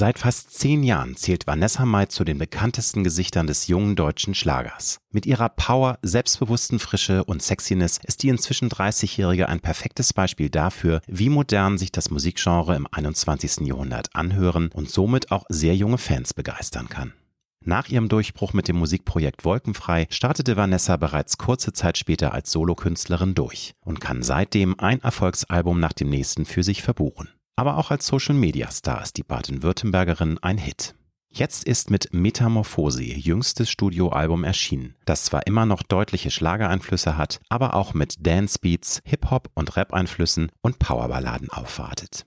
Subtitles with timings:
[0.00, 4.98] Seit fast zehn Jahren zählt Vanessa Mai zu den bekanntesten Gesichtern des jungen deutschen Schlagers.
[5.10, 11.02] Mit ihrer Power, selbstbewussten Frische und Sexiness ist die inzwischen 30-Jährige ein perfektes Beispiel dafür,
[11.06, 13.66] wie modern sich das Musikgenre im 21.
[13.66, 17.12] Jahrhundert anhören und somit auch sehr junge Fans begeistern kann.
[17.62, 23.34] Nach ihrem Durchbruch mit dem Musikprojekt Wolkenfrei startete Vanessa bereits kurze Zeit später als Solokünstlerin
[23.34, 27.28] durch und kann seitdem ein Erfolgsalbum nach dem nächsten für sich verbuchen.
[27.56, 30.94] Aber auch als Social-Media-Star ist die Baden-Württembergerin ein Hit.
[31.32, 37.40] Jetzt ist mit Metamorphose ihr jüngstes Studioalbum erschienen, das zwar immer noch deutliche Schlagereinflüsse hat,
[37.48, 42.26] aber auch mit Dance-Beats, Hip-Hop und Rap-Einflüssen und Powerballaden aufwartet.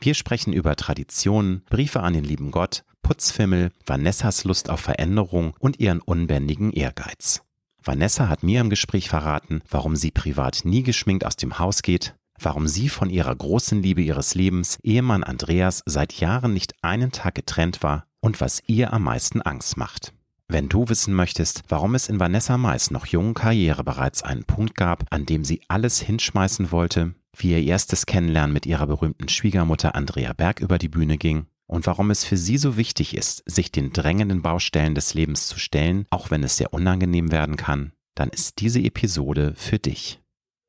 [0.00, 5.78] Wir sprechen über Traditionen, Briefe an den lieben Gott, Putzfimmel, Vanessas Lust auf Veränderung und
[5.78, 7.42] ihren unbändigen Ehrgeiz.
[7.80, 12.16] Vanessa hat mir im Gespräch verraten, warum sie privat nie geschminkt aus dem Haus geht,
[12.44, 17.34] warum sie von ihrer großen Liebe ihres Lebens, Ehemann Andreas, seit Jahren nicht einen Tag
[17.34, 20.12] getrennt war und was ihr am meisten Angst macht.
[20.48, 24.74] Wenn du wissen möchtest, warum es in Vanessa Mais noch jungen Karriere bereits einen Punkt
[24.74, 29.94] gab, an dem sie alles hinschmeißen wollte, wie ihr erstes Kennenlernen mit ihrer berühmten Schwiegermutter
[29.94, 33.72] Andrea Berg über die Bühne ging und warum es für sie so wichtig ist, sich
[33.72, 38.28] den drängenden Baustellen des Lebens zu stellen, auch wenn es sehr unangenehm werden kann, dann
[38.28, 40.21] ist diese Episode für dich.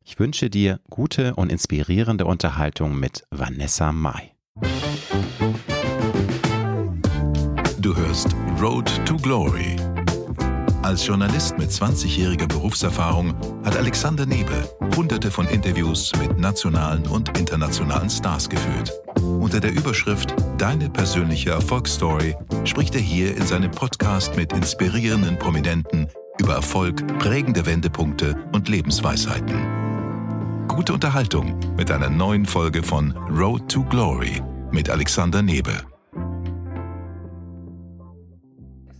[0.06, 4.34] Ich wünsche dir gute und inspirierende Unterhaltung mit Vanessa Mai.
[7.80, 9.78] Du hörst Road to Glory.
[10.82, 18.10] Als Journalist mit 20-jähriger Berufserfahrung hat Alexander Nebe hunderte von Interviews mit nationalen und internationalen
[18.10, 18.92] Stars geführt.
[19.22, 26.08] Unter der Überschrift Deine persönliche Erfolgsstory spricht er hier in seinem Podcast mit inspirierenden Prominenten
[26.40, 29.83] über Erfolg, prägende Wendepunkte und Lebensweisheiten
[30.68, 35.93] gute Unterhaltung mit einer neuen Folge von Road to Glory mit Alexander Nebe.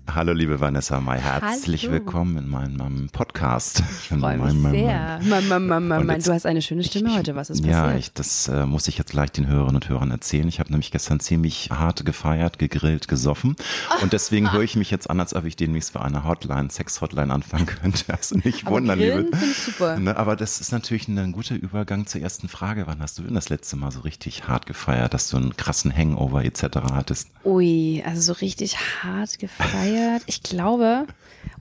[0.06, 1.94] Hallo liebe Vanessa May, herzlich Hallo.
[1.94, 3.82] willkommen in meinem Podcast.
[4.02, 5.20] Ich freue mich sehr.
[5.24, 7.76] Mann, Mann, Mann, Mann, du hast eine schöne Stimme ich, heute, was ist passiert?
[7.76, 10.48] Ja, ich, das äh, muss ich jetzt gleich den Hörerinnen und Hörern erzählen.
[10.48, 13.56] Ich habe nämlich gestern ziemlich hart gefeiert, gegrillt, gesoffen
[14.02, 17.34] und deswegen höre ich mich jetzt an, als ob ich demnächst bei einer Hotline, Sex-Hotline
[17.34, 18.14] anfangen könnte.
[18.14, 19.32] Also nicht wundern, liebe.
[19.66, 19.98] Super.
[19.98, 22.86] Ne, aber das ist natürlich ein guter Übergang zur ersten Frage.
[22.88, 25.96] Wann hast du denn das letzte Mal so richtig hart gefeiert, dass du einen krassen
[25.96, 26.64] Hangover etc.
[26.92, 27.30] hattest?
[27.46, 30.03] Ui, also so richtig hart gefeiert.
[30.26, 31.08] Ich glaube,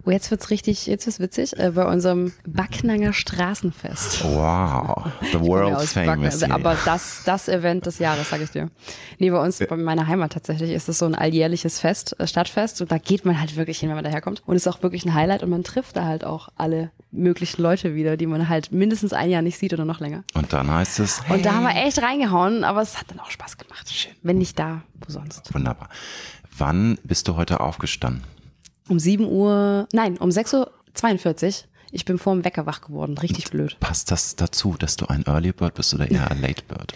[0.04, 4.24] oh, jetzt wird's richtig, jetzt wird's witzig, äh, bei unserem Backnanger Straßenfest.
[4.24, 6.40] Wow, the world famous.
[6.40, 8.70] Backen, aber das, das Event des Jahres, sage ich dir.
[9.18, 12.80] Nee, bei uns, bei meiner Heimat tatsächlich, ist es so ein alljährliches Fest, äh, Stadtfest
[12.80, 14.42] und da geht man halt wirklich hin, wenn man daherkommt.
[14.46, 17.62] Und es ist auch wirklich ein Highlight und man trifft da halt auch alle möglichen
[17.62, 20.24] Leute wieder, die man halt mindestens ein Jahr nicht sieht oder noch länger.
[20.34, 21.22] Und dann heißt es.
[21.24, 21.36] Hey.
[21.36, 23.92] Und da haben wir echt reingehauen, aber es hat dann auch Spaß gemacht.
[23.92, 24.12] Schön.
[24.22, 25.52] Wenn nicht da, wo sonst.
[25.54, 25.88] Wunderbar.
[26.56, 28.24] Wann bist du heute aufgestanden?
[28.88, 31.54] Um 7 Uhr, nein, um 6.42 Uhr.
[31.92, 33.18] Ich bin vor dem Wecker wach geworden.
[33.18, 33.76] Richtig blöd.
[33.80, 36.94] Passt das dazu, dass du ein Early Bird bist oder eher ein Late Bird?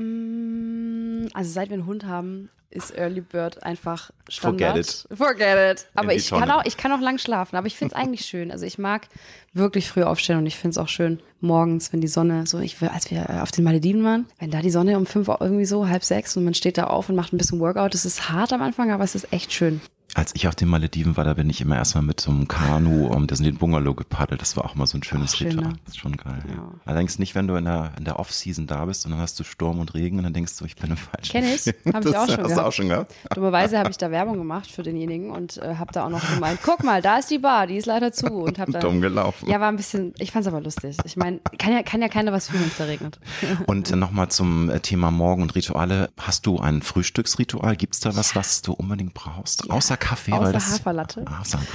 [0.00, 4.86] Mm, also seit wir einen Hund haben, ist Early Bird einfach Standard.
[4.86, 5.18] Forget it.
[5.18, 5.86] Forget it.
[5.94, 7.56] Aber ich kann, auch, ich kann auch lang schlafen.
[7.56, 8.52] Aber ich finde es eigentlich schön.
[8.52, 9.08] Also ich mag
[9.52, 12.80] wirklich früh aufstehen und ich finde es auch schön morgens, wenn die Sonne so, ich
[12.80, 16.04] als wir auf den Malediven waren, wenn da die Sonne um fünf irgendwie so, halb
[16.04, 17.94] sechs und man steht da auf und macht ein bisschen Workout.
[17.94, 19.80] Das ist hart am Anfang, aber es ist echt schön.
[20.14, 23.06] Als ich auf den Malediven war, da bin ich immer erstmal mit so einem Kanu
[23.06, 24.40] um das in den Bungalow gepaddelt.
[24.40, 25.72] Das war auch mal so ein schönes Ach, Ritual.
[25.84, 26.42] Das ist schon geil.
[26.48, 26.70] Ja.
[26.84, 29.44] Allerdings nicht, wenn du in der, in der Off-Season da bist und dann hast du
[29.44, 31.32] Sturm und Regen und dann denkst du, ich bin im falschen.
[31.32, 32.66] Kenn ich, habe ich auch schon hast gehabt.
[32.66, 33.14] auch schon gehabt.
[33.34, 36.60] Dummerweise habe ich da Werbung gemacht für denjenigen und äh, habe da auch noch gemeint,
[36.62, 39.48] guck mal, da ist die Bar, die ist leider zu und habe da dumm gelaufen.
[39.48, 40.96] Ja, war ein bisschen, ich fand's aber lustig.
[41.04, 43.18] Ich meine, kann ja kann ja keiner was fühlen, wenn es da regnet.
[43.66, 46.10] Und äh, nochmal zum äh, Thema Morgen und Rituale.
[46.18, 47.76] Hast du ein Frühstücksritual?
[47.76, 49.66] Gibt's da was, was du unbedingt brauchst?
[49.66, 49.74] Ja.
[49.74, 51.24] Außer Kaffee, Außer weil das Haferlatte.
[51.26, 51.70] Ah, Haferlatte.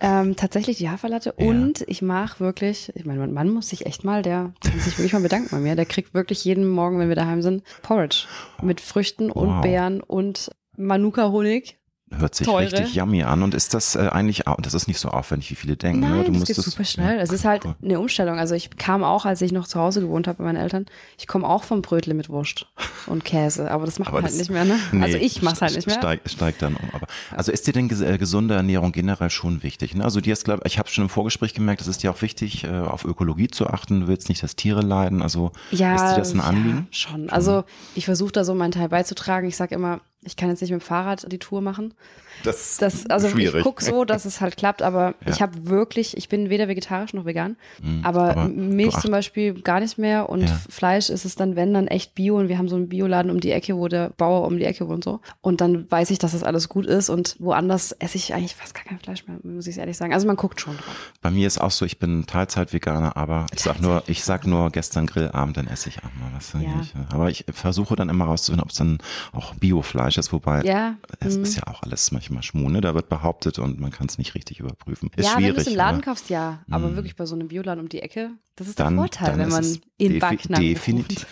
[0.00, 1.46] Ähm, tatsächlich die Haferlatte ja.
[1.46, 4.98] und ich mache wirklich, ich meine, mein Mann muss sich echt mal, der kann sich
[4.98, 5.76] wirklich mal bedanken bei mir.
[5.76, 8.26] Der kriegt wirklich jeden Morgen, wenn wir daheim sind, Porridge
[8.62, 9.36] mit Früchten wow.
[9.36, 11.78] und Beeren und Manuka-Honig
[12.10, 12.70] Hört sich Teure.
[12.70, 13.42] richtig yummy an.
[13.42, 16.00] Und ist das äh, eigentlich, das ist nicht so aufwendig, wie viele denken.
[16.00, 16.16] Nein, ne?
[16.18, 17.18] du das musst geht das, super schnell.
[17.18, 18.38] Es ist halt eine Umstellung.
[18.38, 20.86] Also ich kam auch, als ich noch zu Hause gewohnt habe bei meinen Eltern,
[21.18, 22.66] ich komme auch vom Brötle mit Wurst
[23.06, 23.70] und Käse.
[23.70, 24.78] Aber das macht aber man halt nicht mehr, ne?
[24.92, 25.96] Nee, also ich mach's halt nicht mehr.
[25.96, 26.88] Steigt steig dann um.
[26.92, 29.94] Aber, also ist dir denn äh, gesunde Ernährung generell schon wichtig?
[29.94, 30.04] Ne?
[30.04, 32.64] Also dir ist, glaube ich, habe schon im Vorgespräch gemerkt, es ist dir auch wichtig,
[32.64, 34.02] äh, auf Ökologie zu achten.
[34.02, 35.22] Du willst nicht, dass Tiere leiden.
[35.22, 36.86] Also ja, ist dir das ein Anliegen?
[36.90, 37.30] Ja, schon.
[37.30, 37.64] Also
[37.94, 39.48] ich versuche da so meinen Teil beizutragen.
[39.48, 41.94] Ich sage immer, Ich kann jetzt nicht mit dem Fahrrad die Tour machen.
[42.42, 43.58] Das, das also schwierig.
[43.58, 45.32] ich gucke so, dass es halt klappt, aber ja.
[45.32, 49.54] ich habe wirklich, ich bin weder vegetarisch noch vegan, mhm, aber, aber, Milch zum Beispiel
[49.62, 50.60] gar nicht mehr und ja.
[50.68, 53.40] Fleisch ist es dann, wenn dann echt Bio und wir haben so einen Bioladen um
[53.40, 56.32] die Ecke, wo der Bauer um die Ecke wohnt so und dann weiß ich, dass
[56.32, 59.66] das alles gut ist und woanders esse ich eigentlich fast gar kein Fleisch mehr, muss
[59.66, 60.12] ich ehrlich sagen.
[60.12, 61.12] Also man guckt schon drauf.
[61.22, 64.70] Bei mir ist auch so, ich bin Teilzeit-Veganer, aber ich sag nur, ich sag nur
[64.70, 66.52] gestern Grillabend, dann esse ich auch mal was.
[66.54, 66.82] Ja.
[67.10, 68.98] Aber ich versuche dann immer rauszufinden, ob es dann
[69.32, 70.96] auch Biofleisch ist, wobei ja.
[71.20, 71.44] es mhm.
[71.44, 72.80] ist ja auch alles manchmal Schmuh, ne?
[72.80, 75.10] Da wird behauptet und man kann es nicht richtig überprüfen.
[75.16, 76.60] Ist ja, schwierig, wenn du es im Laden kaufst, ja.
[76.70, 76.96] Aber mh.
[76.96, 79.78] wirklich bei so einem Bioladen um die Ecke, das ist dann, der Vorteil, wenn man
[79.98, 81.26] in Backnacken Definitiv.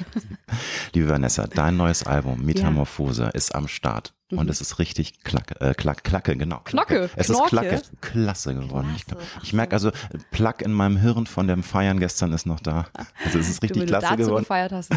[0.92, 3.28] Liebe Vanessa, dein neues Album Metamorphose ja.
[3.28, 4.14] ist am Start.
[4.32, 4.38] Mhm.
[4.38, 6.60] Und es ist richtig Klacke, äh, Klack, Klacke, genau.
[6.64, 7.10] Knocke.
[7.16, 7.44] Es Knorke.
[7.44, 7.82] ist Klacke.
[8.00, 8.88] Klasse geworden.
[9.06, 9.22] Klasse.
[9.38, 9.92] Ich, ich merke also,
[10.30, 12.86] Plug in meinem Hirn von dem Feiern gestern ist noch da.
[13.24, 14.42] Also es ist richtig du, klasse du geworden.
[14.42, 14.90] Gefeiert hast,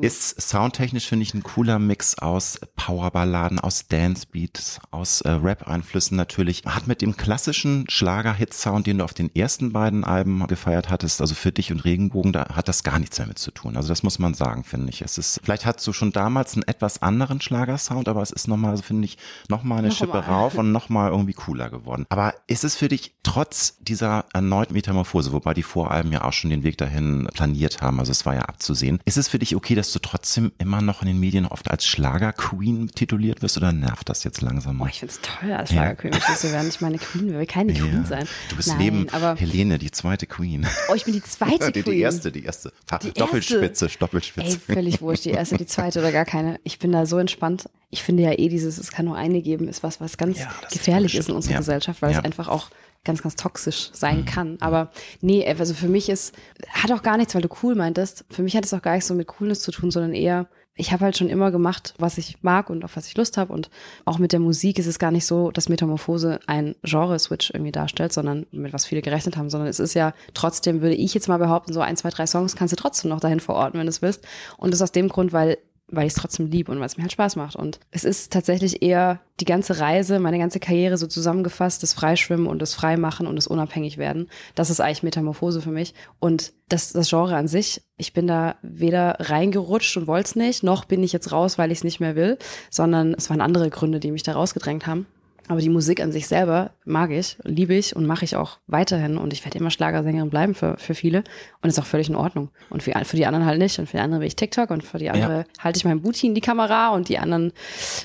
[0.00, 6.16] ist, ist soundtechnisch, finde ich, ein cooler Mix aus Powerballaden, aus Dancebeats, aus äh, Rap-Einflüssen
[6.16, 6.62] natürlich.
[6.64, 11.34] Hat mit dem klassischen Schlager-Hit-Sound, den du auf den ersten beiden Alben gefeiert hattest, also
[11.34, 13.76] für dich und Regenbogen, da hat das gar nichts damit zu tun.
[13.76, 15.02] Also das muss man sagen, finde ich.
[15.02, 18.56] Es ist, vielleicht hattest du schon damals einen etwas anderen Schlagersound, aber es ist noch
[18.62, 19.18] nochmal, finde ich,
[19.48, 20.20] nochmal eine noch Schippe mal.
[20.20, 22.06] rauf und nochmal irgendwie cooler geworden.
[22.08, 26.50] Aber ist es für dich trotz dieser erneuten Metamorphose, wobei die Voralben ja auch schon
[26.50, 29.74] den Weg dahin planiert haben, also es war ja abzusehen, ist es für dich okay,
[29.74, 34.08] dass du trotzdem immer noch in den Medien oft als Schlager-Queen tituliert wirst oder nervt
[34.08, 34.86] das jetzt langsam mal?
[34.86, 36.36] Oh, ich finde es toll, als Schlager-Queen ja.
[36.36, 36.68] zu werden.
[36.68, 37.84] Ich meine, Queen will keine ja.
[37.84, 38.26] Queen sein.
[38.48, 40.66] Du bist Nein, neben aber Helene, die zweite Queen.
[40.90, 41.94] Oh, ich bin die zweite die, Queen.
[41.94, 42.72] Die erste, die erste.
[43.02, 43.98] Die Doppelspitze, erste.
[43.98, 44.60] Doppelspitze.
[44.66, 46.60] Ey, völlig wurscht, die erste, die zweite oder gar keine.
[46.64, 47.68] Ich bin da so entspannt.
[47.92, 50.52] Ich finde ja eh dieses, es kann nur eine geben, ist was, was ganz ja,
[50.72, 51.58] gefährlich ist, ist, in unserer ja.
[51.58, 52.18] Gesellschaft, weil ja.
[52.18, 52.70] es einfach auch
[53.04, 54.24] ganz, ganz toxisch sein mhm.
[54.24, 54.56] kann.
[54.60, 54.90] Aber
[55.20, 56.34] nee, also für mich ist,
[56.70, 58.24] hat auch gar nichts, weil du cool meintest.
[58.30, 60.92] Für mich hat es auch gar nichts so mit Coolness zu tun, sondern eher, ich
[60.92, 63.52] habe halt schon immer gemacht, was ich mag und auf was ich Lust habe.
[63.52, 63.70] Und
[64.04, 68.12] auch mit der Musik ist es gar nicht so, dass Metamorphose ein Genre-Switch irgendwie darstellt,
[68.12, 71.38] sondern mit was viele gerechnet haben, sondern es ist ja trotzdem, würde ich jetzt mal
[71.38, 74.02] behaupten, so ein, zwei, drei Songs kannst du trotzdem noch dahin verorten, wenn du es
[74.02, 74.24] willst.
[74.56, 75.58] Und das aus dem Grund, weil
[75.92, 77.54] weil ich es trotzdem liebe und weil es mir halt Spaß macht.
[77.54, 82.46] Und es ist tatsächlich eher die ganze Reise, meine ganze Karriere so zusammengefasst, das Freischwimmen
[82.46, 84.28] und das Freimachen und das Unabhängigwerden.
[84.54, 85.94] Das ist eigentlich Metamorphose für mich.
[86.18, 90.62] Und das, das Genre an sich, ich bin da weder reingerutscht und wollte es nicht,
[90.62, 92.38] noch bin ich jetzt raus, weil ich es nicht mehr will,
[92.70, 95.06] sondern es waren andere Gründe, die mich da rausgedrängt haben.
[95.48, 99.18] Aber die Musik an sich selber mag ich, liebe ich und mache ich auch weiterhin.
[99.18, 101.24] Und ich werde immer Schlagersängerin bleiben für, für viele.
[101.60, 102.50] Und ist auch völlig in Ordnung.
[102.70, 103.78] Und für, für die anderen halt nicht.
[103.78, 105.44] Und für die anderen will ich TikTok und für die andere ja.
[105.58, 107.52] halte ich meinen Booty in die Kamera und die anderen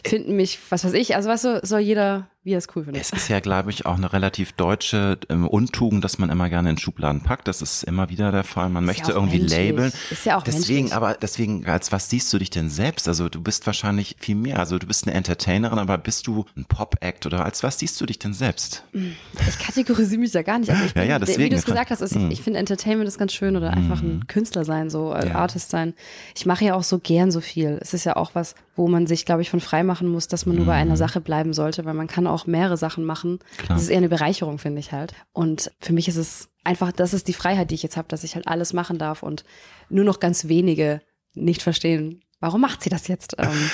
[0.04, 1.16] finden mich, was weiß ich.
[1.16, 3.02] Also weißt du, soll jeder wie er es cool findet.
[3.02, 6.70] Es ist ja, glaube ich, auch eine relativ deutsche ähm, Untugend, dass man immer gerne
[6.70, 7.46] in Schubladen packt.
[7.48, 8.70] Das ist immer wieder der Fall.
[8.70, 9.70] Man ist möchte ja irgendwie menschlich.
[9.70, 9.94] labeln.
[10.10, 10.96] Ist ja auch Deswegen, menschlich.
[10.96, 13.10] aber deswegen, als was siehst du dich denn selbst?
[13.10, 14.60] Also du bist wahrscheinlich viel mehr.
[14.60, 18.06] Also du bist eine Entertainerin, aber bist du ein Pop-Act oder als was siehst du
[18.06, 18.86] dich denn selbst?
[18.94, 20.72] Ich kategorisiere mich da gar nicht.
[20.72, 21.44] Also ich bin, ja, ja, deswegen.
[21.44, 22.32] Wie du es gesagt hast, ist, ich, hm.
[22.32, 24.28] ich finde Entertainment ist ganz schön oder einfach ein hm.
[24.28, 25.36] Künstler sein, so äh, ja.
[25.36, 25.94] Artist sein.
[26.34, 27.78] Ich mache ja auch so gern so viel.
[27.82, 30.46] Es ist ja auch was, wo man sich, glaube ich, von frei machen muss, dass
[30.46, 30.98] man nur bei einer mhm.
[30.98, 33.39] Sache bleiben sollte, weil man kann auch mehrere Sachen machen.
[33.57, 33.78] Klar.
[33.78, 35.13] Das ist eher eine Bereicherung, finde ich halt.
[35.34, 38.24] Und für mich ist es einfach, das ist die Freiheit, die ich jetzt habe, dass
[38.24, 39.44] ich halt alles machen darf und
[39.89, 41.01] nur noch ganz wenige
[41.34, 43.36] nicht verstehen, warum macht sie das jetzt?
[43.48, 43.69] Ähm,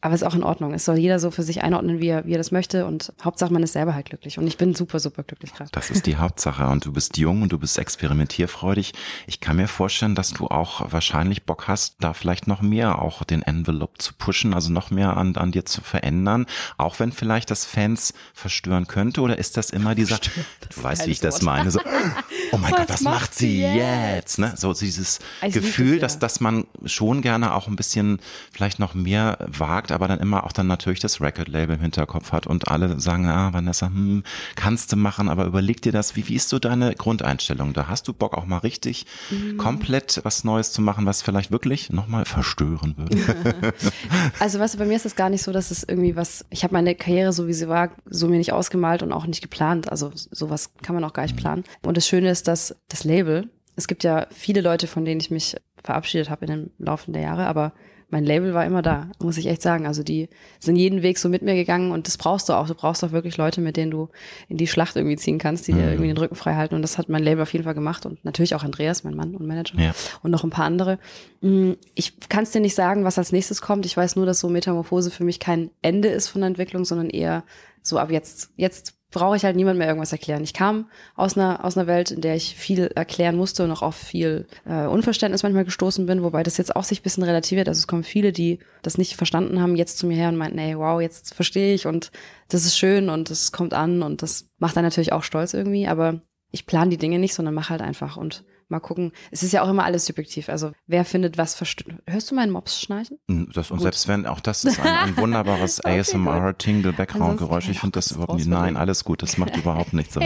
[0.00, 0.74] aber es ist auch in Ordnung.
[0.74, 2.86] Es soll jeder so für sich einordnen, wie er, wie er das möchte.
[2.86, 4.38] Und Hauptsache, man ist selber halt glücklich.
[4.38, 5.70] Und ich bin super, super glücklich gerade.
[5.72, 6.66] Das ist die Hauptsache.
[6.68, 8.92] Und du bist jung und du bist experimentierfreudig.
[9.26, 13.24] Ich kann mir vorstellen, dass du auch wahrscheinlich Bock hast, da vielleicht noch mehr auch
[13.24, 16.46] den Envelope zu pushen, also noch mehr an, an dir zu verändern.
[16.76, 19.20] Auch wenn vielleicht das Fans verstören könnte.
[19.20, 21.80] Oder ist das immer dieser, du weißt, wie ich das meine, so,
[22.52, 24.18] oh mein was Gott, was macht sie jetzt?
[24.18, 24.38] jetzt?
[24.38, 24.52] Ne?
[24.56, 26.18] So dieses ich Gefühl, das, ja.
[26.20, 28.20] dass, dass man schon gerne auch ein bisschen
[28.52, 32.32] vielleicht noch mehr wagt sagt, aber dann immer auch dann natürlich das Record-Label im Hinterkopf
[32.32, 34.22] hat und alle sagen, ah, Vanessa, hm,
[34.54, 37.72] kannst du machen, aber überleg dir das, wie, wie ist so deine Grundeinstellung?
[37.72, 39.56] Da hast du Bock auch mal richtig mhm.
[39.56, 43.74] komplett was Neues zu machen, was vielleicht wirklich nochmal verstören würde?
[44.38, 46.64] also weißt du, bei mir ist es gar nicht so, dass es irgendwie was, ich
[46.64, 49.90] habe meine Karriere so wie sie war, so mir nicht ausgemalt und auch nicht geplant.
[49.90, 51.40] Also sowas kann man auch gar nicht mhm.
[51.40, 51.64] planen.
[51.82, 55.30] Und das Schöne ist, dass das Label, es gibt ja viele Leute, von denen ich
[55.30, 57.72] mich verabschiedet habe in den Laufe der Jahre, aber
[58.10, 59.86] mein Label war immer da, muss ich echt sagen.
[59.86, 62.66] Also die sind jeden Weg so mit mir gegangen und das brauchst du auch.
[62.66, 64.08] Du brauchst auch wirklich Leute, mit denen du
[64.48, 65.76] in die Schlacht irgendwie ziehen kannst, die mhm.
[65.76, 66.74] dir irgendwie den Rücken frei halten.
[66.74, 69.34] Und das hat mein Label auf jeden Fall gemacht und natürlich auch Andreas, mein Mann
[69.34, 69.94] und Manager ja.
[70.22, 70.98] und noch ein paar andere.
[71.42, 73.84] Mm, ich kann es dir nicht sagen, was als nächstes kommt.
[73.84, 77.10] Ich weiß nur, dass so Metamorphose für mich kein Ende ist von der Entwicklung, sondern
[77.10, 77.44] eher
[77.82, 80.44] so ab jetzt, jetzt brauche ich halt niemand mehr irgendwas erklären.
[80.44, 83.82] Ich kam aus einer, aus einer Welt, in der ich viel erklären musste und auch
[83.82, 87.68] auf viel äh, Unverständnis manchmal gestoßen bin, wobei das jetzt auch sich ein bisschen relativiert.
[87.68, 90.58] Also es kommen viele, die das nicht verstanden haben, jetzt zu mir her und meinten,
[90.58, 92.10] ey, wow, jetzt verstehe ich und
[92.48, 95.86] das ist schön und das kommt an und das macht dann natürlich auch stolz irgendwie,
[95.86, 99.12] aber ich plane die Dinge nicht, sondern mache halt einfach und mal gucken.
[99.30, 100.48] Es ist ja auch immer alles subjektiv.
[100.48, 101.96] Also wer findet was verstört.
[102.06, 103.18] Hörst du meinen Mops schnarchen?
[103.28, 103.84] Hm, das, und Gut.
[103.84, 107.68] selbst wenn, auch das ist ein, ein wunderbares okay, ASMR-Tingle-Background-Geräusch.
[107.68, 108.48] Ich finde das überhaupt nicht.
[108.48, 109.22] Nein, alles gut.
[109.22, 110.08] Das macht überhaupt nichts.
[110.18, 110.22] So.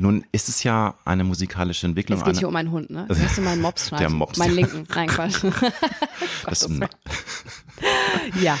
[0.00, 2.20] Nun ist es ja eine musikalische Entwicklung.
[2.20, 3.06] Es geht hier um einen Hund, ne?
[3.12, 4.08] Hörst du meinen Mops schnarchen?
[4.08, 4.38] Der Mops.
[4.38, 4.86] Meinen linken.
[4.94, 5.42] Nein, Quatsch.
[6.46, 6.68] das,
[8.40, 8.56] ja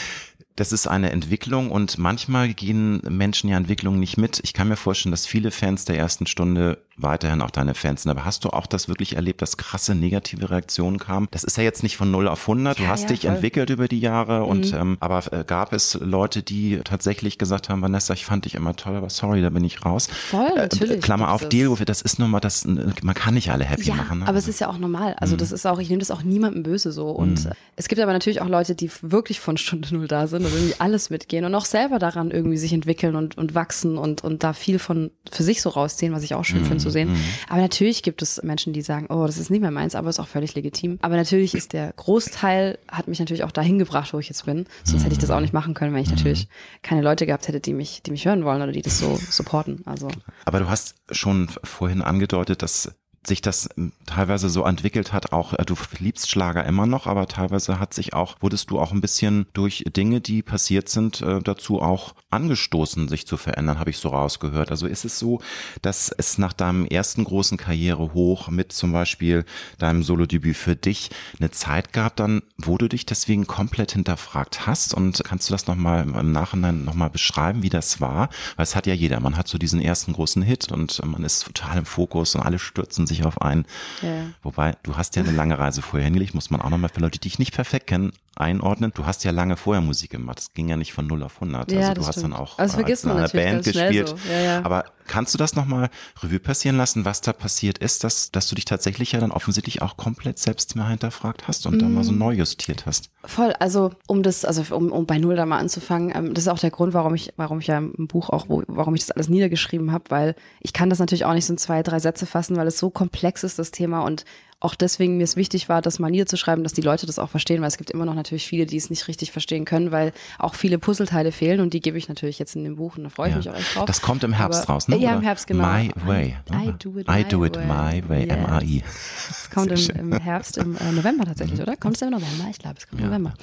[0.58, 4.40] das ist eine Entwicklung und manchmal gehen Menschen ja Entwicklungen nicht mit.
[4.42, 8.10] Ich kann mir vorstellen, dass viele Fans der ersten Stunde weiterhin auch deine Fans sind.
[8.10, 11.28] Aber hast du auch das wirklich erlebt, dass krasse negative Reaktionen kamen?
[11.30, 12.78] Das ist ja jetzt nicht von 0 auf 100.
[12.78, 13.30] Du ja, hast ja, dich voll.
[13.30, 14.46] entwickelt über die Jahre mhm.
[14.46, 18.54] und ähm, aber äh, gab es Leute, die tatsächlich gesagt haben, Vanessa, ich fand dich
[18.54, 20.08] immer toll, aber sorry, da bin ich raus.
[20.08, 20.98] Voll, äh, natürlich.
[20.98, 23.94] Äh, Klammer auf, Deal, das ist nur mal das, man kann nicht alle happy ja,
[23.94, 24.20] machen.
[24.20, 24.28] Ne?
[24.28, 25.14] aber es ist ja auch normal.
[25.18, 25.38] Also mhm.
[25.38, 27.10] das ist auch, ich nehme das auch niemandem böse so.
[27.10, 27.52] Und mhm.
[27.76, 30.74] es gibt aber natürlich auch Leute, die wirklich von Stunde Null da sind und irgendwie
[30.78, 34.52] alles mitgehen und auch selber daran irgendwie sich entwickeln und, und wachsen und, und da
[34.52, 37.10] viel von für sich so rausziehen, was ich auch schön finde zu sehen.
[37.10, 37.24] Mhm.
[37.48, 40.20] Aber natürlich gibt es Menschen, die sagen, oh, das ist nicht mehr meins, aber ist
[40.20, 40.98] auch völlig legitim.
[41.02, 44.66] Aber natürlich ist der Großteil, hat mich natürlich auch dahin gebracht, wo ich jetzt bin.
[44.84, 46.48] Sonst hätte ich das auch nicht machen können, wenn ich natürlich
[46.82, 49.82] keine Leute gehabt hätte, die mich, die mich hören wollen oder die das so supporten.
[49.84, 50.08] Also.
[50.44, 52.92] Aber du hast schon vorhin angedeutet, dass
[53.28, 57.26] sich das ähm, teilweise so entwickelt hat, auch äh, du liebst Schlager immer noch, aber
[57.26, 61.40] teilweise hat sich auch, wurdest du auch ein bisschen durch Dinge, die passiert sind, äh,
[61.40, 64.70] dazu auch angestoßen, sich zu verändern, habe ich so rausgehört.
[64.70, 65.40] Also ist es so,
[65.82, 69.44] dass es nach deinem ersten großen Karriere hoch mit zum Beispiel
[69.78, 74.94] deinem Solodebüt für dich eine Zeit gab dann, wo du dich deswegen komplett hinterfragt hast
[74.94, 78.28] und kannst du das nochmal im Nachhinein nochmal beschreiben, wie das war?
[78.56, 81.44] Weil es hat ja jeder, man hat so diesen ersten großen Hit und man ist
[81.44, 83.64] total im Fokus und alle stürzen sich auf einen.
[84.02, 84.26] Ja.
[84.42, 87.18] Wobei, du hast ja eine lange Reise vorher hingelegt, muss man auch nochmal für Leute,
[87.18, 88.92] die dich nicht perfekt kennen, einordnen.
[88.94, 90.38] Du hast ja lange vorher Musik gemacht.
[90.38, 91.70] Es ging ja nicht von 0 auf 100.
[91.72, 94.08] Ja, also du hast dann auch also als in einer Band gespielt.
[94.08, 94.16] So.
[94.30, 94.64] Ja, ja.
[94.64, 95.88] Aber kannst du das nochmal
[96.22, 99.82] Revue passieren lassen, was da passiert ist, dass, dass du dich tatsächlich ja dann offensichtlich
[99.82, 101.78] auch komplett selbst mal hinterfragt hast und mm.
[101.78, 102.18] da mal so mhm.
[102.18, 103.10] neu justiert hast?
[103.24, 103.52] Voll.
[103.58, 106.58] Also um das, also um, um bei Null da mal anzufangen, ähm, das ist auch
[106.58, 109.28] der Grund, warum ich, warum ich ja im Buch auch, wo, warum ich das alles
[109.28, 112.56] niedergeschrieben habe, weil ich kann das natürlich auch nicht so in zwei, drei Sätze fassen,
[112.56, 114.24] weil es so komplex ist, das Thema und
[114.60, 117.60] auch deswegen mir es wichtig war, das mal niederzuschreiben, dass die Leute das auch verstehen,
[117.60, 120.54] weil es gibt immer noch natürlich viele, die es nicht richtig verstehen können, weil auch
[120.54, 123.28] viele Puzzleteile fehlen und die gebe ich natürlich jetzt in dem Buch und da freue
[123.28, 123.38] ich ja.
[123.38, 123.84] mich auch echt drauf.
[123.86, 124.96] Das kommt im Herbst Aber, raus, ne?
[124.96, 125.64] Ja, im Herbst, genau.
[125.64, 126.36] My Way.
[126.50, 127.66] I, I do it, I my, do it way.
[127.66, 128.36] my way, yes.
[128.36, 128.82] M-A-I.
[129.30, 131.76] Es kommt im, im, Herbst, im äh, November tatsächlich, oder?
[131.76, 132.46] Kommt es im November?
[132.50, 133.18] Ich glaube, es kommt im ja.
[133.18, 133.34] November.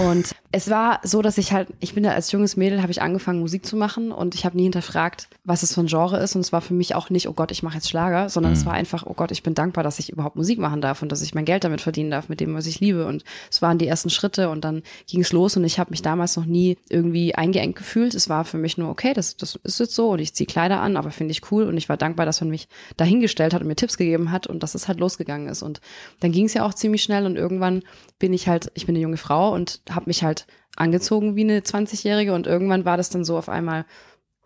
[0.00, 3.00] Und es war so, dass ich halt, ich bin da als junges Mädel, habe ich
[3.00, 6.34] angefangen Musik zu machen und ich habe nie hinterfragt, was es für ein Genre ist
[6.34, 8.58] und es war für mich auch nicht, oh Gott, ich mache jetzt Schlager, sondern mhm.
[8.58, 11.12] es war einfach, oh Gott, ich bin dankbar, dass ich überhaupt Musik machen darf und
[11.12, 13.06] dass ich mein Geld damit verdienen darf, mit dem, was ich liebe.
[13.06, 16.00] Und es waren die ersten Schritte und dann ging es los und ich habe mich
[16.00, 18.14] damals noch nie irgendwie eingeengt gefühlt.
[18.14, 20.80] Es war für mich nur, okay, das, das ist jetzt so und ich ziehe Kleider
[20.80, 22.66] an, aber finde ich cool und ich war dankbar, dass man mich
[22.96, 25.62] dahingestellt hat und mir Tipps gegeben hat und dass es halt losgegangen ist.
[25.62, 25.80] Und
[26.20, 27.82] dann ging es ja auch ziemlich schnell und irgendwann
[28.18, 31.60] bin ich halt, ich bin eine junge Frau und habe mich halt angezogen wie eine
[31.60, 33.84] 20-Jährige und irgendwann war das dann so auf einmal,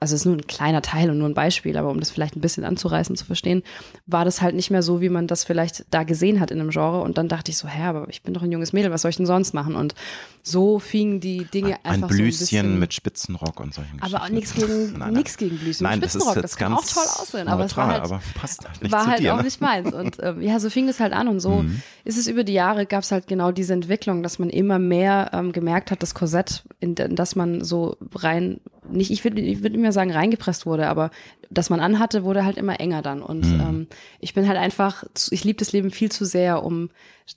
[0.01, 2.37] also es ist nur ein kleiner Teil und nur ein Beispiel, aber um das vielleicht
[2.37, 3.63] ein bisschen anzureißen, zu verstehen,
[4.07, 6.71] war das halt nicht mehr so, wie man das vielleicht da gesehen hat in einem
[6.71, 7.01] Genre.
[7.01, 9.11] Und dann dachte ich so, hä, aber ich bin doch ein junges Mädel, was soll
[9.11, 9.75] ich denn sonst machen?
[9.75, 9.95] Und
[10.43, 14.23] so fingen die Dinge ein, einfach ein Blüschen so ein mit Spitzenrock und solchen Aber
[14.23, 16.35] auch nichts gegen, nein, gegen Blüschen nein, mit Spitzenrock.
[16.35, 19.07] Das, das kann auch toll aussehen, aber es war halt, aber passt halt nicht war
[19.07, 19.45] halt dir, auch ne?
[19.45, 19.93] nicht meins.
[19.93, 21.83] Und ähm, ja, so fing es halt an und so mhm.
[22.05, 25.31] ist es über die Jahre, gab es halt genau diese Entwicklung, dass man immer mehr
[25.33, 29.63] ähm, gemerkt hat, das Korsett, in, in das man so rein nicht, ich würde ich
[29.63, 31.11] würd nicht mehr sagen reingepresst wurde, aber
[31.51, 33.23] das man anhatte, wurde halt immer enger dann.
[33.23, 33.61] Und mhm.
[33.61, 33.87] ähm,
[34.21, 36.91] ich bin halt einfach, ich liebe das Leben viel zu sehr, um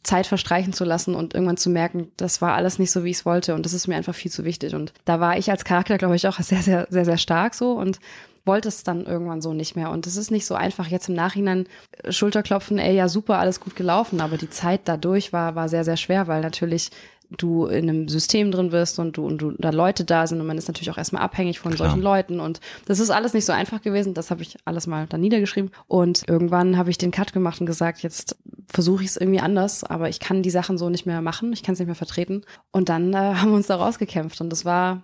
[0.03, 3.17] Zeit verstreichen zu lassen und irgendwann zu merken, das war alles nicht so, wie ich
[3.17, 3.55] es wollte.
[3.55, 4.75] Und das ist mir einfach viel zu wichtig.
[4.75, 7.73] Und da war ich als Charakter, glaube ich, auch sehr, sehr, sehr, sehr stark so
[7.73, 7.99] und
[8.43, 9.91] wollte es dann irgendwann so nicht mehr.
[9.91, 11.67] Und es ist nicht so einfach, jetzt im Nachhinein
[12.03, 14.19] äh, Schulterklopfen, ey, ja, super, alles gut gelaufen.
[14.19, 16.89] Aber die Zeit dadurch war, war sehr, sehr schwer, weil natürlich
[17.37, 20.47] du in einem System drin wirst und du und du da Leute da sind und
[20.47, 21.89] man ist natürlich auch erstmal abhängig von Klar.
[21.89, 24.13] solchen Leuten und das ist alles nicht so einfach gewesen.
[24.13, 27.65] Das habe ich alles mal dann niedergeschrieben und irgendwann habe ich den Cut gemacht und
[27.65, 31.21] gesagt, jetzt versuche ich es irgendwie anders, aber ich kann die Sachen so nicht mehr
[31.21, 34.41] machen, ich kann es nicht mehr vertreten und dann äh, haben wir uns da rausgekämpft
[34.41, 35.03] und das war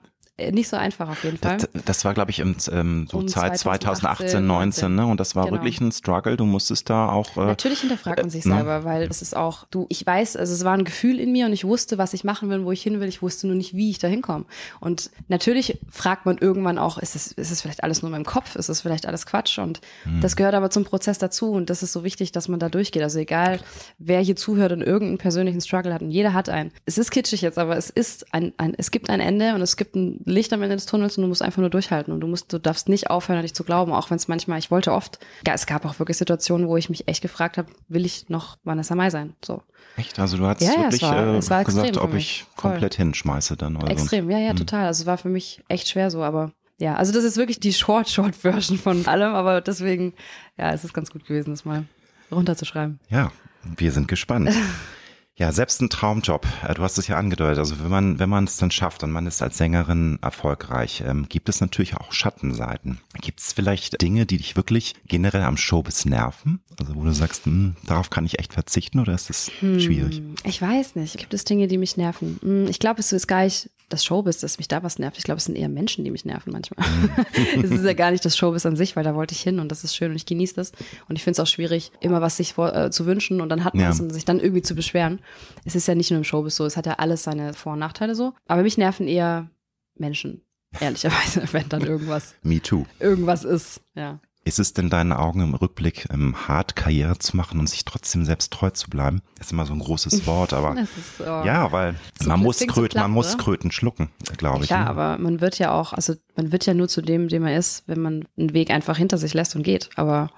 [0.52, 1.58] nicht so einfach auf jeden Fall.
[1.58, 5.08] Das, das war, glaube ich, im ähm, so um Zeit 2018, 19, ne?
[5.08, 5.58] Und das war genau.
[5.58, 6.38] wirklich ein Struggle.
[6.38, 7.36] Du musstest da auch.
[7.38, 10.54] Äh, Natürlich hinterfragt man sich äh, selber, weil es ist auch, du, ich weiß, also
[10.54, 12.84] es war ein Gefühl in mir und ich wusste, was ich machen will, wo ich
[12.84, 13.08] hin will.
[13.08, 14.46] Ich wusste nur nicht, wie ich da hinkomme.
[14.80, 18.26] Und natürlich fragt man irgendwann auch, ist es, ist es vielleicht alles nur in meinem
[18.26, 18.56] Kopf?
[18.56, 19.58] Ist es vielleicht alles Quatsch?
[19.58, 20.22] Und hm.
[20.22, 23.02] das gehört aber zum Prozess dazu und das ist so wichtig, dass man da durchgeht.
[23.02, 23.60] Also egal,
[23.98, 26.72] wer hier zuhört und irgendeinen persönlichen Struggle hat und jeder hat einen.
[26.86, 29.78] Es ist kitschig jetzt, aber es ist ein, ein es gibt ein Ende und es
[29.78, 32.28] gibt ein Licht am Ende des Tunnels und du musst einfach nur durchhalten und du
[32.28, 34.92] musst, du darfst nicht aufhören, an dich zu glauben, auch wenn es manchmal, ich wollte
[34.92, 38.28] oft, ja, es gab auch wirklich Situationen, wo ich mich echt gefragt habe, will ich
[38.30, 39.34] noch Vanessa Mai sein?
[39.44, 39.64] So.
[39.96, 40.20] Echt?
[40.20, 43.06] Also du hast ja, wirklich ja, war, äh, gesagt, ob ich komplett Voll.
[43.06, 44.58] hinschmeiße dann oder Extrem, ja, ja, mhm.
[44.58, 44.86] total.
[44.86, 47.74] Also es war für mich echt schwer so, aber ja, also das ist wirklich die
[47.74, 50.14] Short-Short-Version von allem, aber deswegen,
[50.58, 51.86] ja, es ist ganz gut gewesen, das mal
[52.32, 53.00] runterzuschreiben.
[53.10, 53.32] Ja,
[53.78, 54.52] wir sind gespannt.
[55.38, 56.48] Ja, selbst ein Traumjob.
[56.68, 57.60] Äh, du hast es ja angedeutet.
[57.60, 61.28] Also wenn man, wenn man es dann schafft und man ist als Sängerin erfolgreich, ähm,
[61.30, 63.00] gibt es natürlich auch Schattenseiten.
[63.22, 66.60] Gibt es vielleicht Dinge, die dich wirklich generell am Showbiz nerven?
[66.80, 70.24] Also wo du sagst, hm, darauf kann ich echt verzichten oder ist das hm, schwierig?
[70.44, 71.18] Ich weiß nicht.
[71.20, 72.40] Gibt es Dinge, die mich nerven?
[72.42, 75.18] Hm, ich glaube, es ist gar nicht das Showbiz, dass mich da was nervt.
[75.18, 76.86] Ich glaube, es sind eher Menschen, die mich nerven manchmal.
[76.90, 77.64] Mhm.
[77.64, 79.72] es ist ja gar nicht das Showbiz an sich, weil da wollte ich hin und
[79.72, 80.74] das ist schön und ich genieße das.
[81.08, 83.64] Und ich finde es auch schwierig, immer was sich vor, äh, zu wünschen und dann
[83.64, 84.04] hat man es ja.
[84.04, 85.20] und sich dann irgendwie zu beschweren.
[85.66, 87.80] Es ist ja nicht nur im Showbiz so, es hat ja alles seine Vor- und
[87.80, 88.34] Nachteile so.
[88.48, 89.50] Aber mich nerven eher
[89.96, 90.42] Menschen,
[90.80, 92.36] ehrlicherweise, wenn dann irgendwas.
[92.42, 92.86] Me too.
[93.00, 94.20] Irgendwas ist, ja.
[94.48, 98.24] Ist es denn deinen Augen im Rückblick ähm, hart, Karriere zu machen und sich trotzdem
[98.24, 99.22] selbst treu zu bleiben?
[99.38, 102.60] Das ist immer so ein großes Wort, aber ist, oh, ja, weil so man muss
[102.60, 103.44] Kröten, so man muss ne?
[103.44, 104.70] Kröten schlucken, glaube ich.
[104.70, 104.90] Ja, ne?
[104.90, 107.84] aber man wird ja auch, also man wird ja nur zu dem, dem man ist,
[107.88, 109.90] wenn man einen Weg einfach hinter sich lässt und geht.
[109.98, 110.30] Aber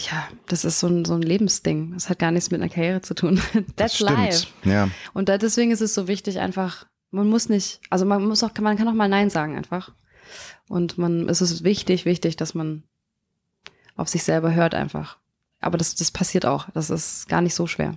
[0.00, 1.92] ja, das ist so ein, so ein Lebensding.
[1.92, 3.40] Das hat gar nichts mit einer Karriere zu tun.
[3.76, 4.46] That's life.
[4.64, 4.88] Ja.
[5.12, 8.50] Und da, deswegen ist es so wichtig, einfach, man muss nicht, also man muss auch,
[8.60, 9.92] man kann auch mal Nein sagen einfach.
[10.68, 12.82] Und man, es ist wichtig, wichtig, dass man
[13.96, 15.18] auf sich selber hört einfach.
[15.60, 16.68] Aber das, das passiert auch.
[16.74, 17.96] Das ist gar nicht so schwer.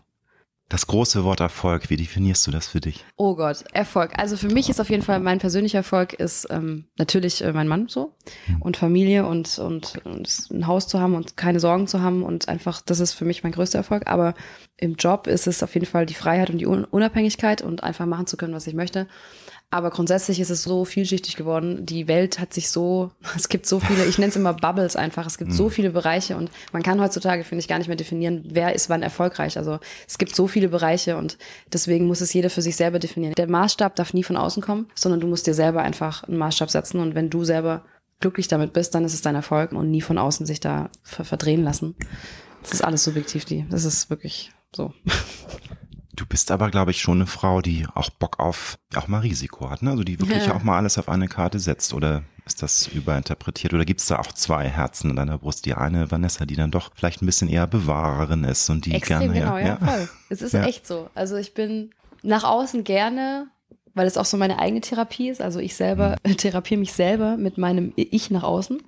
[0.69, 3.05] Das große Wort Erfolg, wie definierst du das für dich?
[3.15, 4.19] Oh Gott, Erfolg.
[4.19, 7.69] Also für mich ist auf jeden Fall mein persönlicher Erfolg ist ähm, natürlich äh, mein
[7.69, 8.13] Mann so
[8.47, 8.61] hm.
[8.61, 12.49] und Familie und, und, und ein Haus zu haben und keine Sorgen zu haben und
[12.49, 14.07] einfach, das ist für mich mein größter Erfolg.
[14.07, 14.33] Aber
[14.75, 18.27] im Job ist es auf jeden Fall die Freiheit und die Unabhängigkeit und einfach machen
[18.27, 19.07] zu können, was ich möchte.
[19.69, 21.85] Aber grundsätzlich ist es so vielschichtig geworden.
[21.85, 25.25] Die Welt hat sich so, es gibt so viele, ich nenne es immer Bubbles einfach.
[25.25, 25.71] Es gibt so mhm.
[25.71, 29.03] viele Bereiche und man kann heutzutage, finde ich, gar nicht mehr definieren, wer ist wann
[29.03, 29.57] erfolgreich.
[29.57, 31.37] Also es gibt so viele Bereiche und
[31.73, 33.33] deswegen muss es jeder für sich selber definieren.
[33.35, 36.69] Der Maßstab darf nie von außen kommen, sondern du musst dir selber einfach einen Maßstab
[36.69, 37.83] setzen und wenn du selber
[38.19, 41.63] glücklich damit bist, dann ist es dein Erfolg und nie von außen sich da verdrehen
[41.63, 41.95] lassen.
[42.61, 43.65] Das ist alles subjektiv, die.
[43.69, 44.93] Das ist wirklich so.
[46.17, 49.69] Du bist aber, glaube ich, schon eine Frau, die auch Bock auf, auch mal Risiko
[49.69, 49.91] hat, ne?
[49.91, 50.55] Also die wirklich ja.
[50.55, 51.93] auch mal alles auf eine Karte setzt.
[51.93, 53.75] Oder ist das überinterpretiert?
[53.75, 55.67] Oder gibt es da auch zwei Herzen in deiner Brust?
[55.67, 59.31] Die eine, Vanessa, die dann doch vielleicht ein bisschen eher Bewahrerin ist und die Extrem,
[59.31, 59.33] gerne.
[59.39, 60.09] Genau, ja, ja, voll.
[60.29, 60.63] Es ist ja.
[60.63, 61.07] echt so.
[61.13, 61.91] Also ich bin
[62.23, 63.47] nach außen gerne
[63.97, 65.41] weil es auch so meine eigene Therapie ist.
[65.41, 66.37] Also ich selber mhm.
[66.37, 68.81] therapiere mich selber mit meinem Ich nach außen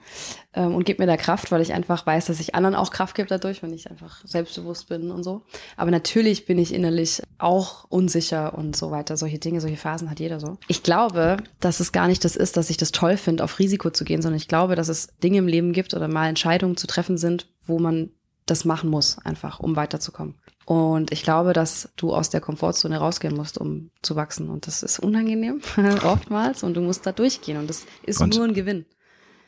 [0.53, 3.15] ähm, und gebe mir da Kraft, weil ich einfach weiß, dass ich anderen auch Kraft
[3.15, 5.41] gebe dadurch, wenn ich einfach selbstbewusst bin und so.
[5.77, 9.17] Aber natürlich bin ich innerlich auch unsicher und so weiter.
[9.17, 10.57] Solche Dinge, solche Phasen hat jeder so.
[10.67, 13.89] Ich glaube, dass es gar nicht das ist, dass ich das toll finde, auf Risiko
[13.89, 16.87] zu gehen, sondern ich glaube, dass es Dinge im Leben gibt oder mal Entscheidungen zu
[16.87, 18.11] treffen sind, wo man
[18.45, 20.35] das machen muss, einfach, um weiterzukommen.
[20.69, 24.51] Und ich glaube, dass du aus der Komfortzone rausgehen musst, um zu wachsen.
[24.51, 25.61] Und das ist unangenehm,
[26.03, 26.61] oftmals.
[26.61, 27.57] Und du musst da durchgehen.
[27.57, 28.85] Und das ist und nur ein Gewinn.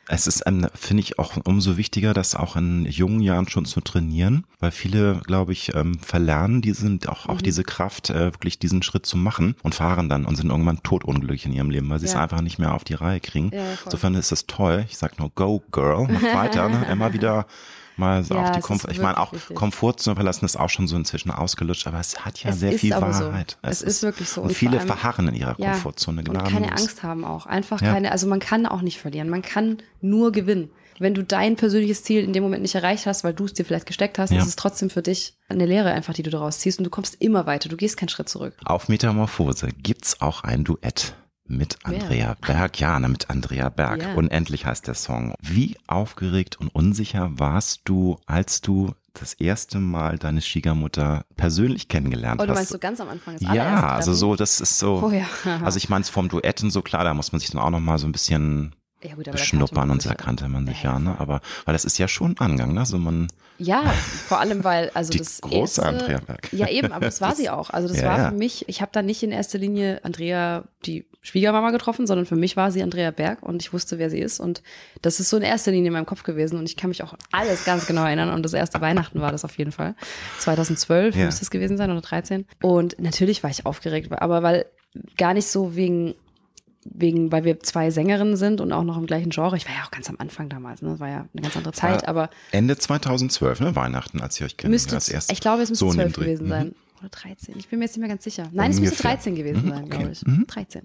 [0.08, 0.42] Es ist,
[0.74, 5.20] finde ich, auch umso wichtiger, das auch in jungen Jahren schon zu trainieren, weil viele,
[5.24, 7.44] glaube ich, ähm, verlernen diesen, auch, auch mhm.
[7.44, 11.46] diese Kraft, äh, wirklich diesen Schritt zu machen und fahren dann und sind irgendwann totunglücklich
[11.46, 12.14] in ihrem Leben, weil sie ja.
[12.14, 13.52] es einfach nicht mehr auf die Reihe kriegen.
[13.54, 14.86] Ja, Insofern ist das toll.
[14.88, 16.84] Ich sag nur, go, girl, mach weiter, ne?
[16.90, 17.46] immer wieder
[17.96, 18.90] mal so ja, auf die Komfort.
[18.90, 19.56] Ich meine, auch wichtig.
[19.56, 22.92] Komfortzone verlassen ist auch schon so inzwischen ausgelutscht, aber es hat ja es sehr viel
[22.92, 23.58] Wahrheit.
[23.62, 23.68] So.
[23.68, 24.42] Es, es, ist wirklich so.
[24.42, 26.22] Und, und viele allem, verharren in ihrer ja, Komfortzone.
[26.28, 27.46] Und keine Angst haben auch.
[27.46, 27.92] Einfach ja.
[27.92, 29.28] keine, also man kann auch nicht verlieren.
[29.28, 30.70] Man kann nur gewinnen.
[30.98, 33.64] Wenn du dein persönliches Ziel in dem Moment nicht erreicht hast, weil du es dir
[33.64, 36.78] vielleicht gesteckt hast, ist es trotzdem für dich eine Lehre einfach, die du daraus ziehst
[36.78, 37.68] und du kommst immer weiter.
[37.68, 38.54] Du gehst keinen Schritt zurück.
[38.64, 41.14] Auf Metamorphose gibt's auch ein Duett
[41.46, 42.54] mit Andrea Wer?
[42.54, 42.80] Berg.
[42.80, 44.02] Ja, ne, mit Andrea Berg.
[44.02, 44.14] Yeah.
[44.14, 45.34] Unendlich heißt der Song.
[45.40, 52.40] Wie aufgeregt und unsicher warst du, als du das erste Mal deine Schwiegermutter persönlich kennengelernt
[52.40, 52.44] hast?
[52.44, 53.36] Oh, du meinst so ganz am Anfang?
[53.38, 55.02] ja, also so, das ist so.
[55.04, 55.26] Oh, ja.
[55.62, 57.80] also ich meine es vom Duetten so klar, da muss man sich dann auch noch
[57.80, 61.16] mal so ein bisschen ja, gut, beschnuppern und da kannte man sich ja, ne?
[61.18, 62.80] Aber weil das ist ja schon Angang, ne?
[62.80, 63.82] Also man ja,
[64.26, 66.48] vor allem weil also die das große erste, Andrea Berg.
[66.52, 67.70] Ja, eben, aber das war sie auch.
[67.70, 68.68] Also das ja, war für mich.
[68.68, 72.72] Ich habe da nicht in erster Linie Andrea, die Schwiegermama getroffen, sondern für mich war
[72.72, 74.40] sie Andrea Berg und ich wusste, wer sie ist.
[74.40, 74.62] Und
[75.02, 76.58] das ist so in erster Linie in meinem Kopf gewesen.
[76.58, 78.30] Und ich kann mich auch alles ganz genau erinnern.
[78.30, 79.94] Und das erste Weihnachten war das auf jeden Fall.
[80.40, 81.26] 2012 ja.
[81.26, 82.46] müsste es gewesen sein oder 13.
[82.60, 84.66] Und natürlich war ich aufgeregt, aber weil
[85.16, 86.14] gar nicht so wegen
[86.84, 89.56] wegen, weil wir zwei Sängerinnen sind und auch noch im gleichen Genre.
[89.56, 90.90] Ich war ja auch ganz am Anfang damals, ne?
[90.90, 92.30] Das war ja eine ganz andere Zeit, aber.
[92.50, 93.76] Ende 2012, ne?
[93.76, 95.32] Weihnachten, als ihr euch kennengelernt das erste.
[95.32, 96.66] Ich glaube, es müsste so 12 gewesen sein.
[96.68, 96.74] Mhm.
[97.00, 97.58] Oder 13.
[97.58, 98.48] Ich bin mir jetzt nicht mehr ganz sicher.
[98.52, 98.84] Nein, Ungefähr.
[98.84, 99.70] es müsste 13 gewesen mhm.
[99.70, 99.96] sein, okay.
[99.96, 100.26] glaube ich.
[100.26, 100.46] Mhm.
[100.46, 100.82] 13.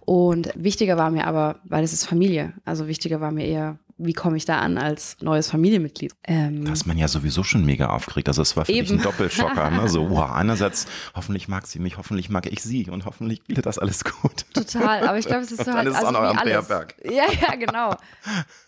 [0.00, 2.54] Und wichtiger war mir aber, weil es ist Familie.
[2.64, 6.12] Also wichtiger war mir eher wie komme ich da an als neues Familienmitglied?
[6.24, 8.28] Ähm, da ist man ja sowieso schon mega aufgeregt.
[8.28, 8.88] Also es war für eben.
[8.88, 9.70] mich ein Doppelschocker.
[9.70, 9.88] ne?
[9.88, 13.78] So, wow, einerseits, hoffentlich mag sie mich, hoffentlich mag ich sie und hoffentlich geht das
[13.78, 14.46] alles gut.
[14.54, 16.94] Total, aber ich glaube, es ist so halt, also auch noch Andrea Berg.
[17.08, 17.96] Ja, ja, genau.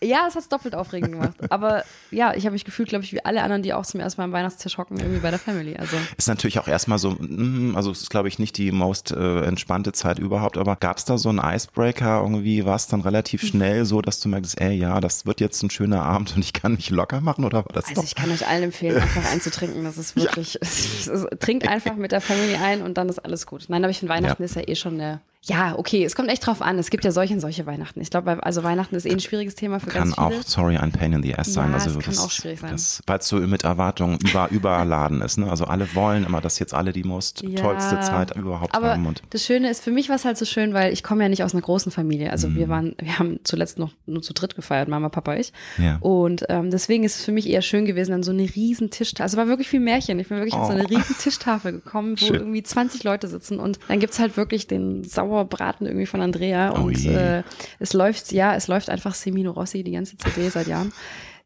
[0.01, 1.35] Ja, es hat doppelt aufregend gemacht.
[1.49, 4.19] Aber ja, ich habe mich gefühlt, glaube ich, wie alle anderen, die auch zum ersten
[4.19, 5.77] Mal am Weihnachtstisch hocken, irgendwie bei der Family.
[5.77, 9.11] Also ist natürlich auch erstmal so, mm, also es ist, glaube ich, nicht die most
[9.11, 12.65] äh, entspannte Zeit überhaupt, aber gab es da so einen Icebreaker irgendwie?
[12.65, 15.69] War es dann relativ schnell so, dass du merkst, ey, ja, das wird jetzt ein
[15.69, 18.03] schöner Abend und ich kann mich locker machen oder war das Also doch?
[18.07, 19.83] ich kann euch allen empfehlen, einfach einzutrinken.
[19.83, 20.59] Das ist wirklich,
[21.05, 21.25] ja.
[21.39, 23.65] trinkt einfach mit der Familie ein und dann ist alles gut.
[23.67, 24.45] Nein, aber ich finde Weihnachten ja.
[24.45, 26.77] ist ja eh schon eine ja, okay, es kommt echt drauf an.
[26.77, 27.99] Es gibt ja solche und solche Weihnachten.
[27.99, 30.29] Ich glaube, also Weihnachten ist eh ein schwieriges Thema für kann ganz viele.
[30.29, 31.69] Kann auch, sorry, ein Pain in the ass sein.
[31.69, 32.75] Ja, also das kann auch schwierig sein.
[33.07, 35.39] Weil es so mit Erwartungen über, überladen ist.
[35.39, 35.49] Ne?
[35.49, 39.07] Also alle wollen immer, dass jetzt alle die most ja, tollste Zeit überhaupt aber haben.
[39.07, 41.29] Und das Schöne ist, für mich war es halt so schön, weil ich komme ja
[41.29, 42.29] nicht aus einer großen Familie.
[42.29, 42.55] Also mhm.
[42.57, 45.53] wir waren, wir haben zuletzt noch nur zu dritt gefeiert, Mama, Papa, ich.
[45.79, 45.97] Ja.
[46.01, 49.23] Und ähm, deswegen ist es für mich eher schön gewesen, an so eine riesen Tischtafel.
[49.23, 50.19] Also es war wirklich viel Märchen.
[50.19, 50.59] Ich bin wirklich oh.
[50.59, 50.87] an so eine oh.
[50.87, 52.35] riesen Tischtafel gekommen, wo schön.
[52.35, 56.83] irgendwie 20 Leute sitzen und dann gibt's halt wirklich den Sauerbraten irgendwie von Andrea oh
[56.83, 57.43] und äh,
[57.79, 60.91] es läuft, ja, es läuft einfach Semino Rossi, die ganze CD seit Jahren.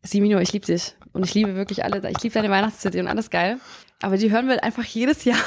[0.04, 3.30] Semino, ich liebe dich und ich liebe wirklich alle, ich liebe deine Weihnachts-CD und alles
[3.30, 3.60] geil.
[4.02, 5.38] Aber die hören wir einfach jedes Jahr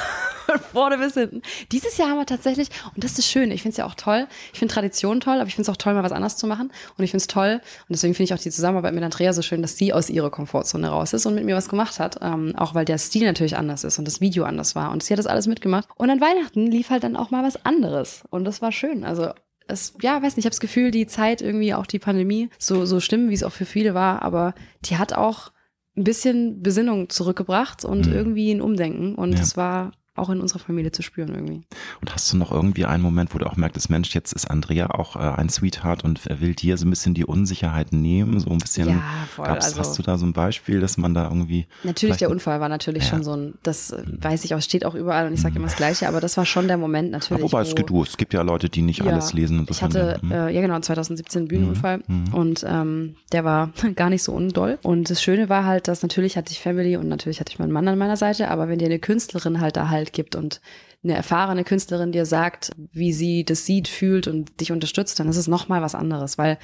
[0.49, 1.41] von vorne bis hinten.
[1.71, 4.27] Dieses Jahr haben wir tatsächlich, und das ist schön, ich finde es ja auch toll,
[4.53, 6.71] ich finde Tradition toll, aber ich finde es auch toll, mal was anderes zu machen.
[6.97, 9.41] Und ich finde es toll, und deswegen finde ich auch die Zusammenarbeit mit Andrea so
[9.41, 12.17] schön, dass sie aus ihrer Komfortzone raus ist und mit mir was gemacht hat.
[12.21, 14.91] Ähm, auch weil der Stil natürlich anders ist und das Video anders war.
[14.91, 15.87] Und sie hat das alles mitgemacht.
[15.95, 18.23] Und an Weihnachten lief halt dann auch mal was anderes.
[18.29, 19.03] Und das war schön.
[19.03, 19.31] Also
[19.67, 22.85] es, ja, weiß nicht, ich habe das Gefühl, die Zeit irgendwie, auch die Pandemie, so,
[22.85, 24.53] so schlimm, wie es auch für viele war, aber
[24.85, 25.51] die hat auch
[25.95, 28.13] ein bisschen Besinnung zurückgebracht und mhm.
[28.13, 29.15] irgendwie ein Umdenken.
[29.15, 31.61] Und es war auch in unserer Familie zu spüren irgendwie.
[32.01, 34.89] Und hast du noch irgendwie einen Moment, wo du auch merkst, Mensch, jetzt ist Andrea
[34.91, 38.49] auch äh, ein Sweetheart und er will dir so ein bisschen die Unsicherheit nehmen, so
[38.49, 38.89] ein bisschen.
[38.89, 39.03] Ja,
[39.35, 39.45] voll.
[39.47, 41.67] Also, hast du da so ein Beispiel, dass man da irgendwie.
[41.83, 43.09] Natürlich, der Unfall war natürlich ja.
[43.09, 44.23] schon so ein, das äh, mhm.
[44.23, 45.57] weiß ich auch, steht auch überall und ich sage mhm.
[45.57, 47.43] immer das Gleiche, aber das war schon der Moment natürlich.
[47.43, 49.59] Aber wobei es, du, es gibt ja Leute, die nicht ja, alles lesen.
[49.59, 50.31] Und ich hatte, mhm.
[50.31, 52.33] äh, ja genau, 2017 Bühnenunfall mhm.
[52.33, 54.79] und ähm, der war gar nicht so undoll.
[54.81, 57.71] Und das Schöne war halt, dass natürlich hatte ich Family und natürlich hatte ich meinen
[57.71, 60.61] Mann an meiner Seite, aber wenn dir eine Künstlerin halt da halt gibt und
[61.01, 65.37] eine erfahrene Künstlerin dir sagt, wie sie das sieht, fühlt und dich unterstützt, dann ist
[65.37, 66.37] es nochmal was anderes.
[66.37, 66.57] Weil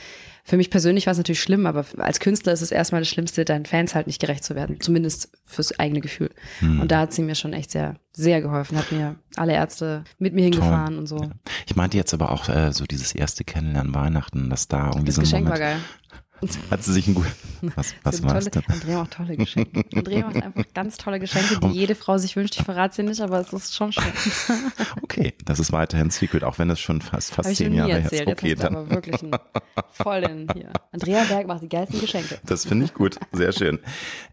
[0.44, 3.46] für mich persönlich war es natürlich schlimm, aber als Künstler ist es erstmal das Schlimmste,
[3.46, 4.82] deinen Fans halt nicht gerecht zu werden.
[4.82, 6.32] Zumindest fürs eigene Gefühl.
[6.60, 6.82] Hm.
[6.82, 10.34] Und da hat sie mir schon echt sehr, sehr geholfen, hat mir alle Ärzte mit
[10.34, 10.98] mir hingefahren Toll.
[10.98, 11.30] und so.
[11.66, 15.16] Ich meinte jetzt aber auch äh, so dieses erste Kennenlernen Weihnachten, dass da irgendwie das
[15.16, 15.80] so ein Geschenk Moment, war geil.
[16.70, 17.26] Hat sie sich ein gut.
[17.76, 19.84] Was, was war tolle, Andrea macht tolle Geschenke.
[19.96, 22.56] Andrea macht einfach ganz tolle Geschenke, die jede Frau sich wünscht.
[22.58, 24.04] Ich verrate sie nicht, aber es ist schon schön.
[25.02, 28.28] Okay, das ist weiterhin Secret, auch wenn es schon fast, fast zehn Jahre her ist.
[28.28, 28.76] Okay, Jetzt dann.
[28.76, 29.32] aber wirklich ein,
[29.92, 30.72] voll den hier.
[30.92, 32.40] Andrea Berg macht die geilsten Geschenke.
[32.46, 33.18] Das finde ich gut.
[33.32, 33.80] Sehr schön.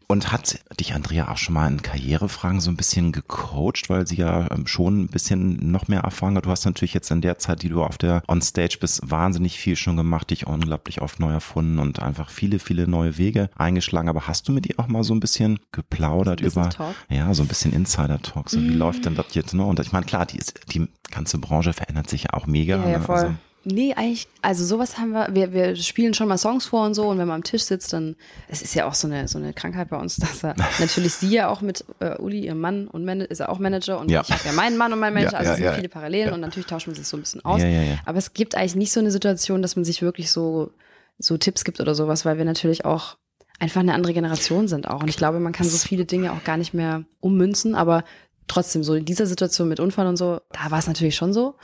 [0.08, 4.16] Und hat dich Andrea auch schon mal in Karrierefragen so ein bisschen gecoacht, weil sie
[4.16, 6.44] ja ähm, schon ein bisschen noch mehr Erfahrung hat.
[6.44, 9.74] Du hast natürlich jetzt in der Zeit, die du auf der On-Stage bist, wahnsinnig viel
[9.76, 14.08] schon gemacht, dich unglaublich oft neu erfunden und einfach viele, viele neue Wege eingeschlagen.
[14.08, 16.94] Aber hast du mit ihr auch mal so ein bisschen geplaudert ein bisschen über, Talk.
[17.08, 18.62] ja, so ein bisschen Insider-Talk, so mm.
[18.62, 19.54] wie läuft denn das jetzt?
[19.54, 19.64] Ne?
[19.64, 20.40] Und ich meine, klar, die,
[20.72, 22.76] die ganze Branche verändert sich ja auch mega.
[22.76, 23.04] Ja, ja ne?
[23.04, 23.16] voll.
[23.16, 23.34] Also,
[23.64, 27.08] Nee, eigentlich, also sowas haben wir, wir, wir spielen schon mal Songs vor und so
[27.08, 28.16] und wenn man am Tisch sitzt, dann,
[28.48, 31.30] es ist ja auch so eine, so eine Krankheit bei uns, dass er, natürlich sie
[31.30, 34.22] ja auch mit äh, Uli, ihrem Mann und Man ist er auch Manager und ja.
[34.22, 36.34] ich habe ja meinen Mann und meinen Manager, ja, also es sind ja, viele Parallelen
[36.34, 37.62] und natürlich tauscht man sich so ein bisschen aus.
[38.04, 40.72] Aber es gibt eigentlich nicht so eine Situation, dass man sich wirklich so,
[41.22, 43.16] so Tipps gibt oder sowas, weil wir natürlich auch
[43.58, 45.02] einfach eine andere Generation sind auch.
[45.02, 48.04] Und ich glaube, man kann so viele Dinge auch gar nicht mehr ummünzen, aber
[48.48, 51.54] trotzdem so in dieser Situation mit Unfall und so, da war es natürlich schon so.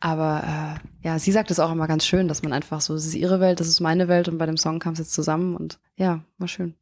[0.00, 3.06] Aber äh, ja, sie sagt es auch immer ganz schön, dass man einfach so, es
[3.06, 5.56] ist ihre Welt, das ist meine Welt und bei dem Song kam es jetzt zusammen
[5.56, 6.74] und ja, war schön.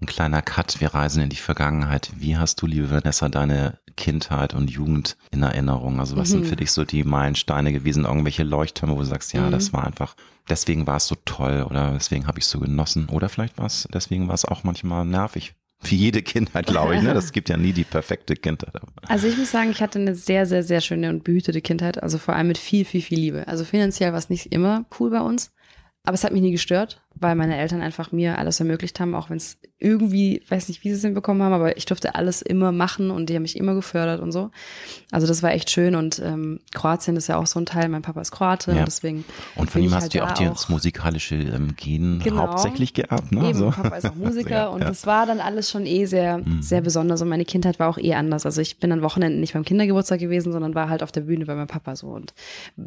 [0.00, 2.10] Ein kleiner Cut, wir reisen in die Vergangenheit.
[2.16, 5.98] Wie hast du, liebe Vanessa, deine Kindheit und Jugend in Erinnerung?
[5.98, 6.32] Also was mhm.
[6.32, 9.50] sind für dich so die Meilensteine gewesen, irgendwelche Leuchttürme, wo du sagst, ja, mhm.
[9.50, 10.14] das war einfach,
[10.48, 13.66] deswegen war es so toll oder deswegen habe ich es so genossen oder vielleicht war
[13.66, 15.54] es, deswegen war es auch manchmal nervig.
[15.82, 17.02] Wie jede Kindheit, glaube ich.
[17.02, 17.14] Ne?
[17.14, 18.74] Das gibt ja nie die perfekte Kindheit.
[19.06, 22.02] Also ich muss sagen, ich hatte eine sehr, sehr, sehr schöne und behütete Kindheit.
[22.02, 23.46] Also vor allem mit viel, viel, viel Liebe.
[23.46, 25.52] Also finanziell war es nicht immer cool bei uns.
[26.08, 29.28] Aber es hat mich nie gestört, weil meine Eltern einfach mir alles ermöglicht haben, auch
[29.28, 32.72] wenn es irgendwie, weiß nicht, wie sie es hinbekommen haben, aber ich durfte alles immer
[32.72, 34.50] machen und die haben mich immer gefördert und so.
[35.10, 37.90] Also das war echt schön und ähm, Kroatien ist ja auch so ein Teil.
[37.90, 38.78] Mein Papa ist Kroate ja.
[38.78, 39.24] und deswegen.
[39.54, 42.38] Und von ihm hast halt du auch das musikalische ähm, Gen genau.
[42.38, 43.50] hauptsächlich geerbt, ne?
[43.50, 43.70] Eben, so.
[43.70, 44.88] Papa ist auch Musiker Sehr, und ja.
[44.88, 46.62] das war dann alles schon eh sehr, mhm.
[46.62, 48.46] sehr besonders und meine Kindheit war auch eh anders.
[48.46, 51.44] Also ich bin an Wochenenden nicht beim Kindergeburtstag gewesen, sondern war halt auf der Bühne
[51.44, 52.34] bei meinem Papa so und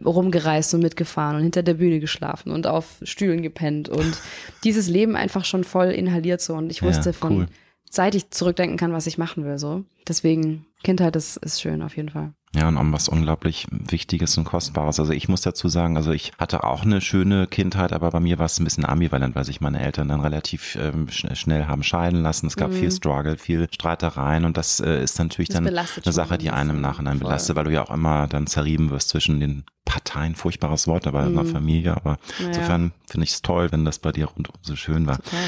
[0.03, 4.17] rumgereist und mitgefahren und hinter der Bühne geschlafen und auf Stühlen gepennt und
[4.63, 7.47] dieses Leben einfach schon voll inhaliert so und ich wusste ja, von,
[7.89, 9.83] seit ich zurückdenken kann, was ich machen will so.
[10.07, 12.33] Deswegen Kindheit ist, ist schön auf jeden Fall.
[12.53, 14.99] Ja, und auch was unglaublich Wichtiges und Kostbares.
[14.99, 18.39] Also ich muss dazu sagen, also ich hatte auch eine schöne Kindheit, aber bei mir
[18.39, 22.21] war es ein bisschen ambivalent, weil sich meine Eltern dann relativ ähm, schnell haben scheiden
[22.21, 22.47] lassen.
[22.47, 22.75] Es gab mhm.
[22.75, 26.71] viel Struggle, viel Streitereien und das äh, ist natürlich das dann eine Sache, die einem
[26.71, 27.27] im Nachhinein voll.
[27.27, 30.35] belastet, weil du ja auch immer dann zerrieben wirst zwischen den Parteien.
[30.35, 31.27] Furchtbares Wort, aber mhm.
[31.29, 31.95] in der Familie.
[31.95, 32.49] Aber naja.
[32.49, 35.17] insofern finde ich es toll, wenn das bei dir rundum so schön war.
[35.17, 35.39] Total.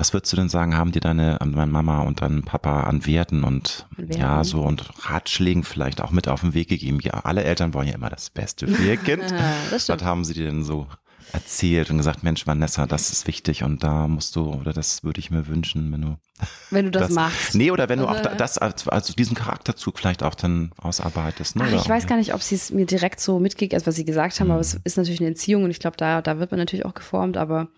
[0.00, 3.44] Was würdest du denn sagen, haben dir deine, deine Mama und dein Papa an Werten
[3.44, 4.18] und Werten.
[4.18, 7.00] ja, so und Ratschlägen vielleicht auch mit auf den Weg gegeben?
[7.02, 9.22] Ja, alle Eltern wollen ja immer das Beste für ihr Kind.
[9.70, 10.86] Was haben sie dir denn so
[11.34, 15.20] erzählt und gesagt, Mensch, Vanessa, das ist wichtig und da musst du, oder das würde
[15.20, 16.16] ich mir wünschen, wenn du.
[16.70, 17.54] Wenn du das, das machst.
[17.54, 21.56] Nee, oder wenn du auch das, also diesen Charakterzug vielleicht auch dann ausarbeitest.
[21.56, 21.64] Ne?
[21.66, 24.06] Ach, ich weiß gar nicht, ob sie es mir direkt so mitgegeben, also was sie
[24.06, 24.52] gesagt haben, mhm.
[24.52, 26.94] aber es ist natürlich eine Entziehung und ich glaube, da, da wird man natürlich auch
[26.94, 27.68] geformt, aber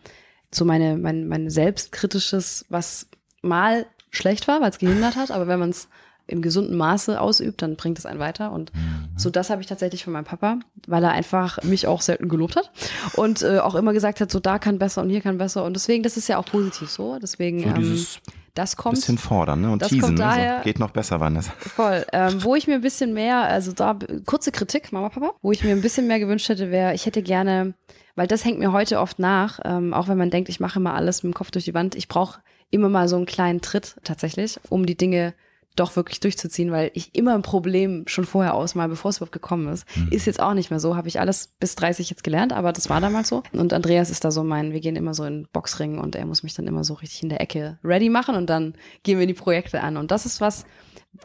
[0.52, 3.08] so meine, mein, mein selbstkritisches, was
[3.40, 5.88] mal schlecht war, weil es gehindert hat, aber wenn man es
[6.26, 8.52] im gesunden Maße ausübt, dann bringt es einen weiter.
[8.52, 9.08] Und mhm.
[9.16, 12.56] so das habe ich tatsächlich von meinem Papa, weil er einfach mich auch selten gelobt
[12.56, 12.70] hat
[13.14, 15.64] und äh, auch immer gesagt hat, so da kann besser und hier kann besser.
[15.64, 17.18] Und deswegen, das ist ja auch positiv so.
[17.20, 18.06] Deswegen, so ähm,
[18.54, 18.96] das kommt.
[18.96, 19.72] Bisschen fordern, ne?
[19.72, 20.20] Und teasen, ne?
[20.20, 21.48] daher, so, geht noch besser, wann das.
[21.48, 22.04] Voll.
[22.12, 25.64] Ähm, wo ich mir ein bisschen mehr, also da kurze Kritik, Mama, Papa, wo ich
[25.64, 27.74] mir ein bisschen mehr gewünscht hätte, wäre, ich hätte gerne
[28.14, 30.94] weil das hängt mir heute oft nach, ähm, auch wenn man denkt, ich mache immer
[30.94, 31.94] alles mit dem Kopf durch die Wand.
[31.94, 35.34] Ich brauche immer mal so einen kleinen Tritt tatsächlich, um die Dinge
[35.76, 39.68] doch wirklich durchzuziehen, weil ich immer ein Problem schon vorher ausmal, bevor es überhaupt gekommen
[39.68, 39.86] ist.
[39.96, 40.08] Mhm.
[40.10, 42.90] Ist jetzt auch nicht mehr so, habe ich alles bis 30 jetzt gelernt, aber das
[42.90, 43.42] war damals so.
[43.52, 46.42] Und Andreas ist da so mein, wir gehen immer so in Boxringen und er muss
[46.42, 49.34] mich dann immer so richtig in der Ecke ready machen und dann gehen wir die
[49.34, 49.96] Projekte an.
[49.96, 50.66] Und das ist was,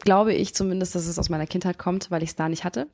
[0.04, 2.88] glaube ich zumindest, dass es aus meiner Kindheit kommt, weil ich es da nicht hatte.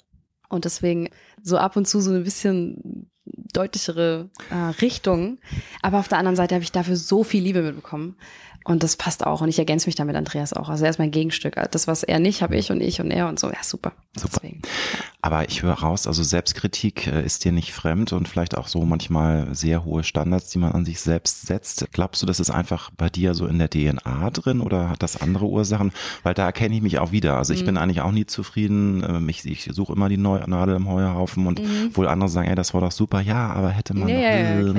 [0.49, 1.09] Und deswegen
[1.43, 5.39] so ab und zu so ein bisschen deutlichere äh, Richtung.
[5.83, 8.17] Aber auf der anderen Seite habe ich dafür so viel Liebe mitbekommen.
[8.65, 9.43] Und das passt auch.
[9.43, 10.71] Und ich ergänze mich damit Andreas auch.
[10.71, 11.61] Also er ist mein Gegenstück.
[11.71, 13.49] Das, was er nicht, habe ich und ich und er und so.
[13.49, 13.93] Ja, super.
[14.17, 14.41] Super.
[14.43, 15.05] Deswegen, ja.
[15.21, 18.85] Aber ich höre raus, also Selbstkritik äh, ist dir nicht fremd und vielleicht auch so
[18.85, 21.87] manchmal sehr hohe Standards, die man an sich selbst setzt.
[21.93, 25.21] Glaubst du, das ist einfach bei dir so in der DNA drin oder hat das
[25.21, 25.93] andere Ursachen?
[26.23, 27.37] Weil da erkenne ich mich auch wieder.
[27.37, 27.67] Also ich mhm.
[27.67, 29.05] bin eigentlich auch nie zufrieden.
[29.07, 31.97] Ähm, ich, ich suche immer die neue Nadel im Heuerhaufen und mhm.
[31.97, 33.21] wohl andere sagen, ey, das war doch super.
[33.21, 34.09] Ja, aber hätte man.
[34.09, 34.75] Ja, ja, ja,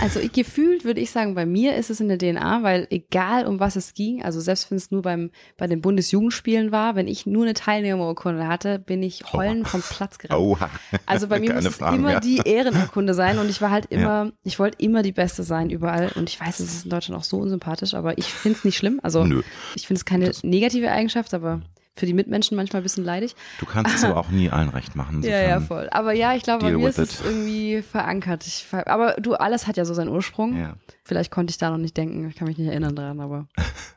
[0.00, 3.46] Also ich, gefühlt würde ich sagen, bei mir ist es in der DNA, weil egal
[3.46, 7.08] um was es ging, also selbst wenn es nur beim bei den Bundesjugendspielen war, wenn
[7.08, 10.40] ich nur eine Teilnehmerurkunde hatte, bin ich heulend vom Platz gerannt.
[10.40, 10.70] Oha.
[11.06, 12.20] Also bei mir muss es immer ja.
[12.20, 14.32] die Ehrenurkunde sein und ich war halt immer, ja.
[14.44, 17.24] ich wollte immer die Beste sein überall und ich weiß, es ist in Deutschland auch
[17.24, 19.00] so unsympathisch, aber ich finde es nicht schlimm.
[19.02, 19.42] Also Nö.
[19.74, 21.62] ich finde es keine das negative Eigenschaft, aber
[21.94, 23.36] für die Mitmenschen manchmal ein bisschen leidig.
[23.58, 25.22] Du kannst es aber auch nie allen recht machen.
[25.24, 25.88] ja, ja, voll.
[25.90, 27.10] Aber ja, ich glaube, bei mir ist it.
[27.10, 28.46] es irgendwie verankert.
[28.46, 30.56] Ich, aber du, alles hat ja so seinen Ursprung.
[30.58, 30.74] Ja.
[31.04, 32.28] Vielleicht konnte ich da noch nicht denken.
[32.28, 33.48] Ich kann mich nicht erinnern daran, aber.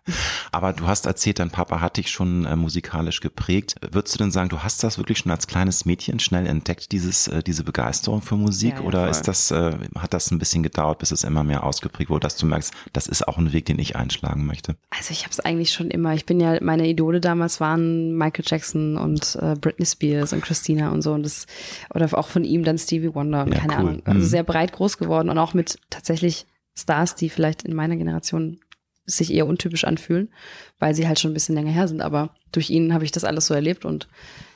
[0.52, 3.76] aber du hast erzählt, dein Papa hat dich schon äh, musikalisch geprägt.
[3.92, 7.28] Würdest du denn sagen, du hast das wirklich schon als kleines Mädchen schnell entdeckt, dieses,
[7.28, 8.76] äh, diese Begeisterung für Musik?
[8.76, 9.12] Ja, ja, oder voll.
[9.12, 12.38] ist das, äh, hat das ein bisschen gedauert, bis es immer mehr ausgeprägt wurde, dass
[12.38, 14.76] du merkst, das ist auch ein Weg, den ich einschlagen möchte?
[14.90, 16.16] Also ich habe es eigentlich schon immer.
[16.16, 20.90] Ich bin ja, meine Idole damals waren Michael Jackson und äh, Britney Spears und Christina
[20.90, 21.46] und so und das,
[21.94, 23.80] oder auch von ihm dann Stevie Wonder und ja, keine cool.
[23.80, 24.02] Ahnung.
[24.06, 24.26] Also mhm.
[24.26, 28.60] sehr breit groß geworden und auch mit tatsächlich Stars, die vielleicht in meiner Generation
[29.06, 30.30] sich eher untypisch anfühlen,
[30.80, 32.02] weil sie halt schon ein bisschen länger her sind.
[32.02, 34.08] Aber durch ihn habe ich das alles so erlebt und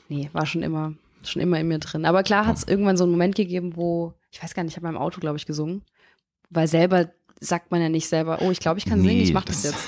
[0.10, 2.05] nee, war schon immer, schon immer in mir drin.
[2.05, 4.77] Aber klar hat es irgendwann so einen Moment gegeben, wo, ich weiß gar nicht, ich
[4.77, 5.84] habe beim Auto, glaube ich, gesungen.
[6.49, 9.34] Weil selber sagt man ja nicht selber, oh, ich glaube, ich kann nee, singen, ich
[9.34, 9.88] mache das, das, jetzt.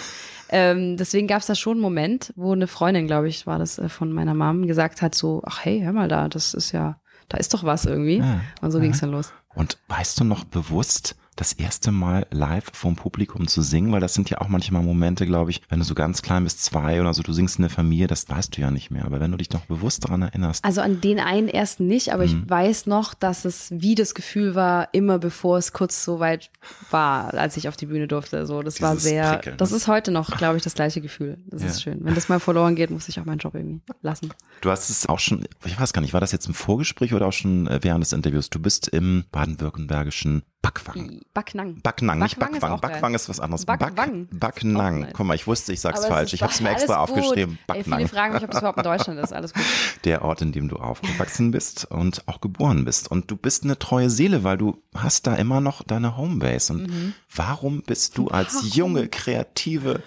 [0.54, 3.80] Ähm, deswegen gab es da schon einen Moment, wo eine Freundin, glaube ich, war das
[3.80, 7.00] äh, von meiner Mom, gesagt hat so, ach hey, hör mal da, das ist ja,
[7.30, 8.18] da ist doch was irgendwie.
[8.18, 8.84] Ja, und so ja.
[8.84, 9.34] ging es dann los.
[9.56, 13.92] Und weißt du noch bewusst, das erste Mal live vom Publikum zu singen?
[13.92, 16.64] Weil das sind ja auch manchmal Momente, glaube ich, wenn du so ganz klein bist,
[16.64, 19.06] zwei oder so, du singst in der Familie, das weißt du ja nicht mehr.
[19.06, 20.64] Aber wenn du dich noch bewusst daran erinnerst.
[20.64, 22.44] Also an den einen ersten nicht, aber mhm.
[22.44, 26.52] ich weiß noch, dass es wie das Gefühl war, immer bevor es kurz so weit
[26.92, 28.46] war, als ich auf die Bühne durfte.
[28.46, 29.58] So, das Dieses war sehr, Prickeln.
[29.58, 31.40] das ist heute noch, glaube ich, das gleiche Gefühl.
[31.48, 31.70] Das ja.
[31.70, 32.00] ist schön.
[32.04, 34.32] Wenn das mal verloren geht, muss ich auch meinen Job irgendwie lassen.
[34.62, 37.26] Du hast es auch schon, ich weiß gar nicht, war das jetzt im Vorgespräch oder
[37.26, 38.52] auch schon äh, während des Interviews?
[38.52, 41.22] Du bist im baden-württembergischen Backwang.
[41.34, 41.82] Backnang.
[41.82, 42.76] Backnang, nicht Backwang.
[42.76, 43.66] Ist Backwang ist was anderes.
[43.66, 44.28] Backwang.
[44.32, 45.08] Backnang.
[45.14, 46.34] Guck mal, ich wusste, ich sag's falsch.
[46.34, 47.58] Ich habe es mir extra aufgeschrieben.
[47.66, 48.00] Backnang.
[48.00, 49.34] Ey, viele fragen mich, ob es überhaupt in Deutschland ist.
[49.34, 49.64] Alles gut.
[50.06, 53.10] Der Ort, in dem du aufgewachsen bist und auch geboren bist.
[53.10, 56.74] Und du bist eine treue Seele, weil du hast da immer noch deine Homebase.
[56.74, 57.14] Und mhm.
[57.36, 60.04] warum bist du als junge, kreative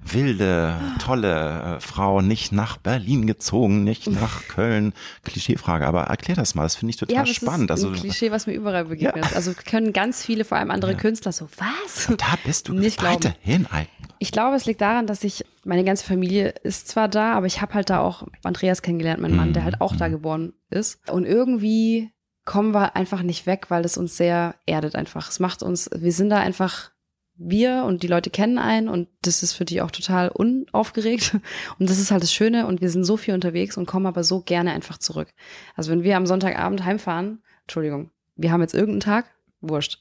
[0.00, 4.92] wilde, tolle äh, Frau nicht nach Berlin gezogen, nicht nach Köln.
[5.24, 7.70] Klischeefrage, aber erklär das mal, das finde ich total ja, das spannend.
[7.70, 9.24] Ist ein also Klischee, was mir überall begegnet.
[9.30, 9.36] Ja.
[9.36, 10.98] Also können ganz viele, vor allem andere ja.
[10.98, 12.08] Künstler, so was?
[12.08, 13.64] Und da bist du nicht weiterhin.
[13.64, 13.88] Glauben.
[14.20, 17.60] Ich glaube, es liegt daran, dass ich, meine ganze Familie ist zwar da, aber ich
[17.60, 20.12] habe halt da auch Andreas kennengelernt, mein Mann, der halt auch da mhm.
[20.12, 21.00] geboren ist.
[21.08, 22.10] Und irgendwie
[22.44, 25.28] kommen wir einfach nicht weg, weil es uns sehr erdet einfach.
[25.28, 26.90] Es macht uns, wir sind da einfach
[27.38, 31.36] wir und die Leute kennen einen und das ist für die auch total unaufgeregt.
[31.78, 34.24] Und das ist halt das Schöne und wir sind so viel unterwegs und kommen aber
[34.24, 35.28] so gerne einfach zurück.
[35.76, 40.00] Also wenn wir am Sonntagabend heimfahren, Entschuldigung, wir haben jetzt irgendeinen Tag, wurscht.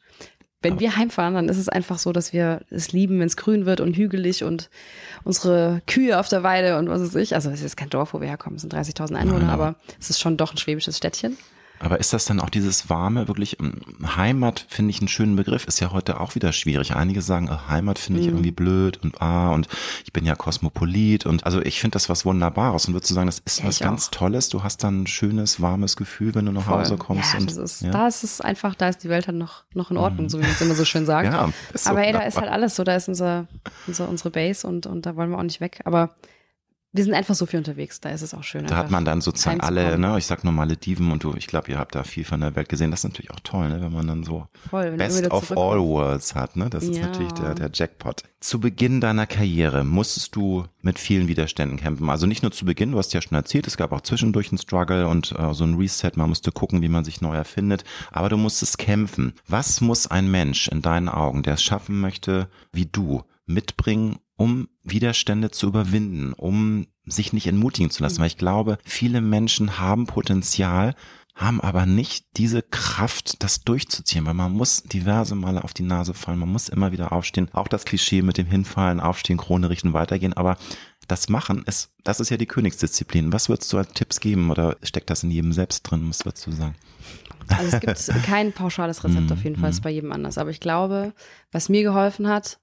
[0.62, 3.68] Wenn wir heimfahren, dann ist es einfach so, dass wir es lieben, wenn es grün
[3.68, 4.70] wird und hügelig und
[5.24, 7.36] unsere Kühe auf der Weide und was weiß ich.
[7.36, 10.20] Also es ist kein Dorf, wo wir herkommen, es sind 30.000 Einwohner, aber es ist
[10.20, 11.38] schon doch ein schwäbisches Städtchen.
[11.80, 13.82] Aber ist das dann auch dieses warme, wirklich ähm,
[14.16, 16.96] Heimat finde ich einen schönen Begriff, ist ja heute auch wieder schwierig.
[16.96, 18.34] Einige sagen, oh, Heimat finde ich mhm.
[18.34, 19.68] irgendwie blöd und ah und
[20.04, 23.28] ich bin ja Kosmopolit und also ich finde das was Wunderbares und würdest du sagen,
[23.28, 24.12] das ist was ja, ganz auch.
[24.12, 24.50] Tolles.
[24.50, 26.80] Du hast dann ein schönes, warmes Gefühl, wenn du nach Voll.
[26.80, 27.34] Hause kommst.
[27.34, 27.92] Ja, und, das ist, ja.
[27.92, 30.30] da ist es einfach, da ist die Welt halt noch, noch in Ordnung, mhm.
[30.30, 31.26] so wie man es immer so schön sagt.
[31.34, 33.48] ja, so Aber ey, da ist halt alles so, da ist unser,
[33.86, 35.82] unser, unsere Base und, und da wollen wir auch nicht weg.
[35.86, 36.16] Aber
[36.98, 38.66] wir sind einfach so viel unterwegs, da ist es auch schön.
[38.66, 41.72] Da hat man dann sozusagen alle, ne, ich sag nur Malediven und du, ich glaube,
[41.72, 42.92] ihr habt da viel von der Welt gesehen.
[42.92, 46.34] Das ist natürlich auch toll, ne, wenn man dann so Voll, Best of all worlds
[46.34, 46.70] hat, ne?
[46.70, 46.92] Das ja.
[46.92, 48.24] ist natürlich der, der Jackpot.
[48.40, 52.10] Zu Beginn deiner Karriere musstest du mit vielen Widerständen kämpfen.
[52.10, 54.58] Also nicht nur zu Beginn, du hast ja schon erzählt, es gab auch zwischendurch einen
[54.58, 58.30] Struggle und äh, so ein Reset, man musste gucken, wie man sich neu erfindet, aber
[58.30, 59.34] du musstest kämpfen.
[59.48, 64.68] Was muss ein Mensch in deinen Augen, der es schaffen möchte, wie du, mitbringen, um
[64.84, 70.06] Widerstände zu überwinden, um sich nicht entmutigen zu lassen, weil ich glaube, viele Menschen haben
[70.06, 70.94] Potenzial,
[71.34, 76.14] haben aber nicht diese Kraft, das durchzuziehen, weil man muss diverse Male auf die Nase
[76.14, 79.94] fallen, man muss immer wieder aufstehen, auch das Klischee mit dem Hinfallen, aufstehen, Krone richten,
[79.94, 80.58] weitergehen, aber
[81.08, 83.32] das Machen ist, das ist ja die Königsdisziplin.
[83.32, 86.10] Was würdest du als Tipps geben oder steckt das in jedem selbst drin?
[86.10, 86.76] Was würdest du sagen?
[87.48, 90.38] Also es gibt kein pauschales Rezept auf jeden Fall, ist bei jedem anders.
[90.38, 91.14] Aber ich glaube,
[91.52, 92.60] was mir geholfen hat,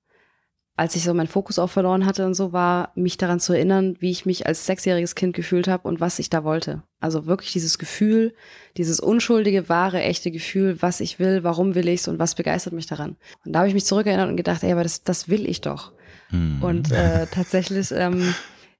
[0.76, 3.96] als ich so meinen Fokus auch verloren hatte und so, war mich daran zu erinnern,
[4.00, 6.82] wie ich mich als sechsjähriges Kind gefühlt habe und was ich da wollte.
[7.00, 8.34] Also wirklich dieses Gefühl,
[8.76, 12.86] dieses unschuldige, wahre, echte Gefühl, was ich will, warum will ich's und was begeistert mich
[12.86, 13.16] daran.
[13.44, 15.92] Und da habe ich mich zurückerinnert und gedacht, ey, aber das, das will ich doch.
[16.30, 16.60] Hm.
[16.60, 18.34] Und äh, tatsächlich ähm,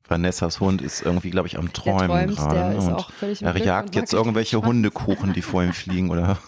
[0.07, 2.77] Vanessas Hund ist irgendwie, glaube ich, am Träumen gerade.
[2.77, 2.97] Ne?
[2.97, 6.39] Und er jagt jetzt irgendwelche Hundekuchen, die vor ihm fliegen, oder?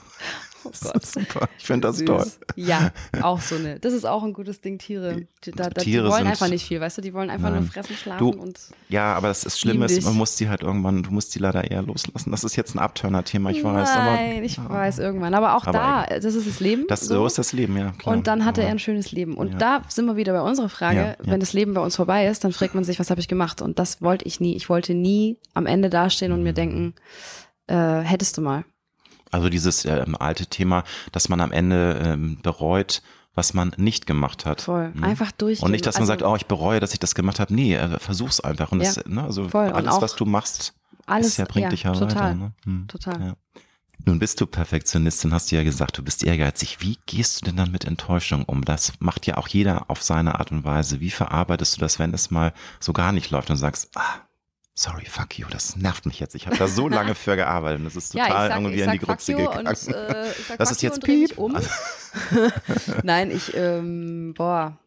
[0.67, 1.07] Oh Gott.
[1.07, 1.49] Super.
[1.59, 2.07] Ich finde das Süß.
[2.07, 2.27] toll.
[2.57, 2.91] Ja,
[3.23, 3.79] auch so eine.
[3.79, 5.27] Das ist auch ein gutes Ding, Tiere.
[5.45, 7.03] Die, da, da, Tiere die wollen einfach nicht viel, weißt du?
[7.03, 7.61] Die wollen einfach nein.
[7.61, 8.59] nur fressen, schlafen du, und.
[8.89, 11.71] Ja, aber das ist Schlimme ist, man muss die halt irgendwann, du musst die leider
[11.71, 12.31] eher loslassen.
[12.31, 13.89] Das ist jetzt ein Abturner-Thema, ich weiß.
[13.95, 14.69] Nein, ich ja.
[14.69, 15.35] weiß irgendwann.
[15.35, 16.85] Aber auch aber da, das ist das Leben.
[16.89, 17.15] Das, so.
[17.15, 17.93] so ist das Leben, ja.
[17.93, 18.15] Klar.
[18.15, 19.35] Und dann hatte aber, er ein schönes Leben.
[19.35, 19.59] Und ja.
[19.59, 22.45] da sind wir wieder bei unserer Frage, ja, wenn das Leben bei uns vorbei ist,
[22.45, 23.63] dann fragt man sich, was habe ich gemacht?
[23.63, 24.57] Und das wollte ich nie.
[24.57, 26.95] Ich wollte nie am Ende dastehen und mir denken,
[27.67, 28.65] äh, hättest du mal.
[29.31, 33.03] Also dieses äh, alte Thema, dass man am Ende ähm, bereut,
[33.35, 34.63] was man nicht gemacht hat.
[34.63, 34.91] Voll.
[34.95, 35.05] Mhm.
[35.05, 35.63] Einfach durch.
[35.63, 37.55] Und nicht, dass man also, sagt, oh, ich bereue, dass ich das gemacht habe.
[37.55, 38.73] Nee, äh, versuch's einfach.
[38.73, 39.71] Und ja, das, ne, also voll.
[39.71, 40.75] alles, was du machst,
[41.07, 42.35] alles, ist ja, bringt ja, dich ja total, weiter.
[42.35, 42.53] Ne?
[42.65, 42.89] Hm.
[42.89, 43.21] Total.
[43.21, 43.37] Ja.
[44.05, 46.81] Nun bist du Perfektionistin, hast du ja gesagt, du bist ehrgeizig.
[46.81, 48.65] Wie gehst du denn dann mit Enttäuschung um?
[48.65, 51.01] Das macht ja auch jeder auf seine Art und Weise.
[51.01, 54.21] Wie verarbeitest du das, wenn es mal so gar nicht läuft und sagst, ah,
[54.77, 56.35] sorry, fuck you, das nervt mich jetzt.
[56.35, 58.91] Ich habe da so lange für gearbeitet und das ist total ja, sag, irgendwie in
[58.93, 59.67] die Grütze gegangen.
[59.67, 61.37] Und, äh, das ist jetzt Piep.
[61.37, 61.59] Um.
[63.03, 64.79] Nein, ich, ähm, boah,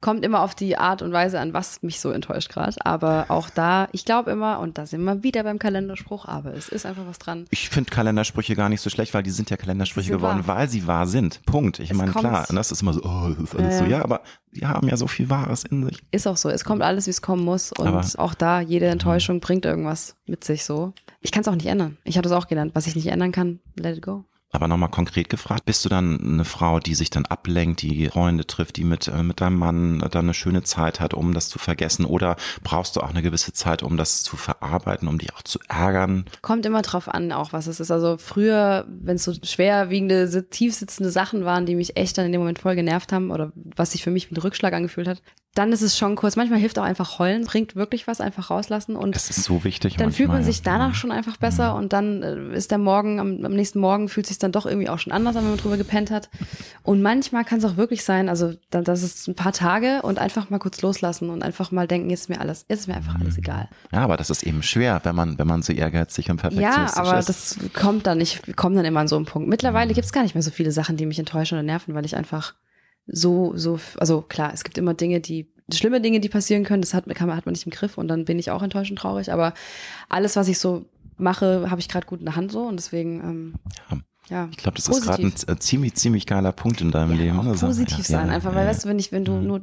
[0.00, 2.76] kommt immer auf die Art und Weise an, was mich so enttäuscht gerade.
[2.84, 6.68] Aber auch da, ich glaube immer, und da sind wir wieder beim Kalenderspruch, aber es
[6.68, 7.46] ist einfach was dran.
[7.50, 10.58] Ich finde Kalendersprüche gar nicht so schlecht, weil die sind ja Kalendersprüche sind geworden, wahr.
[10.58, 11.44] weil sie wahr sind.
[11.46, 11.78] Punkt.
[11.80, 14.02] Ich meine, klar, und das ist immer so, oh, das ist alles äh, so, ja,
[14.02, 16.02] aber die haben ja so viel Wahres in sich.
[16.10, 16.50] Ist auch so.
[16.50, 17.72] Es kommt alles, wie es kommen muss.
[17.72, 20.92] Und aber, auch da, jede Enttäuschung bringt irgendwas mit sich so.
[21.20, 21.96] Ich kann es auch nicht ändern.
[22.04, 22.74] Ich habe das auch gelernt.
[22.74, 24.24] Was ich nicht ändern kann, let it go.
[24.52, 28.46] Aber nochmal konkret gefragt, bist du dann eine Frau, die sich dann ablenkt, die Freunde
[28.46, 31.58] trifft, die mit, äh, mit deinem Mann dann eine schöne Zeit hat, um das zu
[31.58, 32.04] vergessen?
[32.04, 35.58] Oder brauchst du auch eine gewisse Zeit, um das zu verarbeiten, um dich auch zu
[35.68, 36.24] ärgern?
[36.42, 37.90] Kommt immer drauf an, auch was es ist.
[37.90, 42.40] Also früher, wenn es so schwerwiegende, tiefsitzende Sachen waren, die mich echt dann in dem
[42.40, 45.22] Moment voll genervt haben oder was sich für mich wie ein Rückschlag angefühlt hat,
[45.56, 46.36] dann ist es schon kurz.
[46.36, 48.94] Manchmal hilft auch einfach heulen, bringt wirklich was, einfach rauslassen.
[48.94, 49.96] Und das ist so wichtig.
[49.96, 51.78] Dann manchmal, fühlt man sich danach schon einfach besser mhm.
[51.78, 54.90] und dann äh, ist der Morgen, am, am nächsten Morgen fühlt sich dann doch irgendwie
[54.90, 56.28] auch schon anders an, wenn man drüber gepennt hat.
[56.82, 60.18] Und manchmal kann es auch wirklich sein, also dann, das ist ein paar Tage und
[60.18, 62.94] einfach mal kurz loslassen und einfach mal denken, jetzt ist mir alles, jetzt ist mir
[62.94, 63.42] einfach alles mhm.
[63.42, 63.68] egal.
[63.92, 66.96] Ja, aber das ist eben schwer, wenn man, wenn man so ehrgeizig und perfektionistisch ist.
[66.96, 67.28] Ja, aber ist.
[67.30, 69.48] das kommt dann nicht, kommt dann immer an so einen Punkt.
[69.48, 69.94] Mittlerweile mhm.
[69.94, 72.14] gibt es gar nicht mehr so viele Sachen, die mich enttäuschen oder nerven, weil ich
[72.14, 72.54] einfach
[73.06, 76.94] so, so, also klar, es gibt immer Dinge, die schlimme Dinge, die passieren können, das
[76.94, 78.98] hat, kann man, hat man nicht im Griff und dann bin ich auch enttäuscht und
[78.98, 79.32] traurig.
[79.32, 79.54] Aber
[80.08, 80.86] alles, was ich so
[81.16, 83.20] mache, habe ich gerade gut in der Hand so und deswegen.
[83.20, 83.54] Ähm,
[83.90, 83.98] ja.
[84.28, 85.08] Ja, ich glaube, das positiv.
[85.08, 87.38] ist gerade ein äh, ziemlich, ziemlich geiler Punkt in deinem ja, Leben.
[87.38, 89.46] Auch positiv sein, einfach, weil weißt du, wenn ich, wenn du mhm.
[89.46, 89.60] nur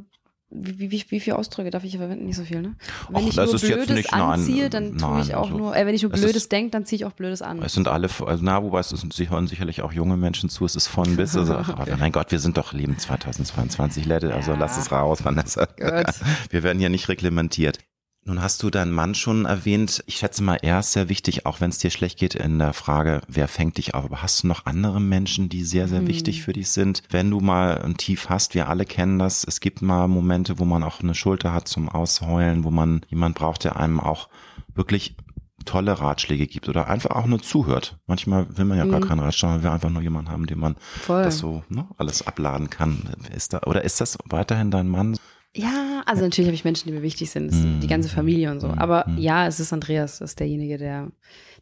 [0.53, 2.25] wie, wie, wie viele Ausdrücke darf ich verwenden?
[2.25, 2.75] Nicht so viel, ne?
[3.09, 6.03] Wenn Och, ich nur Blödes anziehe, dann tue ich auch also, nur, äh, wenn ich
[6.03, 7.61] nur Blödes denke, dann ziehe ich auch Blödes an.
[7.61, 10.65] Es sind alle, also na, wobei es ist, sie hören sicherlich auch junge Menschen zu,
[10.65, 11.95] es ist von bis, also, okay.
[11.99, 14.57] mein Gott, wir sind doch Leben 2022, Let also ja.
[14.57, 15.65] lass es raus, Vanessa.
[15.65, 16.05] Gut.
[16.49, 17.79] Wir werden hier nicht reglementiert.
[18.25, 20.01] Nun hast du deinen Mann schon erwähnt.
[20.07, 22.71] Ich schätze mal, er ist sehr wichtig, auch wenn es dir schlecht geht, in der
[22.71, 24.05] Frage, wer fängt dich auf.
[24.05, 26.07] Aber hast du noch andere Menschen, die sehr, sehr hm.
[26.07, 27.03] wichtig für dich sind?
[27.09, 29.43] Wenn du mal ein Tief hast, wir alle kennen das.
[29.43, 33.35] Es gibt mal Momente, wo man auch eine Schulter hat zum Ausheulen, wo man jemand
[33.35, 34.29] braucht, der einem auch
[34.73, 35.17] wirklich
[35.65, 37.97] tolle Ratschläge gibt oder einfach auch nur zuhört.
[38.07, 38.91] Manchmal will man ja mhm.
[38.91, 41.23] gar keinen Ratschlag, man will einfach nur jemanden haben, dem man Voll.
[41.23, 43.09] das so ne, alles abladen kann.
[43.35, 45.17] Ist da, oder ist das weiterhin dein Mann?
[45.55, 47.79] Ja, also natürlich habe ich Menschen, die mir wichtig sind, mm.
[47.79, 48.69] die ganze Familie und so.
[48.69, 48.79] Mm.
[48.79, 49.17] Aber mm.
[49.19, 51.11] ja, es ist Andreas, das ist derjenige, der,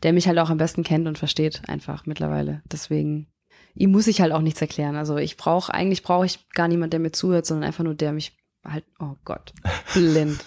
[0.03, 2.61] der mich halt auch am besten kennt und versteht, einfach mittlerweile.
[2.71, 3.27] Deswegen,
[3.75, 4.95] ihm muss ich halt auch nichts erklären.
[4.95, 8.13] Also ich brauche, eigentlich brauche ich gar niemand, der mir zuhört, sondern einfach nur der
[8.13, 9.53] mich halt, oh Gott,
[9.93, 10.45] blind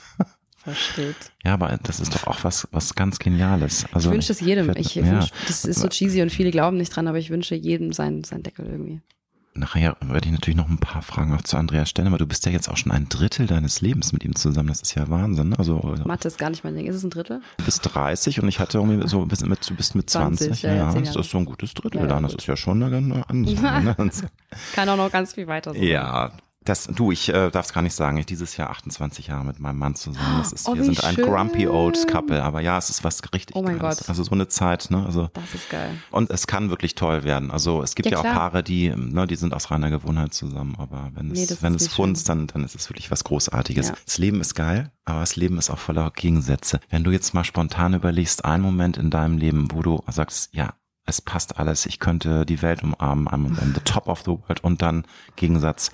[0.57, 1.16] versteht.
[1.45, 3.84] Ja, aber das ist doch auch was, was ganz Geniales.
[3.92, 4.74] Also, ich wünsche es jedem.
[4.76, 5.05] Ich, ja.
[5.05, 8.24] wünsch, das ist so cheesy und viele glauben nicht dran, aber ich wünsche jedem seinen,
[8.24, 9.03] seinen Deckel irgendwie
[9.55, 12.44] nachher werde ich natürlich noch ein paar Fragen auch zu Andreas stellen, aber du bist
[12.46, 14.68] ja jetzt auch schon ein Drittel deines Lebens mit ihm zusammen.
[14.68, 15.50] Das ist ja Wahnsinn.
[15.50, 15.59] Ne?
[15.59, 16.86] Also, also Mathe ist gar nicht mein Ding.
[16.86, 17.40] Ist es ein Drittel?
[17.59, 20.48] Du bist 30 und ich hatte irgendwie so bis mit, du bist mit 20.
[20.48, 22.24] 20 ja, ja, das ist so ein gutes Drittel ja, dann.
[22.24, 23.84] Das ist ja schon eine, eine Ansage.
[23.84, 24.11] Ne?
[24.74, 25.82] Kann auch noch ganz viel weiter sein.
[25.82, 26.32] Ja,
[26.64, 28.16] das, du, ich äh, darf es gar nicht sagen.
[28.16, 30.38] Ich dieses Jahr 28 Jahre mit meinem Mann zusammen.
[30.38, 31.10] Das ist, oh, wir sind schön.
[31.10, 32.42] ein grumpy old couple.
[32.42, 33.98] Aber ja, es ist was richtig Oh mein Geiles.
[33.98, 34.08] Gott.
[34.08, 35.04] Also so eine Zeit, ne?
[35.04, 35.90] Also, das ist geil.
[36.10, 37.50] Und es kann wirklich toll werden.
[37.50, 40.74] Also es gibt ja, ja auch Paare, die, ne, die sind aus reiner Gewohnheit zusammen.
[40.78, 43.88] Aber wenn es, nee, wenn es funzt, dann, dann ist es wirklich was Großartiges.
[43.88, 43.94] Ja.
[44.04, 46.80] Das Leben ist geil, aber das Leben ist auch voller Gegensätze.
[46.88, 50.72] Wenn du jetzt mal spontan überlegst, einen Moment in deinem Leben, wo du sagst, ja,
[51.06, 54.80] es passt alles, ich könnte die Welt umarmen, on the top of the world und
[54.80, 55.04] dann
[55.36, 55.90] Gegensatz,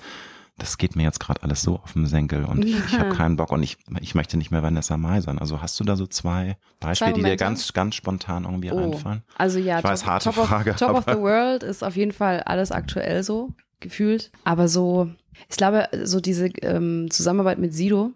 [0.61, 2.77] das geht mir jetzt gerade alles so auf den Senkel und ja.
[2.85, 5.39] ich habe keinen Bock und ich, ich möchte nicht mehr Vanessa Mai sein.
[5.39, 8.77] Also hast du da so zwei Beispiele, zwei die dir ganz, ganz spontan irgendwie oh.
[8.77, 9.23] einfallen?
[9.37, 10.71] Also ja, ich weiß, harte top Frage.
[10.71, 14.31] Of, top of the World ist auf jeden Fall alles aktuell so gefühlt.
[14.43, 15.09] Aber so,
[15.49, 18.11] ich glaube, so diese ähm, Zusammenarbeit mit Sido,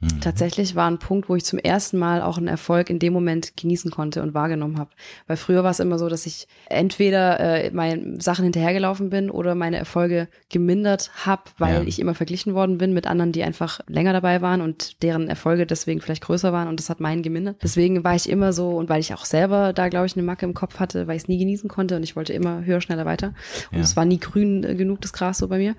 [0.00, 0.20] Mhm.
[0.20, 3.56] Tatsächlich war ein Punkt, wo ich zum ersten Mal auch einen Erfolg in dem Moment
[3.56, 4.90] genießen konnte und wahrgenommen habe.
[5.26, 9.54] Weil früher war es immer so, dass ich entweder äh, meinen Sachen hinterhergelaufen bin oder
[9.54, 11.82] meine Erfolge gemindert habe, weil ja.
[11.82, 15.66] ich immer verglichen worden bin mit anderen, die einfach länger dabei waren und deren Erfolge
[15.66, 17.56] deswegen vielleicht größer waren und das hat meinen gemindert.
[17.62, 20.44] Deswegen war ich immer so und weil ich auch selber da, glaube ich, eine Macke
[20.44, 23.06] im Kopf hatte, weil ich es nie genießen konnte und ich wollte immer höher, schneller
[23.06, 23.28] weiter.
[23.70, 23.84] Und ja.
[23.84, 25.74] es war nie grün genug, das Gras so bei mir.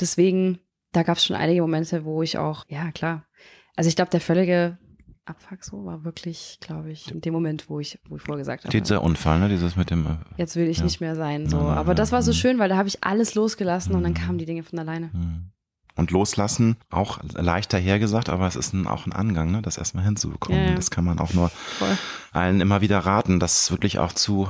[0.00, 0.58] Deswegen
[0.92, 3.24] da gab es schon einige Momente, wo ich auch, ja klar.
[3.76, 4.78] Also ich glaube, der völlige
[5.24, 8.78] Abfuck so war wirklich, glaube ich, in dem Moment, wo ich, wo ich vorgesagt habe.
[8.78, 9.48] Dieser Unfall, ne?
[9.48, 10.06] Dieses mit dem.
[10.06, 10.84] Äh, Jetzt will ich ja.
[10.84, 11.48] nicht mehr sein.
[11.48, 11.58] So.
[11.58, 11.94] Nein, Aber ja.
[11.94, 12.36] das war so mhm.
[12.36, 14.16] schön, weil da habe ich alles losgelassen und dann mhm.
[14.16, 15.10] kamen die Dinge von alleine.
[15.12, 15.52] Mhm.
[15.96, 19.60] Und loslassen, auch leichter hergesagt, aber es ist ein, auch ein Angang, ne?
[19.60, 20.68] das erstmal hinzubekommen.
[20.68, 21.98] Ja, das kann man auch nur Voll.
[22.32, 24.48] allen immer wieder raten, das wirklich auch zu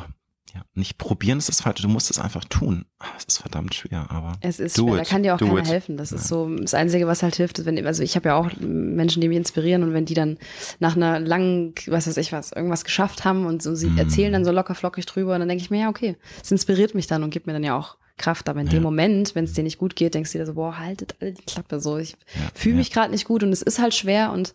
[0.55, 2.87] ja, nicht probieren ist das falsche, du musst es einfach tun.
[2.99, 4.33] Ah, es ist verdammt schwer, aber.
[4.41, 5.69] Es ist schwer, it, da kann dir auch keiner it.
[5.69, 5.97] helfen.
[5.97, 6.17] Das ja.
[6.17, 9.21] ist so das Einzige, was halt hilft, ist, wenn, also ich habe ja auch Menschen,
[9.21, 10.39] die mich inspirieren und wenn die dann
[10.79, 13.99] nach einer langen, was weiß ich was, irgendwas geschafft haben und so, sie mm.
[13.99, 16.95] erzählen dann so locker flockig drüber und dann denke ich mir, ja, okay, es inspiriert
[16.95, 18.49] mich dann und gibt mir dann ja auch Kraft.
[18.49, 18.75] Aber in ja.
[18.75, 21.33] dem Moment, wenn es dir nicht gut geht, denkst du dir so, boah, haltet alle
[21.33, 21.97] die Klappe so.
[21.97, 22.51] Ich ja.
[22.55, 24.55] fühle mich gerade nicht gut und es ist halt schwer und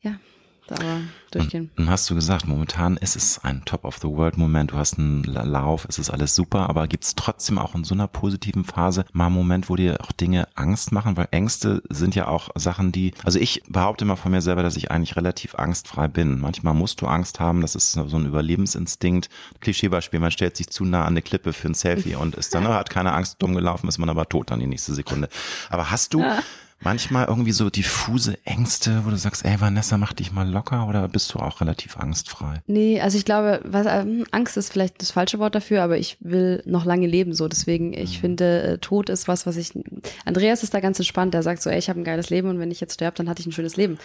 [0.00, 0.18] ja,
[0.72, 1.00] aber
[1.30, 1.70] durchgehen.
[1.76, 6.10] Und, hast du gesagt, momentan ist es ein Top-of-the-World-Moment, du hast einen Lauf, es ist
[6.10, 9.68] alles super, aber gibt es trotzdem auch in so einer positiven Phase mal einen Moment,
[9.68, 11.16] wo dir auch Dinge Angst machen?
[11.16, 14.76] Weil Ängste sind ja auch Sachen, die, also ich behaupte immer von mir selber, dass
[14.76, 16.40] ich eigentlich relativ angstfrei bin.
[16.40, 19.28] Manchmal musst du Angst haben, das ist so ein Überlebensinstinkt.
[19.60, 22.66] Klischeebeispiel, man stellt sich zu nah an eine Klippe für ein Selfie und ist dann,
[22.68, 25.28] hat keine Angst, dumm gelaufen, ist man aber tot dann die nächste Sekunde.
[25.70, 26.42] Aber hast du ja
[26.80, 31.08] manchmal irgendwie so diffuse Ängste, wo du sagst, ey Vanessa, mach dich mal locker oder
[31.08, 32.62] bist du auch relativ angstfrei?
[32.66, 36.18] Nee, also ich glaube, was, ähm, Angst ist vielleicht das falsche Wort dafür, aber ich
[36.20, 37.48] will noch lange leben so.
[37.48, 38.20] Deswegen, ich mhm.
[38.20, 39.72] finde, äh, Tod ist was, was ich.
[40.24, 42.58] Andreas ist da ganz entspannt, der sagt so, ey, ich habe ein geiles Leben und
[42.58, 43.98] wenn ich jetzt sterbe, dann hatte ich ein schönes Leben.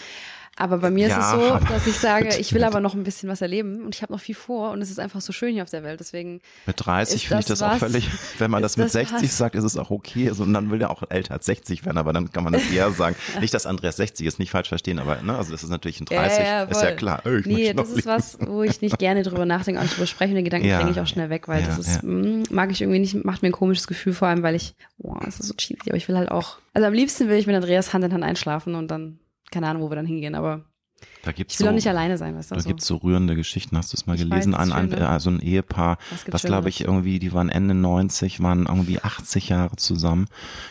[0.57, 3.03] Aber bei mir ja, ist es so, dass ich sage, ich will aber noch ein
[3.03, 5.53] bisschen was erleben und ich habe noch viel vor und es ist einfach so schön
[5.53, 5.99] hier auf der Welt.
[5.99, 6.41] Deswegen.
[6.65, 9.37] Mit 30 finde ich das was, auch völlig, wenn man das mit das 60 was?
[9.37, 10.27] sagt, ist es auch okay.
[10.27, 12.69] Also, und dann will der auch älter als 60 werden, aber dann kann man das
[12.69, 13.15] eher sagen.
[13.39, 16.05] nicht, dass Andreas 60 ist, nicht falsch verstehen, aber ne, also das ist natürlich ein
[16.05, 17.21] 30, ja, ja, ist ja klar.
[17.25, 20.35] Oh, nee, das ist was, wo ich nicht gerne drüber nachdenke, nicht drüber spreche und
[20.35, 22.99] den Gedanken bringe ich auch schnell weg, weil das ist, mh, mm, mag ich irgendwie
[22.99, 25.89] nicht, macht mir ein komisches Gefühl, vor allem, weil ich, boah, das ist so cheesy,
[25.89, 28.23] aber ich will halt auch, also am liebsten will ich mit Andreas Hand in Hand
[28.23, 29.19] einschlafen und dann,
[29.51, 30.65] keine Ahnung, wo wir dann hingehen, aber
[31.23, 32.55] da gibt's ich will so, auch nicht alleine sein, weißt du?
[32.55, 32.67] Da so.
[32.67, 33.77] gibt's so rührende Geschichten.
[33.77, 34.53] Hast du es mal ich gelesen?
[34.53, 35.97] Weiß, ein, ein, also ein Ehepaar,
[36.27, 40.27] was glaube ich irgendwie, die waren Ende 90, waren irgendwie 80 Jahre zusammen.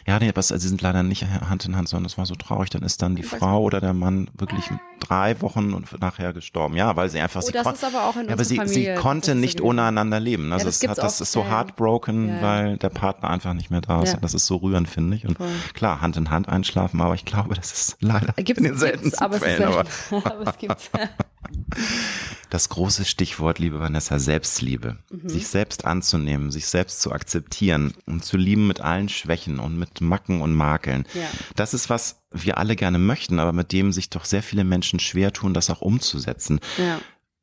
[0.07, 2.35] Ja, nee, was, also sie sind leider nicht Hand in Hand, sondern das war so
[2.35, 2.71] traurig.
[2.71, 4.71] Dann ist dann die Frau oder der Mann wirklich
[5.01, 6.77] drei Wochen und nachher gestorben.
[6.77, 9.85] Ja, weil sie einfach, oh, sie in ja, aber sie, Familie, sie konnte nicht ohne
[9.85, 10.53] einander leben.
[10.53, 13.71] Also ja, das, das, hat, das ist so heartbroken, ja, weil der Partner einfach nicht
[13.71, 14.15] mehr da ist.
[14.15, 15.27] Und das ist so rührend, finde ich.
[15.27, 15.49] Und Voll.
[15.75, 19.33] klar, Hand in Hand einschlafen, aber ich glaube, das ist leider gibt's, in den seltensten
[19.33, 19.65] Fällen.
[19.65, 19.85] Aber,
[20.41, 20.91] es gibt's.
[22.51, 24.99] Das große Stichwort, liebe Vanessa, Selbstliebe.
[25.11, 25.29] Mhm.
[25.29, 30.01] Sich selbst anzunehmen, sich selbst zu akzeptieren und zu lieben mit allen Schwächen und mit
[30.01, 31.07] Macken und Makeln.
[31.15, 31.29] Ja.
[31.55, 34.99] Das ist was wir alle gerne möchten, aber mit dem sich doch sehr viele Menschen
[34.99, 36.61] schwer tun, das auch umzusetzen.
[36.77, 37.01] Ja.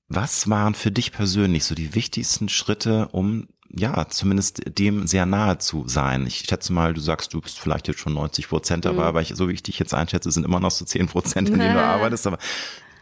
[0.09, 5.57] Was waren für dich persönlich so die wichtigsten Schritte, um ja, zumindest dem sehr nahe
[5.57, 6.25] zu sein.
[6.25, 9.07] Ich schätze mal, du sagst, du bist vielleicht jetzt schon 90 Prozent dabei, mhm.
[9.07, 11.59] aber ich, so wie ich dich jetzt einschätze, sind immer noch so 10 Prozent, in
[11.59, 12.27] denen du arbeitest.
[12.27, 12.37] Aber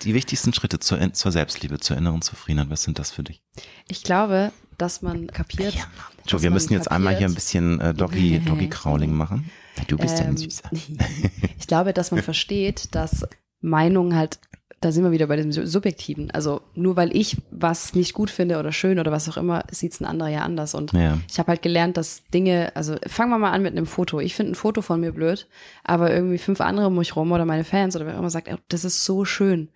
[0.03, 3.41] die wichtigsten Schritte zur, zur Selbstliebe, zur inneren Zufriedenheit, was sind das für dich?
[3.87, 5.75] Ich glaube, dass man kapiert.
[5.75, 5.85] Ja.
[6.27, 6.95] So, wir müssen jetzt kapiert.
[6.95, 9.49] einmal hier ein bisschen äh, Doggy, Doggy Crawling machen.
[9.87, 10.69] Du bist ähm, ja ein ähm, Süßer.
[11.59, 13.25] ich glaube, dass man versteht, dass
[13.61, 14.39] Meinungen halt
[14.85, 16.29] da sind wir wieder bei dem Subjektiven.
[16.29, 19.93] Also nur weil ich was nicht gut finde oder schön oder was auch immer, sieht
[19.93, 20.75] es ein anderer ja anders.
[20.75, 21.17] Und ja.
[21.27, 24.19] ich habe halt gelernt, dass Dinge, also fangen wir mal an mit einem Foto.
[24.19, 25.47] Ich finde ein Foto von mir blöd,
[25.83, 28.85] aber irgendwie fünf andere um mich rum oder meine Fans oder wer immer sagt, das
[28.85, 29.69] ist so schön.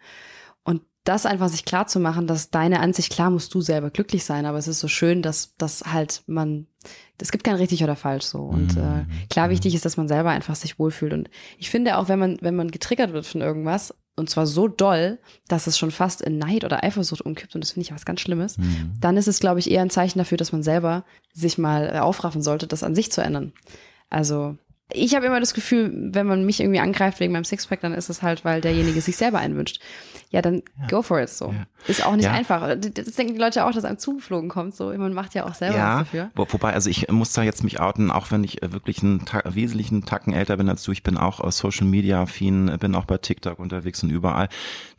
[0.63, 4.23] Und das einfach sich klar zu machen, dass deine Ansicht, klar musst du selber glücklich
[4.23, 6.67] sein, aber es ist so schön, dass, dass halt man,
[7.19, 8.41] es gibt kein richtig oder falsch so.
[8.41, 9.07] Und äh, mhm.
[9.27, 9.51] klar mhm.
[9.53, 11.13] wichtig ist, dass man selber einfach sich wohlfühlt.
[11.13, 14.67] Und ich finde auch, wenn man, wenn man getriggert wird von irgendwas, und zwar so
[14.67, 15.17] doll,
[15.47, 18.21] dass es schon fast in Neid oder Eifersucht umkippt und das finde ich was ganz
[18.21, 18.93] Schlimmes, mhm.
[18.99, 21.03] dann ist es, glaube ich, eher ein Zeichen dafür, dass man selber
[21.33, 23.53] sich mal äh, aufraffen sollte, das an sich zu ändern.
[24.09, 24.57] Also
[24.91, 28.09] ich habe immer das Gefühl, wenn man mich irgendwie angreift wegen meinem Sixpack, dann ist
[28.09, 29.79] es halt, weil derjenige sich selber einwünscht
[30.31, 30.87] ja, dann ja.
[30.87, 31.51] go for it so.
[31.51, 31.65] Ja.
[31.87, 32.33] Ist auch nicht ja.
[32.33, 32.75] einfach.
[32.75, 34.75] Das denken die Leute auch, dass einem zugeflogen kommt.
[34.75, 36.29] So, man macht ja auch selber was dafür.
[36.35, 39.25] Wo, wobei, also ich muss da jetzt mich outen, auch wenn ich äh, wirklich einen
[39.25, 40.91] Ta wesentlichen Tacken älter bin als du.
[40.91, 44.49] Ich bin auch aus Social Media affin, bin auch bei TikTok unterwegs und überall.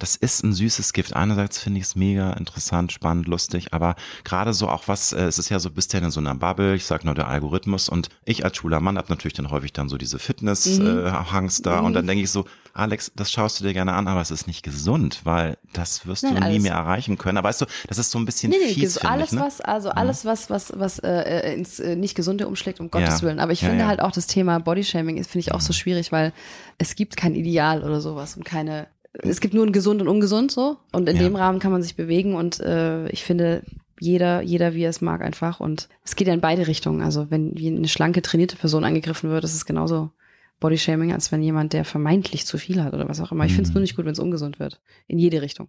[0.01, 1.14] Das ist ein süßes Gift.
[1.14, 5.38] Einerseits finde ich es mega interessant, spannend, lustig, aber gerade so auch was, äh, es
[5.38, 8.09] ist ja so, bist ja in so einer Bubble, ich sag nur der Algorithmus und
[8.24, 11.62] ich als schwuler Mann habe natürlich dann häufig dann so diese Fitness-Hangs mhm.
[11.62, 11.87] äh, da mhm.
[11.87, 14.47] und dann denke ich so, Alex, das schaust du dir gerne an, aber es ist
[14.47, 17.39] nicht gesund, weil das wirst Nein, du nie mehr erreichen können.
[17.39, 19.45] Aber weißt du, das ist so ein bisschen nee, nee, fies, alles ich, ne?
[19.45, 23.20] was, also alles was, was, was äh, äh, ins äh, nicht Gesunde umschlägt, um Gottes
[23.20, 23.26] ja.
[23.26, 23.41] Willen.
[23.41, 23.89] Aber ich ja, finde ja.
[23.89, 26.33] halt auch das Thema Bodyshaming finde ich auch so schwierig, weil
[26.78, 28.87] es gibt kein Ideal oder sowas und keine.
[29.12, 31.97] Es gibt nur ein gesund und ungesund so und in dem Rahmen kann man sich
[31.97, 33.64] bewegen und äh, ich finde
[34.01, 37.03] jeder, jeder wie er es mag einfach und es geht ja in beide Richtungen.
[37.03, 40.11] Also wenn wie eine schlanke trainierte Person angegriffen wird, ist es genauso
[40.59, 43.44] Bodyshaming, als wenn jemand, der vermeintlich zu viel hat oder was auch immer.
[43.44, 43.84] Ich finde es nur mhm.
[43.84, 44.80] nicht gut, wenn es ungesund wird.
[45.07, 45.68] In jede Richtung.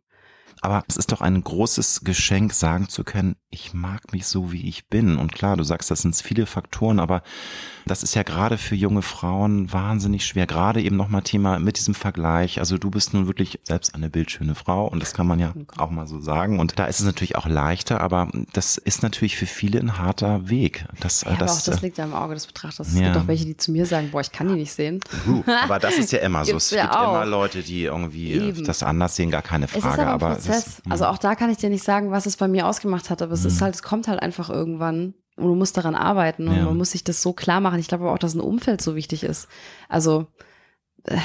[0.60, 4.68] Aber es ist doch ein großes Geschenk, sagen zu können, ich mag mich so, wie
[4.68, 5.18] ich bin.
[5.18, 7.24] Und klar, du sagst, das sind viele Faktoren, aber
[7.86, 10.48] das ist ja gerade für junge Frauen wahnsinnig schwer.
[10.48, 12.60] Gerade eben nochmal Thema mit diesem Vergleich.
[12.60, 15.90] Also du bist nun wirklich selbst eine bildschöne Frau und das kann man ja auch
[15.90, 16.60] mal so sagen.
[16.60, 20.50] Und da ist es natürlich auch leichter, aber das ist natürlich für viele ein harter
[20.50, 20.86] Weg.
[21.00, 22.90] Das, ja, das, auch das liegt ja im Auge des Betrachters.
[22.90, 23.06] Es ja.
[23.06, 25.00] gibt auch welche, die zu mir sagen, boah, ich kann die nicht sehen.
[25.28, 26.56] Uh, aber das ist ja immer so.
[26.56, 28.64] es gibt ja immer Leute, die irgendwie eben.
[28.64, 30.08] das anders sehen, gar keine Frage.
[30.08, 30.68] Aber, aber Prozess.
[30.68, 33.22] Ist, also auch da kann ich dir nicht sagen, was es bei mir ausgemacht hat,
[33.22, 33.66] aber es ist mhm.
[33.66, 36.66] halt, es kommt halt einfach irgendwann und du musst daran arbeiten und ja.
[36.66, 37.80] man muss sich das so klar machen.
[37.80, 39.48] Ich glaube aber auch, dass ein Umfeld so wichtig ist.
[39.90, 40.28] Also
[41.06, 41.18] äh,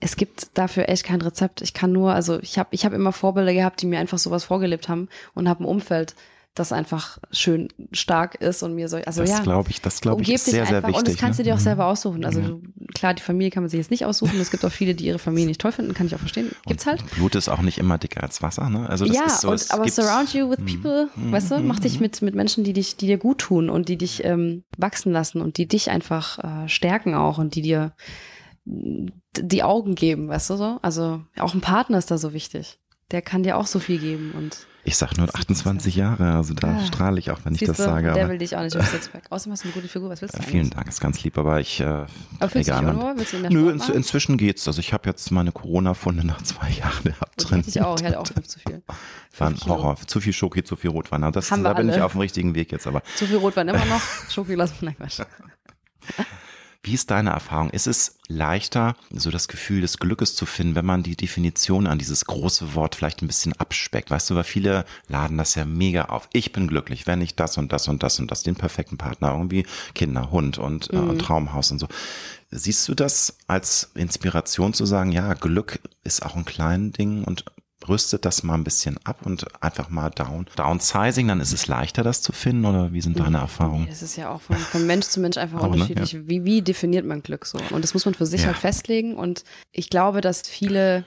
[0.00, 1.60] es gibt dafür echt kein Rezept.
[1.60, 4.44] Ich kann nur, also ich habe ich hab immer Vorbilder gehabt, die mir einfach sowas
[4.44, 6.14] vorgelebt haben und habe ein Umfeld,
[6.54, 9.40] das einfach schön stark ist und mir so, also das ja.
[9.40, 10.96] glaube ich, das glaube ich ist sehr, sehr wichtig.
[10.96, 11.44] Und das kannst ne?
[11.44, 12.24] du dir auch selber aussuchen.
[12.24, 12.56] Also ja.
[12.92, 14.38] klar, die Familie kann man sich jetzt nicht aussuchen.
[14.40, 16.50] Es gibt auch viele, die ihre Familie nicht toll finden, kann ich auch verstehen.
[16.66, 17.08] Gibt's halt.
[17.12, 18.88] Blut ist auch nicht immer dicker als Wasser, ne?
[18.88, 20.66] Also das ja, ist so, und, aber surround you with hm.
[20.66, 22.00] people, mm, weißt du, mach dich hm.
[22.02, 25.40] mit, mit Menschen, die dich, die dir gut tun und die dich ähm, wachsen lassen
[25.40, 27.92] und die dich einfach äh, stärken auch und die dir
[28.64, 30.78] die Augen geben, weißt du so?
[30.82, 32.78] Also auch ein Partner ist da so wichtig.
[33.10, 36.68] Der kann dir auch so viel geben und ich sag nur 28 Jahre, also da
[36.68, 38.12] ah, strahle ich auch, wenn ich das du, sage.
[38.12, 39.24] Der will dich auch nicht auf Sixpack.
[39.28, 40.50] Außerdem hast du eine gute Figur, was willst du eigentlich?
[40.50, 42.08] Vielen Dank, ist ganz lieb, aber ich, äh, aber
[42.48, 42.84] fühlst egal.
[42.84, 43.12] Du dich unwohl?
[43.16, 44.66] Willst du Nö, in, inzwischen geht's.
[44.66, 47.62] Also ich habe jetzt meine Corona-Funde nach zwei Jahren gehabt drin.
[47.66, 48.82] Ich auch, ich hatte auch fünf zu viel.
[49.38, 49.96] War ein Horror.
[50.06, 51.30] Zu viel Schoki, zu viel Rotwein.
[51.32, 51.98] Das, Haben da bin alle.
[51.98, 53.02] ich auf dem richtigen Weg jetzt, aber.
[53.16, 55.20] Zu viel Rotwein immer noch, Schoki lassen nein, Quatsch.
[56.82, 57.68] Wie ist deine Erfahrung?
[57.70, 61.98] Ist es leichter, so das Gefühl des Glückes zu finden, wenn man die Definition an
[61.98, 64.10] dieses große Wort vielleicht ein bisschen abspeckt?
[64.10, 66.28] Weißt du, weil viele laden das ja mega auf.
[66.32, 69.32] Ich bin glücklich, wenn ich das und das und das und das, den perfekten Partner,
[69.32, 71.10] irgendwie Kinder, Hund und, mhm.
[71.10, 71.88] äh, Traumhaus und so.
[72.50, 77.44] Siehst du das als Inspiration zu sagen, ja, Glück ist auch ein kleines Ding und
[77.88, 82.02] rüstet das mal ein bisschen ab und einfach mal down, downsizing, dann ist es leichter,
[82.02, 83.86] das zu finden oder wie sind deine Erfahrungen?
[83.88, 85.72] Das ist ja auch von, von Mensch zu Mensch einfach auch, ne?
[85.72, 86.12] unterschiedlich.
[86.12, 86.20] Ne?
[86.20, 86.28] Ja.
[86.28, 87.58] Wie, wie definiert man Glück so?
[87.70, 88.48] Und das muss man für sich ja.
[88.48, 91.04] halt festlegen und ich glaube, dass viele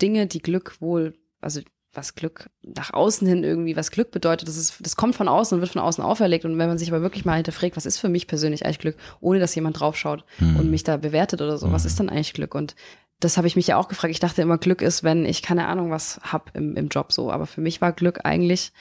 [0.00, 1.60] Dinge, die Glück wohl, also
[1.96, 5.56] was Glück nach außen hin irgendwie, was Glück bedeutet, das, ist, das kommt von außen
[5.56, 6.44] und wird von außen auferlegt.
[6.44, 8.96] Und wenn man sich aber wirklich mal hinterfragt, was ist für mich persönlich eigentlich Glück,
[9.20, 10.56] ohne dass jemand draufschaut hm.
[10.56, 11.72] und mich da bewertet oder so, hm.
[11.72, 12.54] was ist dann eigentlich Glück?
[12.54, 12.74] Und
[13.20, 14.12] das habe ich mich ja auch gefragt.
[14.12, 17.30] Ich dachte immer, Glück ist, wenn ich keine Ahnung was hab im, im Job so.
[17.30, 18.72] Aber für mich war Glück eigentlich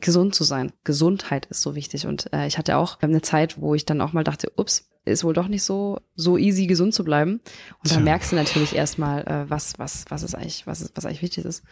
[0.00, 0.72] gesund zu sein.
[0.84, 2.06] Gesundheit ist so wichtig.
[2.06, 5.24] Und äh, ich hatte auch eine Zeit, wo ich dann auch mal dachte, ups, ist
[5.24, 7.40] wohl doch nicht so so easy gesund zu bleiben
[7.82, 11.04] und dann merkst du natürlich erstmal äh, was was was ist eigentlich was ist was
[11.04, 11.62] eigentlich wichtig ist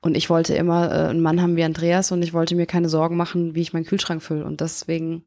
[0.00, 2.88] und ich wollte immer äh, einen Mann haben wie Andreas und ich wollte mir keine
[2.88, 5.24] Sorgen machen wie ich meinen Kühlschrank fülle und deswegen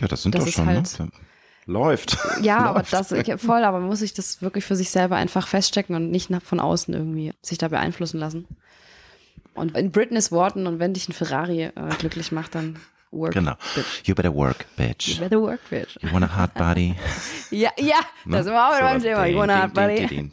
[0.00, 0.70] ja das sind das doch schon ne?
[0.70, 1.08] halt, ne?
[1.66, 2.18] Läuft.
[2.42, 2.68] Ja, Läuft.
[2.68, 5.94] aber das ich, voll, aber man muss sich das wirklich für sich selber einfach feststecken
[5.94, 8.46] und nicht von außen irgendwie sich da beeinflussen lassen.
[9.54, 13.34] Und in Britneys Worten, und wenn dich ein Ferrari äh, glücklich macht, dann work.
[13.34, 13.54] Genau.
[13.74, 14.02] Bitch.
[14.04, 15.08] You better work, bitch.
[15.08, 15.98] You better work, bitch.
[16.00, 16.96] You want a hard body?
[17.50, 18.38] ja, ja, ne?
[18.38, 19.26] das wir auch wieder beim Thema.
[19.26, 20.30] You want a hard body?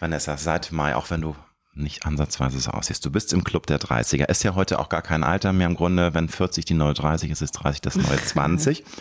[0.00, 1.36] Vanessa, seit Mai, auch wenn du
[1.74, 3.04] nicht ansatzweise so aussiehst.
[3.04, 4.28] Du bist im Club der 30er.
[4.28, 6.14] Ist ja heute auch gar kein Alter mehr im Grunde.
[6.14, 8.84] Wenn 40 die neue 30 ist, ist 30 das neue 20.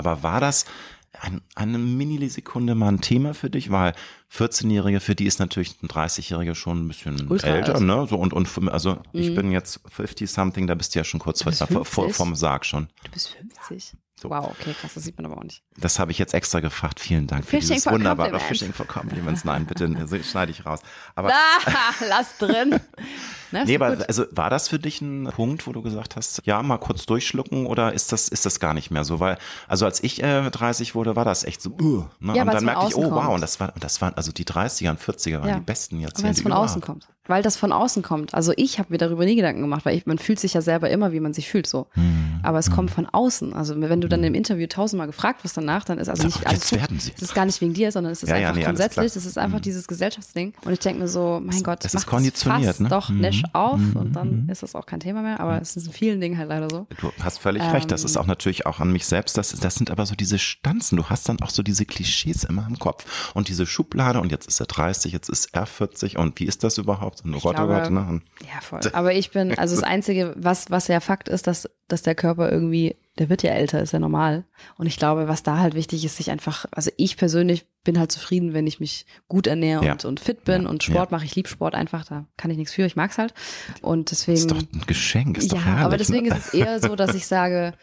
[0.00, 0.64] Aber war das
[1.12, 3.70] ein, eine Millisekunde mal ein Thema für dich?
[3.70, 3.92] Weil
[4.32, 7.82] 14-Jährige, für die ist natürlich ein 30-Jähriger schon ein bisschen Ultra älter, alt.
[7.84, 8.06] ne?
[8.08, 9.20] So und, und also mhm.
[9.20, 12.64] ich bin jetzt 50 something, da bist du ja schon kurz vor, vor, vom Sarg
[12.64, 12.88] schon.
[13.04, 13.96] Du bist 50?
[14.20, 14.28] So.
[14.28, 15.62] Wow, okay, krass, das sieht man aber auch nicht.
[15.78, 17.00] Das habe ich jetzt extra gefragt.
[17.00, 19.44] Vielen Dank Fishing für dieses wunderbare Fishing for Compliments.
[19.46, 19.88] Nein, bitte
[20.24, 20.80] schneide ich raus.
[21.14, 22.78] Aber ah, lass drin.
[23.50, 26.62] Na, nee, aber also war das für dich ein Punkt, wo du gesagt hast, ja,
[26.62, 30.02] mal kurz durchschlucken oder ist das ist das gar nicht mehr so, weil also als
[30.02, 32.36] ich äh, 30 wurde, war das echt so, uh, ne?
[32.36, 33.14] ja, und dann merkte ich, oh kommt.
[33.14, 35.58] wow, und das war das waren also die 30er und 40er waren ja.
[35.58, 36.24] die besten Jahrzehnte.
[36.24, 37.08] Weil es von außen kommt.
[37.26, 38.34] Weil das von außen kommt.
[38.34, 40.90] Also ich habe mir darüber nie Gedanken gemacht, weil ich, man fühlt sich ja selber
[40.90, 41.86] immer, wie man sich fühlt so.
[41.92, 42.40] Hm.
[42.42, 42.74] Aber es hm.
[42.74, 43.52] kommt von außen.
[43.52, 46.70] Also wenn du dann im Interview tausendmal gefragt wirst danach, dann ist also nicht alles.
[46.70, 47.12] Jetzt werden sie.
[47.12, 49.12] Das ist gar nicht wegen dir, sondern es ist ja, einfach ja, nee, grundsätzlich.
[49.12, 49.62] Das ist einfach hm.
[49.62, 50.54] dieses Gesellschaftsding.
[50.64, 52.88] Und ich denke mir so, mein Gott, das ist konditioniert, ne?
[52.88, 53.20] doch mhm.
[53.20, 53.96] nicht auf mhm.
[53.96, 55.40] und dann ist das auch kein Thema mehr.
[55.40, 56.86] Aber es ist in vielen Dingen halt leider so.
[57.00, 57.90] Du hast völlig ähm, recht.
[57.90, 58.22] Das ist ähm.
[58.22, 59.36] auch natürlich auch an mich selbst.
[59.36, 60.96] Das, das sind aber so diese Stanzen.
[60.96, 64.48] Du hast dann auch so diese Klischees immer im Kopf und diese Schublade und jetzt
[64.48, 67.19] ist er 30, jetzt ist er 40 und wie ist das überhaupt?
[67.24, 68.20] Und oh Gott, oh Gott, ne?
[68.42, 68.80] Ja, voll.
[68.92, 72.50] Aber ich bin, also das Einzige, was, was ja Fakt ist, dass, dass der Körper
[72.50, 74.44] irgendwie, der wird ja älter, ist ja normal.
[74.76, 78.12] Und ich glaube, was da halt wichtig ist, sich einfach, also ich persönlich bin halt
[78.12, 79.92] zufrieden, wenn ich mich gut ernähre ja.
[79.92, 80.68] und, und fit bin ja.
[80.68, 81.16] und Sport ja.
[81.16, 81.24] mache.
[81.24, 83.34] Ich liebe Sport einfach, da kann ich nichts für, ich mag's halt.
[83.82, 84.38] Und deswegen.
[84.38, 85.84] Ist doch ein Geschenk, ist ja, doch herrlich.
[85.84, 86.36] Aber deswegen ne?
[86.36, 87.74] ist es eher so, dass ich sage,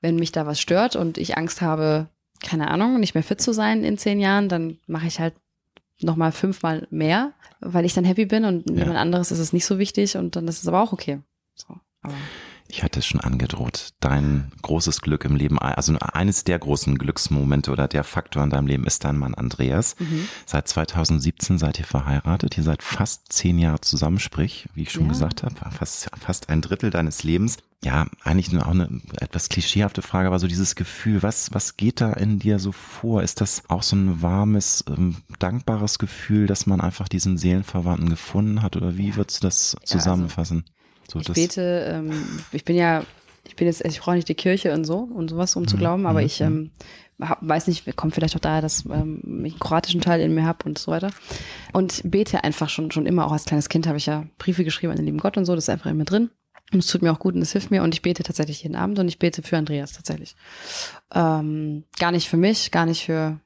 [0.00, 2.08] wenn mich da was stört und ich Angst habe,
[2.42, 5.34] keine Ahnung, nicht mehr fit zu sein in zehn Jahren, dann mache ich halt
[6.02, 8.76] nochmal fünfmal mehr, weil ich dann happy bin und ja.
[8.78, 11.20] jemand anderes ist es nicht so wichtig und dann ist es aber auch okay.
[11.54, 12.14] So, aber.
[12.72, 13.90] Ich hatte es schon angedroht.
[14.00, 18.66] Dein großes Glück im Leben, also eines der großen Glücksmomente oder der Faktor in deinem
[18.66, 19.94] Leben ist dein Mann Andreas.
[19.98, 20.26] Mhm.
[20.46, 22.56] Seit 2017 seid ihr verheiratet.
[22.56, 25.10] Ihr seid fast zehn Jahre zusammen, sprich, wie ich schon ja.
[25.10, 27.58] gesagt habe, fast, fast ein Drittel deines Lebens.
[27.84, 32.14] Ja, eigentlich auch eine etwas klischeehafte Frage, aber so dieses Gefühl, was, was geht da
[32.14, 33.22] in dir so vor?
[33.22, 38.62] Ist das auch so ein warmes, ähm, dankbares Gefühl, dass man einfach diesen Seelenverwandten gefunden
[38.62, 38.76] hat?
[38.76, 40.64] Oder wie würdest du das zusammenfassen?
[40.64, 42.12] Ja, also so, ich bete, ähm,
[42.52, 43.04] ich bin ja,
[43.44, 45.80] ich bin jetzt, ich brauche nicht die Kirche und so und sowas, um zu mhm,
[45.80, 46.46] glauben, aber mhm, ich mhm.
[46.46, 46.70] ähm,
[47.40, 50.64] weiß nicht, kommt vielleicht auch daher, dass ähm, ich einen kroatischen Teil in mir habe
[50.64, 51.10] und so weiter.
[51.72, 54.92] Und bete einfach schon, schon immer, auch als kleines Kind habe ich ja Briefe geschrieben
[54.92, 56.30] an den lieben Gott und so, das ist einfach immer drin.
[56.72, 58.76] Und es tut mir auch gut und es hilft mir und ich bete tatsächlich jeden
[58.76, 60.34] Abend und ich bete für Andreas tatsächlich.
[61.14, 63.38] Ähm, gar nicht für mich, gar nicht für,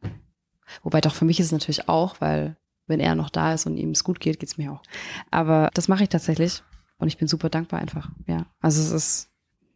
[0.85, 3.77] wobei doch für mich ist es natürlich auch, weil wenn er noch da ist und
[3.77, 4.83] ihm es gut geht, geht es mir auch.
[5.33, 6.63] Aber das mache ich tatsächlich
[6.99, 8.11] und ich bin super dankbar einfach.
[8.27, 9.31] Ja, also es ist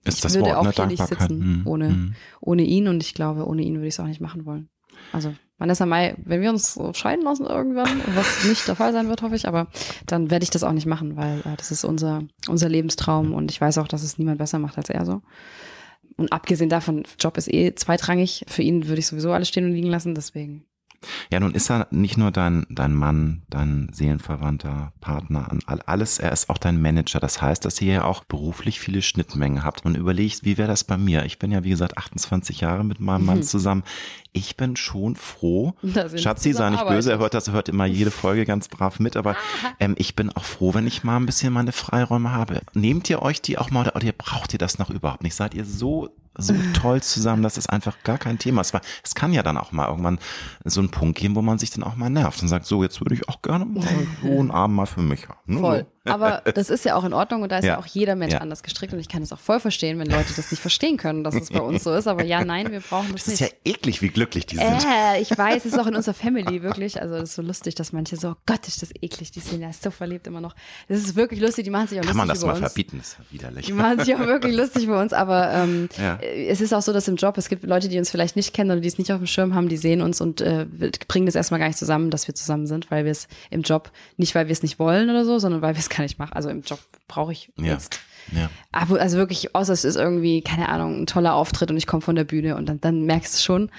[0.04, 2.14] ist ich das würde Wort auch eine hier nicht sitzen Hm, ohne, hm.
[2.40, 4.70] ohne ihn und ich glaube, ohne ihn würde ich es auch nicht machen wollen.
[5.12, 9.08] Also Vanessa Mai, wenn wir uns so scheiden lassen irgendwann, was nicht der Fall sein
[9.08, 9.68] wird, hoffe ich, aber
[10.06, 13.50] dann werde ich das auch nicht machen, weil äh, das ist unser, unser Lebenstraum und
[13.50, 15.20] ich weiß auch, dass es niemand besser macht als er so.
[16.16, 18.44] Und abgesehen davon, Job ist eh zweitrangig.
[18.46, 20.64] Für ihn würde ich sowieso alles stehen und liegen lassen, deswegen.
[21.32, 26.18] Ja, nun ist er nicht nur dein, dein Mann, dein Seelenverwandter, Partner, an all- alles,
[26.18, 27.20] er ist auch dein Manager.
[27.20, 29.84] Das heißt, dass ihr ja auch beruflich viele Schnittmengen habt.
[29.86, 31.24] Und überlegt, wie wäre das bei mir?
[31.24, 33.82] Ich bin ja, wie gesagt, 28 Jahre mit meinem Mann zusammen.
[34.32, 35.74] Ich bin schon froh.
[36.18, 39.16] Schatzi, sei nicht böse, er hört das, er hört immer jede Folge ganz brav mit,
[39.16, 39.36] aber
[39.80, 42.60] ähm, ich bin auch froh, wenn ich mal ein bisschen meine Freiräume habe.
[42.74, 45.34] Nehmt ihr euch die auch mal oder, braucht ihr das noch überhaupt nicht?
[45.34, 48.60] Seid ihr so so toll zusammen, das ist einfach gar kein Thema.
[48.60, 50.18] Es war, es kann ja dann auch mal irgendwann
[50.64, 53.00] so einen Punkt geben, wo man sich dann auch mal nervt und sagt, so, jetzt
[53.00, 53.82] würde ich auch gerne mal
[54.22, 55.54] so einen Abend mal für mich haben.
[55.54, 55.60] ne?
[55.60, 55.78] Voll.
[55.80, 55.86] So.
[56.04, 57.78] Aber das ist ja auch in Ordnung und da ist ja, Ja.
[57.78, 58.40] auch jeder Mensch Ja.
[58.40, 61.24] anders gestrickt und ich kann es auch voll verstehen, wenn Leute das nicht verstehen können,
[61.24, 62.06] dass es bei uns so ist.
[62.06, 63.52] Aber ja, nein, wir brauchen das, Das ist nicht.
[63.64, 64.66] ja eklig, wie glücklich die sind.
[64.86, 67.00] Äh, ich weiß, es ist auch in unserer Family wirklich.
[67.02, 69.60] Also das ist so lustig, dass manche so, oh Gott, ist das eklig, die sind
[69.60, 70.54] ja so verliebt immer noch.
[70.88, 72.60] Das ist wirklich lustig, die machen sich auch Kann lustig man das mal uns.
[72.60, 72.98] verbieten?
[72.98, 73.66] Das ist ja widerlich.
[73.66, 76.14] Die machen sich auch wirklich lustig über uns, aber ähm, Ja.
[76.16, 78.54] äh, es ist auch so, dass im Job, es gibt Leute, die uns vielleicht nicht
[78.54, 80.66] kennen oder die es nicht auf dem Schirm haben, die sehen uns und äh,
[81.08, 83.90] bringen das erstmal gar nicht zusammen, dass wir zusammen sind, weil wir es im Job,
[84.16, 86.32] nicht weil wir es nicht wollen oder so, sondern weil wir es gar nicht machen.
[86.32, 86.78] Also im Job
[87.08, 87.74] brauche ich Ja.
[87.74, 88.00] jetzt.
[88.32, 88.48] Ja.
[88.72, 92.00] Aber also wirklich, außer es ist irgendwie, keine Ahnung, ein toller Auftritt und ich komme
[92.02, 93.70] von der Bühne und dann, dann merkst du schon,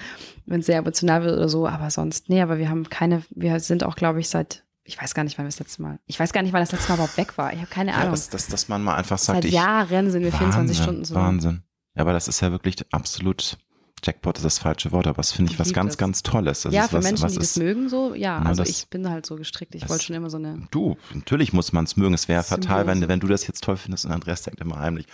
[0.46, 3.58] wenn es sehr emotional wird oder so, aber sonst, nee, aber wir haben keine, wir
[3.60, 6.18] sind auch, glaube ich, seit, ich weiß gar nicht, wann wir das letzte Mal, ich
[6.20, 7.52] weiß gar nicht, wann das letzte Mal überhaupt weg war.
[7.52, 8.10] Ich habe keine Ja, Ahnung.
[8.10, 11.04] dass, dass, dass man mal einfach sagt, Seit ich, Jahren sind wir 24 Wahnsinn, Stunden
[11.04, 11.14] so.
[11.14, 11.62] Wahnsinn.
[11.94, 13.58] Ja, aber das ist ja wirklich absolut,
[14.04, 15.98] Jackpot ist das falsche Wort, aber das finde ich Ich was ganz, das.
[15.98, 16.62] ganz Tolles.
[16.62, 18.40] Das ja, ist für was, Menschen, was die das ist, mögen, so, ja.
[18.40, 19.74] Na, also das- ich bin halt so gestrickt.
[19.74, 20.66] Ich wollte schon immer so eine.
[20.70, 22.12] Du, natürlich muss man es mögen.
[22.14, 25.06] Es wäre fatal, wenn, wenn du das jetzt toll findest und Andreas denkt immer heimlich,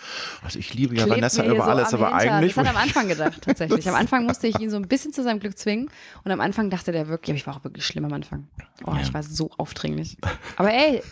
[0.43, 2.33] also ich liebe ja klebt Vanessa über so alles, aber Hintern.
[2.35, 2.53] eigentlich.
[2.55, 3.87] Das hat am Anfang gedacht, tatsächlich.
[3.87, 5.89] Am Anfang musste ich ihn so ein bisschen zu seinem Glück zwingen.
[6.23, 8.47] Und am Anfang dachte der wirklich, aber ich war auch wirklich schlimm am Anfang.
[8.85, 9.01] Oh, Ja.
[9.01, 10.17] ich war so aufdringlich.
[10.57, 11.03] Aber ey,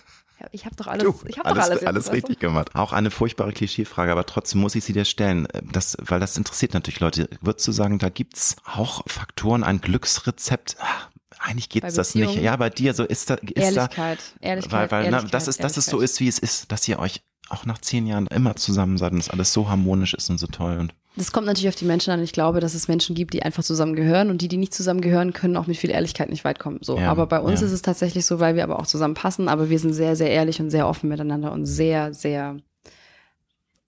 [0.52, 2.12] ich habe doch alles, Du, ich doch alles, alles, jetzt, alles du?
[2.12, 2.76] richtig gemacht.
[2.76, 6.74] Auch eine furchtbare Klischeefrage, aber trotzdem muss ich sie dir stellen, das, weil das interessiert
[6.74, 7.30] natürlich Leute.
[7.42, 10.78] Würdest du sagen, da gibt's auch Faktoren, ein Glücksrezept?
[10.80, 11.10] Ah,
[11.40, 12.36] Eigentlich Bei gibt's das nicht.
[12.36, 15.48] Ja, bei dir so ist da, ist Ehrlichkeit, da, Ehrlichkeit, weil, weil Ehrlichkeit, na, das
[15.48, 18.28] ist, dass es so ist, wie es ist, dass ihr euch auch nach zehn Jahren
[18.28, 21.47] immer zusammen seid und es alles so harmonisch ist und so toll und Das kommt
[21.47, 22.22] natürlich auf die Menschen an.
[22.22, 25.57] Ich glaube, dass es Menschen gibt, die einfach zusammengehören und die, die nicht zusammengehören, können
[25.57, 26.80] auch mit viel Ehrlichkeit nicht weit kommen.
[26.82, 26.97] So.
[26.97, 27.65] Ja, aber bei uns ja.
[27.65, 30.61] ist es tatsächlich so, weil wir aber auch zusammenpassen, aber wir sind sehr, sehr ehrlich
[30.61, 32.57] und sehr offen miteinander und sehr, sehr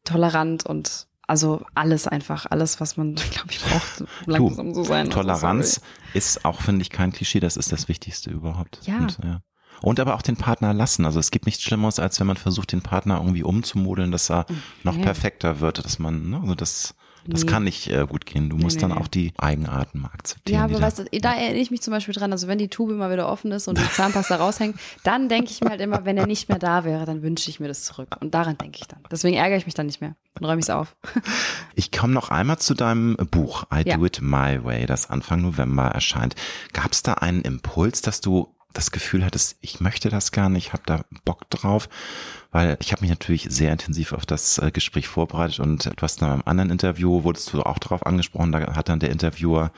[0.03, 4.73] tolerant und also alles einfach, alles, was man, glaube ich, braucht, um lang Du, zusammen
[4.73, 5.07] zu sein.
[5.07, 5.87] Also, Toleranz sorry.
[6.15, 8.79] ist auch, finde ich, kein Klischee, das ist das Wichtigste überhaupt.
[8.85, 8.97] Ja.
[8.97, 9.41] Und, ja.
[9.81, 11.05] Und aber auch den Partner lassen.
[11.05, 14.45] Also es gibt nichts Schlimmeres, als wenn man versucht, den Partner irgendwie umzumodeln, dass er
[14.83, 15.03] noch ja.
[15.03, 16.95] perfekter wird, dass man, ne, also das,
[17.29, 17.49] das Nee.
[17.51, 18.49] kann nicht äh, gut gehen.
[18.49, 18.97] Du musst nee, dann nee.
[18.97, 20.57] auch die Eigenarten mal akzeptieren.
[20.59, 22.67] Ja, aber da- weißt du, da erinnere ich mich zum Beispiel dran, also wenn die
[22.67, 26.05] Tube mal wieder offen ist und die Zahnpasta raushängt, dann denke ich mir halt immer,
[26.05, 28.15] wenn er nicht mehr da wäre, dann wünsche ich mir das zurück.
[28.19, 28.99] Und daran denke ich dann.
[29.11, 30.15] Deswegen ärgere ich mich dann nicht mehr.
[30.35, 30.95] Dann räume ich es auf.
[31.75, 33.95] Ich komme noch einmal zu deinem Buch I Ja.
[33.97, 36.35] Do It My Way, das Anfang November erscheint.
[36.73, 40.67] Gab es da einen Impuls, dass du das Gefühl hattest, ich möchte das gar nicht,
[40.67, 41.89] ich habe da Bock drauf?
[42.51, 46.21] Weil ich habe mich natürlich sehr intensiv auf das äh, Gespräch vorbereitet und du hast
[46.21, 49.71] in einem anderen Interview, wurdest du auch darauf angesprochen, da hat dann der Interviewer,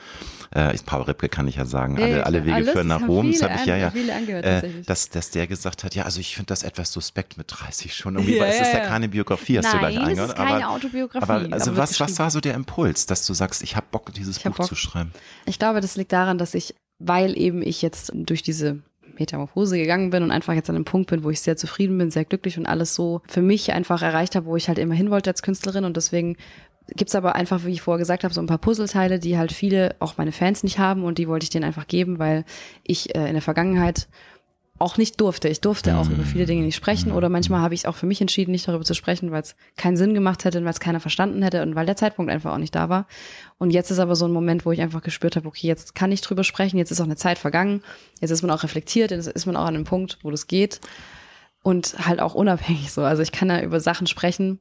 [0.54, 2.46] äh, ist Paul Ripke, kann ich ja sagen, alle, alle.
[2.46, 5.46] Wege führen nach Rom, das habe ich ja, ja, viele angehört, äh, dass, dass der
[5.46, 8.50] gesagt hat, ja, also ich finde das etwas suspekt mit 30 schon, irgendwie, Ja, weil
[8.50, 8.88] es ist ja, ja ja.
[8.88, 12.00] keine Biografie, hast du Nein, gleich es ist keine aber, Autobiografie, Aber also aber was,
[12.00, 14.66] was war so der Impuls, dass du sagst, ich habe Bock, dieses Ich Buch Bock.
[14.66, 15.12] zu schreiben?
[15.44, 16.74] Ich glaube, das liegt daran, dass ich,
[17.04, 18.80] weil eben ich jetzt durch diese
[19.18, 22.10] Metamorphose gegangen bin und einfach jetzt an einem Punkt bin, wo ich sehr zufrieden bin,
[22.10, 25.10] sehr glücklich und alles so für mich einfach erreicht habe, wo ich halt immer hin
[25.10, 25.84] wollte als Künstlerin.
[25.84, 26.36] Und deswegen
[26.88, 29.94] gibt's aber einfach, wie ich vorher gesagt habe, so ein paar Puzzleteile, die halt viele,
[29.98, 32.44] auch meine Fans nicht haben und die wollte ich denen einfach geben, weil
[32.84, 34.08] ich äh, in der Vergangenheit
[34.82, 35.48] auch nicht durfte.
[35.48, 38.06] Ich durfte auch über viele Dinge nicht sprechen oder manchmal habe ich es auch für
[38.06, 40.80] mich entschieden, nicht darüber zu sprechen, weil es keinen Sinn gemacht hätte und weil es
[40.80, 43.06] keiner verstanden hätte und weil der Zeitpunkt einfach auch nicht da war.
[43.58, 46.12] Und jetzt ist aber so ein Moment, wo ich einfach gespürt habe, okay, jetzt kann
[46.12, 47.82] ich drüber sprechen, jetzt ist auch eine Zeit vergangen,
[48.20, 50.80] jetzt ist man auch reflektiert, jetzt ist man auch an einem Punkt, wo das geht
[51.62, 53.02] und halt auch unabhängig so.
[53.02, 54.60] Also ich kann da über Sachen sprechen,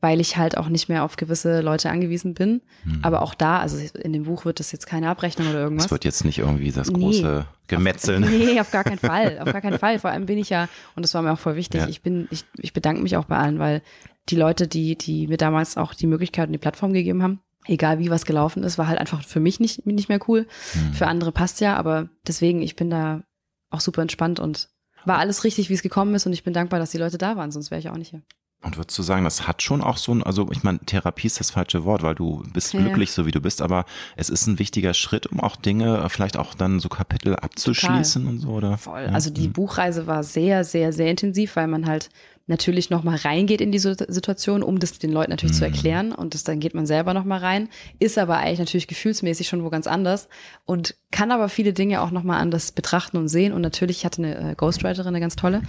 [0.00, 2.62] weil ich halt auch nicht mehr auf gewisse Leute angewiesen bin.
[2.84, 3.00] Mhm.
[3.02, 5.86] Aber auch da, also in dem Buch wird das jetzt keine Abrechnung oder irgendwas.
[5.86, 8.24] Es wird jetzt nicht irgendwie das große nee, Gemetzeln.
[8.24, 9.38] Auf, nee, auf gar keinen Fall.
[9.40, 9.98] Auf gar keinen Fall.
[9.98, 11.88] Vor allem bin ich ja, und das war mir auch voll wichtig, ja.
[11.88, 13.82] ich bin, ich, ich bedanke mich auch bei allen, weil
[14.28, 17.98] die Leute, die, die mir damals auch die Möglichkeit und die Plattform gegeben haben, egal
[17.98, 20.46] wie was gelaufen ist, war halt einfach für mich nicht, nicht mehr cool.
[20.74, 20.94] Mhm.
[20.94, 23.22] Für andere passt ja, aber deswegen, ich bin da
[23.70, 24.68] auch super entspannt und
[25.04, 27.36] war alles richtig, wie es gekommen ist und ich bin dankbar, dass die Leute da
[27.36, 28.22] waren, sonst wäre ich auch nicht hier.
[28.62, 31.40] Und würdest du sagen, das hat schon auch so ein, also ich meine, Therapie ist
[31.40, 32.80] das falsche Wort, weil du bist ja.
[32.80, 33.86] glücklich, so wie du bist, aber
[34.16, 38.34] es ist ein wichtiger Schritt, um auch Dinge, vielleicht auch dann so Kapitel abzuschließen Total.
[38.34, 38.76] und so, oder?
[38.76, 39.04] Voll.
[39.04, 39.12] Ja.
[39.12, 39.52] Also die mhm.
[39.52, 42.10] Buchreise war sehr, sehr, sehr intensiv, weil man halt
[42.50, 45.58] natürlich nochmal reingeht in die Situation, um das den Leuten natürlich mhm.
[45.58, 46.12] zu erklären.
[46.12, 49.70] Und das, dann geht man selber nochmal rein, ist aber eigentlich natürlich gefühlsmäßig schon wo
[49.70, 50.28] ganz anders
[50.66, 53.54] und kann aber viele Dinge auch nochmal anders betrachten und sehen.
[53.54, 55.62] Und natürlich, ich hatte eine äh, Ghostwriterin, eine ganz tolle,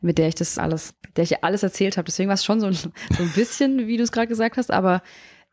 [0.00, 2.06] mit der ich das alles, der ich alles erzählt habe.
[2.06, 4.70] Deswegen war es schon so ein, so ein bisschen, wie du es gerade gesagt hast,
[4.70, 5.02] aber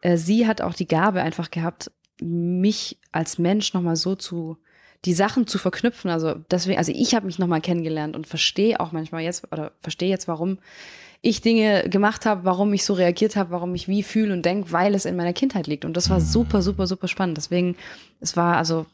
[0.01, 4.57] äh, sie hat auch die Gabe einfach gehabt, mich als Mensch nochmal so zu
[5.05, 6.09] die Sachen zu verknüpfen.
[6.09, 10.09] Also deswegen, also ich habe mich nochmal kennengelernt und verstehe auch manchmal jetzt oder verstehe
[10.09, 10.57] jetzt, warum
[11.21, 14.71] ich Dinge gemacht habe, warum ich so reagiert habe, warum ich wie fühle und denke,
[14.71, 15.85] weil es in meiner Kindheit liegt.
[15.85, 17.37] Und das war super, super, super spannend.
[17.37, 17.77] Deswegen,
[18.19, 18.85] es war also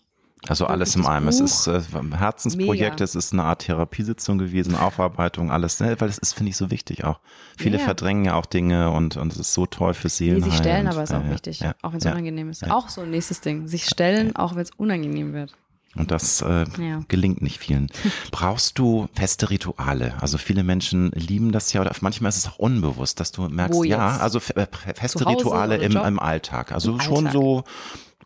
[0.48, 1.28] also alles im einem.
[1.28, 1.82] Es ist äh,
[2.16, 3.04] Herzensprojekt, Mega.
[3.04, 6.00] es ist eine Art Therapiesitzung gewesen, Aufarbeitung, alles, ne?
[6.00, 7.20] weil das ist, finde ich, so wichtig auch.
[7.58, 7.84] Viele ja.
[7.84, 10.42] verdrängen ja auch Dinge und, und es ist so toll fürs Seelenheil.
[10.42, 12.70] Nee, sich stellen aber ist auch äh, wichtig, ja, auch wenn es ja, unangenehm ist.
[12.72, 13.68] Auch so ein nächstes Ding.
[13.68, 15.54] Sich stellen, auch wenn es unangenehm wird.
[15.96, 17.02] Und das äh, ja.
[17.08, 17.88] gelingt nicht vielen.
[18.32, 20.14] Brauchst du feste Rituale?
[20.22, 23.84] Also viele Menschen lieben das ja, oder manchmal ist es auch unbewusst, dass du merkst,
[23.86, 26.72] ja, also äh, feste Rituale im, im Alltag.
[26.72, 27.34] Also Im schon Alltag.
[27.34, 27.64] so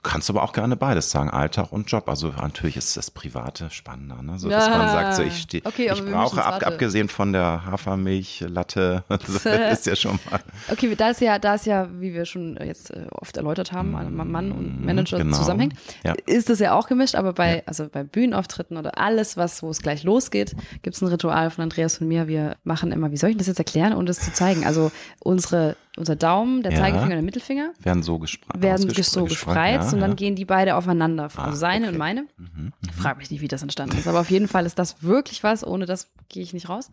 [0.04, 2.10] kannst aber auch gerne beides sagen, Alltag und Job.
[2.10, 4.38] Also natürlich ist das Private spannender, ne?
[4.38, 4.78] So, dass ja.
[4.78, 9.46] man sagt, so ich, steh, okay, ich brauche, ab, abgesehen von der Hafermilch, Latte, das
[9.46, 10.40] ist ja schon mal.
[10.72, 13.96] Okay, da ist ja, da ist ja, wie wir schon jetzt äh, oft erläutert haben,
[13.96, 15.38] also Mann und mhm, Manager genau.
[15.38, 15.74] zusammenhängt,
[16.04, 16.14] ja.
[16.26, 17.62] ist das ja auch gemischt, aber bei, ja.
[17.66, 21.64] also bei Bühnenauftritten oder alles, was, wo es gleich losgeht, gibt es ein Ritual von
[21.64, 22.28] Andreas und mir.
[22.28, 24.66] Wir machen immer, wie soll ich das jetzt erklären, um das zu zeigen?
[24.66, 26.80] Also unsere unser Daumen, der ja.
[26.80, 30.16] Zeigefinger und der Mittelfinger werden so, gespre werden so gespreizt ja, und dann ja.
[30.16, 31.24] gehen die beide aufeinander.
[31.24, 31.94] Also ah, seine okay.
[31.94, 32.22] und meine.
[32.38, 35.04] Mhm, mhm, Frag mich nicht, wie das entstanden ist, aber auf jeden Fall ist das
[35.04, 35.66] wirklich was.
[35.66, 36.90] Ohne das gehe ich nicht raus.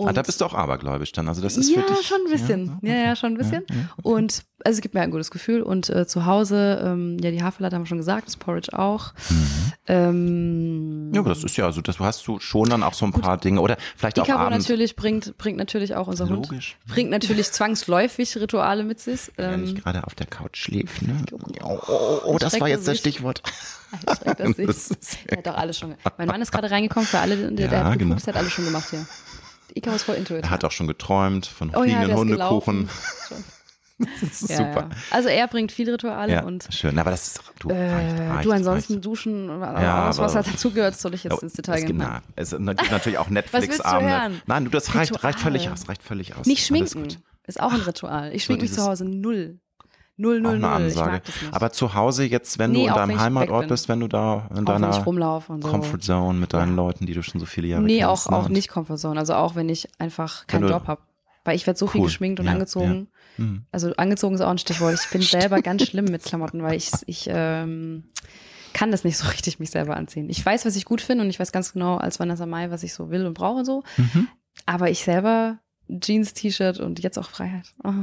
[0.00, 1.28] Und ah, da bist du auch abergläubisch dann.
[1.28, 2.78] Also das ist ja, für dich, schon ein bisschen.
[2.80, 3.64] Ja, ja, ja schon ein bisschen.
[3.68, 4.08] Ja, okay.
[4.08, 5.62] Und also es gibt mir ein gutes Gefühl.
[5.62, 9.12] Und äh, zu Hause, ähm, ja, die Haferlatte haben wir schon gesagt, das Porridge auch.
[9.28, 9.72] Mhm.
[9.88, 13.12] Ähm, ja, aber das ist ja, also das hast du schon dann auch so ein
[13.12, 13.44] paar gut.
[13.44, 13.60] Dinge.
[13.60, 14.58] Oder vielleicht auch Icaro Abend.
[14.58, 16.76] natürlich bringt, bringt natürlich auch unser Logisch.
[16.84, 16.94] Hund.
[16.94, 19.30] Bringt natürlich zwangsläufig Rituale mit sich.
[19.36, 21.16] Ähm, Wenn ich gerade auf der Couch schläft, ne?
[21.62, 23.42] Oh, oh, oh das war jetzt das Stichwort.
[24.22, 24.66] Schreckt er sich.
[25.26, 25.94] Er hat doch alles schon.
[26.16, 28.36] Mein Mann ist gerade reingekommen für alle, der, der hat gepupst, genau.
[28.36, 29.06] hat alles schon gemacht hier.
[29.76, 30.44] Ika ist voll intuitiv.
[30.44, 32.88] Er hat auch schon geträumt von oh, fliegenden ja, Hundekuchen.
[34.22, 34.88] Das ist ja, super.
[34.88, 34.96] Ja.
[35.10, 38.44] Also er bringt viele Rituale ja, und schön, aber das ist du, äh, reicht, reicht,
[38.46, 39.04] du ansonsten reicht.
[39.04, 41.98] duschen oder alles, was halt dazugehört, soll ich jetzt ins Detail gehen.
[41.98, 42.18] Genau.
[42.34, 44.40] Es gibt natürlich auch Netflix-Abende.
[44.46, 46.46] Nein, du, das reicht, reicht völlig aus, reicht völlig aus.
[46.46, 47.08] Nicht schminken
[47.46, 48.32] ist auch ein Ritual.
[48.32, 49.60] Ich schminke so mich zu Hause null.
[50.20, 50.86] Null, null, null.
[50.86, 51.54] Ich mag das nicht.
[51.54, 54.58] Aber zu Hause jetzt, wenn nee, du in deinem Heimatort bist, wenn du da in
[54.68, 55.02] auch deiner so.
[55.02, 56.84] Comfort Zone mit deinen ja.
[56.84, 58.28] Leuten, die du schon so viele Jahre nee, kennst.
[58.28, 59.18] Nee, auch, auch nicht Comfort Zone.
[59.18, 61.00] Also auch wenn ich einfach keinen Job habe.
[61.42, 61.92] Weil ich werde so cool.
[61.92, 63.08] viel geschminkt und ja, angezogen.
[63.38, 63.44] Ja.
[63.44, 63.64] Mhm.
[63.72, 64.94] Also angezogen ist auch ein Stichwort.
[65.02, 68.04] Ich bin selber ganz schlimm mit Klamotten, weil ich, ich ähm,
[68.74, 70.28] kann das nicht so richtig mich selber anziehen.
[70.28, 72.82] Ich weiß, was ich gut finde und ich weiß ganz genau als Vanessa Mai, was
[72.82, 73.84] ich so will und brauche und so.
[73.96, 74.28] Mhm.
[74.66, 77.72] Aber ich selber Jeans, T-Shirt und jetzt auch Freiheit.
[77.84, 77.94] Oh.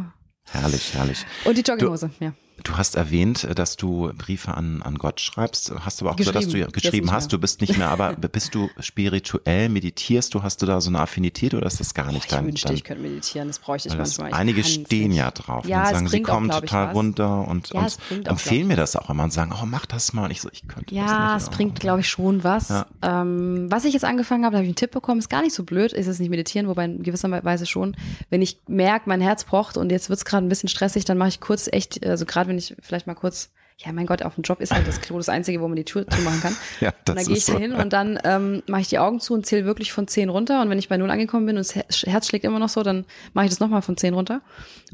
[0.51, 1.25] Herrlich, herrlich.
[1.45, 2.33] Und die Jogginghose, du, ja.
[2.63, 5.71] Du hast erwähnt, dass du Briefe an, an Gott schreibst.
[5.79, 8.13] Hast du aber auch gesagt, dass du ja geschrieben hast, du bist nicht mehr, aber
[8.13, 12.11] bist du spirituell, meditierst du, hast du da so eine Affinität oder ist das gar
[12.11, 12.39] nicht oh, ich dein?
[12.39, 14.29] Ich wünschte, ich könnte meditieren, das bräuchte ich manchmal.
[14.29, 17.87] Ich einige stehen ja drauf ja, und sagen, sie kommen auch, total runter und, ja,
[18.09, 20.25] und empfehlen mir das auch immer und sagen, oh, mach das mal.
[20.25, 21.51] Und ich so, ich könnte Ja, das nicht.
[21.51, 22.69] es bringt, glaube ich, schon was.
[22.69, 22.87] Ja.
[23.01, 25.53] Ähm, was ich jetzt angefangen habe, da habe ich einen Tipp bekommen, ist gar nicht
[25.53, 27.95] so blöd, ist es nicht meditieren, wobei in gewisser Weise schon.
[28.29, 31.17] Wenn ich merke, mein Herz pocht und jetzt wird es gerade ein bisschen stressig, dann
[31.17, 33.51] mache ich kurz echt, also gerade wenn ich vielleicht mal kurz
[33.85, 35.85] ja, mein Gott, auf dem Job ist halt das Klo das Einzige, wo man die
[35.85, 36.55] Tür zumachen kann.
[36.81, 37.53] ja, das und dann gehe ich so.
[37.53, 40.29] da hin und dann ähm, mache ich die Augen zu und zähle wirklich von zehn
[40.29, 40.63] runter.
[40.63, 43.05] Und wenn ich bei null angekommen bin und das Herz schlägt immer noch so, dann
[43.33, 44.41] mache ich das nochmal von zehn runter.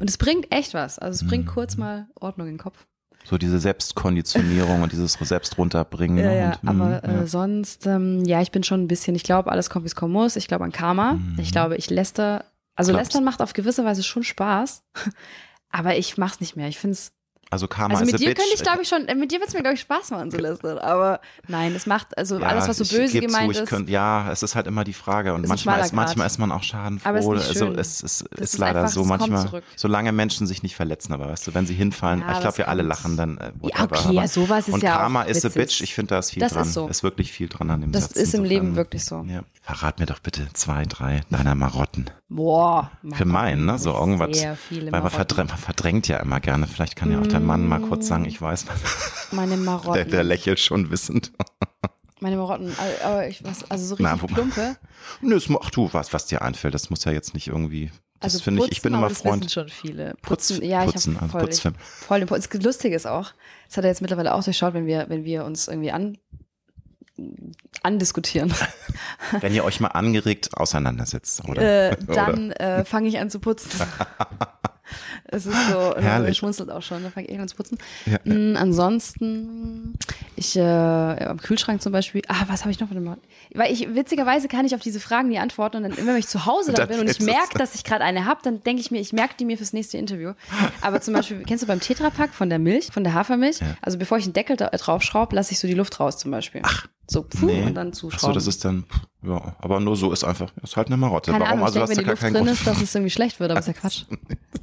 [0.01, 0.99] Und es bringt echt was.
[0.99, 1.51] Also es bringt mhm.
[1.51, 2.85] kurz mal Ordnung in den Kopf.
[3.23, 6.17] So diese Selbstkonditionierung und dieses Selbst runterbringen.
[6.17, 9.23] Ja, ja und, aber mh, äh, sonst, ähm, ja, ich bin schon ein bisschen, ich
[9.23, 10.35] glaube, alles kommt, wie es kommen muss.
[10.35, 11.13] Ich glaube an Karma.
[11.13, 11.37] Mhm.
[11.39, 12.43] Ich glaube, ich läster,
[12.75, 13.13] also Glaubst.
[13.13, 14.83] lästern macht auf gewisse Weise schon Spaß,
[15.71, 16.67] aber ich mach's nicht mehr.
[16.67, 17.13] Ich finde es
[17.49, 19.61] Also Karma also mit dir könnte ich, glaube ich, schon, mit dir wird es mir,
[19.61, 20.79] glaube ich, Spaß machen zu lästern.
[20.79, 23.69] Aber nein, es macht, also ja, alles, was so böse gemeint zu, ist.
[23.69, 25.33] Könnt, ja, es ist halt immer die Frage.
[25.33, 27.09] Und manchmal ist, manchmal ist man auch schadenfroh.
[27.09, 29.03] Aber es ist also es ist, ist, ist leider einfach, so.
[29.03, 32.57] Manchmal, solange Menschen sich nicht verletzen, aber weißt du, wenn sie hinfallen, ja, ich glaube,
[32.57, 33.37] wir alle lachen dann.
[33.37, 35.93] Äh, ja, okay, aber, ja, sowas ist und ja Karma auch is a bitch, ich
[35.93, 36.63] finde, da ist viel das dran.
[36.63, 36.87] Ist, so.
[36.87, 38.13] ist wirklich viel dran an dem das Satz.
[38.13, 39.25] Das ist im Leben wirklich so.
[39.27, 39.41] Ja.
[39.61, 42.09] Verrat mir doch bitte zwei, drei deiner Marotten.
[42.29, 42.91] Boah.
[43.13, 43.77] Für meinen, ne?
[43.77, 44.43] So irgendwas.
[44.71, 46.65] Weil man verdrängt, ja immer gerne.
[46.65, 49.31] Vielleicht kann ja auch dein Mann mal kurz sagen, ich weiß was.
[49.31, 49.93] Meine Marotten.
[49.93, 51.31] Der, der lächelt schon wissend.
[52.19, 52.73] Meine Marotten,
[53.03, 54.77] aber ich was, also so richtig Na, plumpe.
[55.21, 57.91] Nö, ach du, was, was dir einfällt, das muss ja jetzt nicht irgendwie.
[58.21, 59.43] Das also finde ich, ich bin immer Freund.
[59.43, 60.15] Das schon viele.
[60.21, 62.47] Putzen, Putz, ja, Putzen, ich habe also voll, voll den Putz.
[62.47, 63.33] Das Lustige ist auch,
[63.67, 66.17] das hat er jetzt mittlerweile auch durchschaut, wenn wir, wenn wir uns irgendwie an
[67.83, 68.51] andiskutieren.
[69.39, 71.91] Wenn ihr euch mal angeregt auseinandersetzt, oder?
[71.91, 73.79] Äh, dann äh, fange ich an zu putzen.
[75.33, 76.37] Es ist so, Herrlich.
[76.37, 77.77] schmunzelt auch schon, da fange ich an zu putzen.
[78.05, 78.19] Ja.
[78.23, 79.95] Mhm, ansonsten,
[80.35, 83.17] ich äh, am Kühlschrank zum Beispiel, ah, was habe ich noch für eine
[83.55, 86.45] Weil ich, witzigerweise kann ich auf diese Fragen nie antworten und dann, wenn ich zu
[86.45, 88.99] Hause da bin und ich merke, dass ich gerade eine habe, dann denke ich mir,
[88.99, 90.33] ich merke die mir fürs nächste Interview.
[90.81, 93.59] Aber zum Beispiel, kennst du beim Tetrapack von der Milch, von der Hafermilch?
[93.59, 93.75] Ja.
[93.81, 96.29] Also bevor ich einen Deckel da, drauf schraube, lasse ich so die Luft raus zum
[96.29, 96.61] Beispiel.
[96.63, 96.87] Ach.
[97.05, 97.63] So, puh, nee.
[97.63, 98.29] und dann zuschrauben.
[98.29, 98.85] Achso, das ist dann,
[99.23, 101.31] ja, aber nur so ist einfach, ist halt eine Marotte.
[101.31, 101.63] Keine Warum?
[101.63, 102.49] Ahnung, also denke, wenn die Luft drin Grund.
[102.49, 104.05] ist, dass es irgendwie schlecht wird, aber ist ja Quatsch.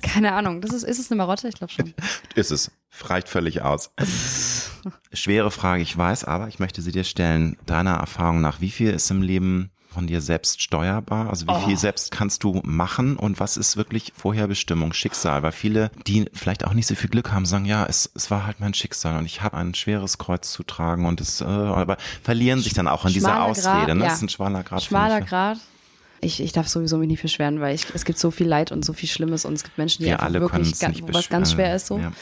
[0.01, 1.49] Keine Ahnung, das ist, ist es eine Marotte?
[1.49, 1.95] Ich glaube schon.
[2.35, 2.71] Ist es.
[3.03, 3.91] Reicht völlig aus.
[5.13, 7.57] Schwere Frage, ich weiß, aber ich möchte sie dir stellen.
[7.67, 11.29] Deiner Erfahrung nach, wie viel ist im Leben von dir selbst steuerbar?
[11.29, 11.67] Also wie oh.
[11.67, 15.43] viel selbst kannst du machen und was ist wirklich Vorherbestimmung, Schicksal?
[15.43, 18.47] Weil viele, die vielleicht auch nicht so viel Glück haben, sagen, ja, es, es war
[18.47, 21.97] halt mein Schicksal und ich habe ein schweres Kreuz zu tragen und es, äh, aber
[22.23, 23.87] verlieren sich dann auch in dieser Ausrede.
[23.87, 24.03] Grad, ne?
[24.03, 24.09] Ja.
[24.09, 24.83] Das ist ein schmaler Grad.
[24.83, 25.59] Schmaler Grad.
[26.21, 28.85] Ich, ich darf sowieso mich nicht beschweren, weil ich, es gibt so viel Leid und
[28.85, 31.75] so viel Schlimmes und es gibt Menschen, die Wir alle wirklich ganz, was ganz schwer
[31.75, 31.99] ist so.
[31.99, 32.13] Ja.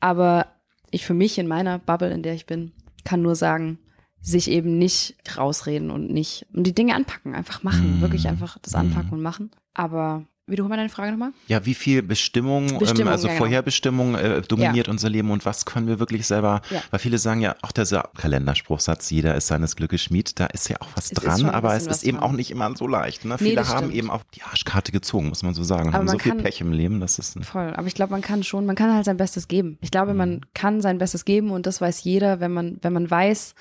[0.00, 0.46] Aber
[0.90, 2.72] ich für mich in meiner Bubble, in der ich bin,
[3.04, 3.78] kann nur sagen,
[4.20, 8.00] sich eben nicht rausreden und nicht und die Dinge anpacken, einfach machen, mm.
[8.00, 9.14] wirklich einfach das anpacken mm.
[9.14, 9.50] und machen.
[9.72, 11.32] Aber Wiederhol mal deine Frage nochmal.
[11.48, 13.44] Ja, wie viel Bestimmung, Bestimmung ähm, also ja, genau.
[13.44, 14.92] Vorherbestimmung äh, dominiert ja.
[14.92, 16.80] unser Leben und was können wir wirklich selber, ja.
[16.90, 17.84] weil viele sagen ja, auch der
[18.16, 21.88] Kalenderspruchsatz, jeder ist seines Glückes Schmied, da ist ja auch was es dran, aber es
[21.88, 22.08] ist dran.
[22.08, 23.24] eben auch nicht immer so leicht.
[23.24, 23.36] Ne?
[23.40, 23.94] Nee, viele haben stimmt.
[23.94, 26.70] eben auch die Arschkarte gezogen, muss man so sagen, aber haben so viel Pech im
[26.70, 27.74] Leben, das ist voll.
[27.74, 29.78] Aber ich glaube, man kann schon, man kann halt sein Bestes geben.
[29.80, 30.18] Ich glaube, mhm.
[30.18, 33.56] man kann sein Bestes geben und das weiß jeder, wenn man, wenn man weiß,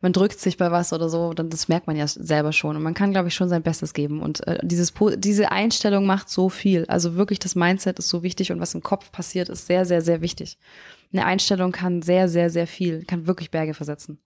[0.00, 2.76] man drückt sich bei was oder so, dann das merkt man ja selber schon.
[2.76, 4.22] Und man kann, glaube ich, schon sein Bestes geben.
[4.22, 6.86] Und äh, dieses, diese Einstellung macht so viel.
[6.86, 10.00] Also wirklich, das Mindset ist so wichtig und was im Kopf passiert, ist sehr, sehr,
[10.00, 10.58] sehr wichtig.
[11.12, 14.18] Eine Einstellung kann sehr, sehr, sehr viel, kann wirklich Berge versetzen.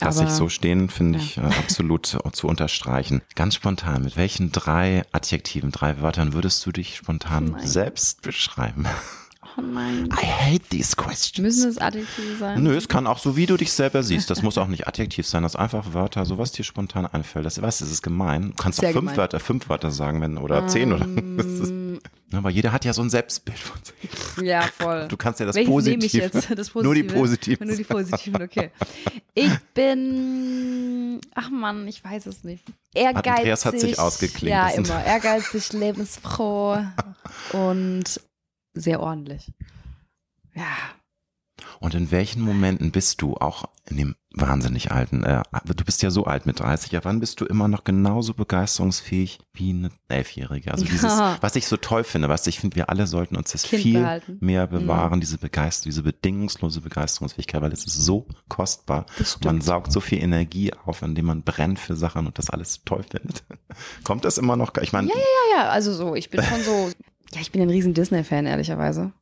[0.00, 1.24] Lass ich so stehen, finde ja.
[1.24, 3.22] ich äh, absolut zu unterstreichen.
[3.36, 7.66] Ganz spontan, mit welchen drei Adjektiven, drei Wörtern würdest du dich spontan Nein.
[7.66, 8.86] selbst beschreiben?
[9.56, 10.08] Oh nein.
[10.12, 11.38] I hate these questions.
[11.38, 12.62] Müssen es Adjektive sein?
[12.62, 14.30] Nö, es kann auch so, wie du dich selber siehst.
[14.30, 17.46] Das muss auch nicht adjektiv sein, das einfach Wörter, so was dir spontan einfällt.
[17.46, 18.50] Das, weißt du, das ist gemein.
[18.50, 19.16] Du kannst Sehr auch fünf gemein.
[19.16, 21.06] Wörter, fünf Wörter sagen, wenn, oder um, zehn oder.
[21.44, 21.72] Ist,
[22.32, 24.44] aber jeder hat ja so ein Selbstbild von sich.
[24.44, 25.06] Ja, voll.
[25.08, 26.30] Du kannst ja das Welches Positive.
[26.30, 26.82] Das Positive.
[26.82, 27.66] Nur die Positiven.
[27.68, 28.70] Nur die Positiven, okay.
[29.34, 32.64] Ich bin, ach Mann, ich weiß es nicht.
[32.92, 33.38] Ehrgeizig.
[33.38, 34.50] Andreas hat sich ausgeklinkt.
[34.50, 35.04] Ja, immer.
[35.04, 36.78] Ehrgeizig, lebensfroh
[37.52, 38.20] und
[38.74, 39.52] sehr ordentlich.
[40.54, 40.66] Ja.
[41.80, 46.10] Und in welchen Momenten bist du auch in dem wahnsinnig alten, äh, du bist ja
[46.10, 50.72] so alt mit 30, ja, wann bist du immer noch genauso begeisterungsfähig wie eine Elfjährige?
[50.72, 51.36] Also dieses, Ja.
[51.40, 54.00] was ich so toll finde, was ich finde, wir alle sollten uns das Kind viel
[54.00, 54.38] behalten.
[54.40, 54.46] Mhm.
[54.46, 59.06] mehr bewahren, diese Begeisterung, diese bedingungslose Begeisterungsfähigkeit, weil es ist so kostbar.
[59.44, 63.04] Man saugt so viel Energie auf, indem man brennt für Sachen und das alles toll
[63.08, 63.44] findet.
[64.04, 64.72] Kommt das immer noch?
[64.80, 65.14] Ich meine, Ja,
[65.56, 66.90] ja, also so, ich bin schon so,
[67.32, 69.12] ja, ich bin ein riesen Disney-Fan, ehrlicherweise.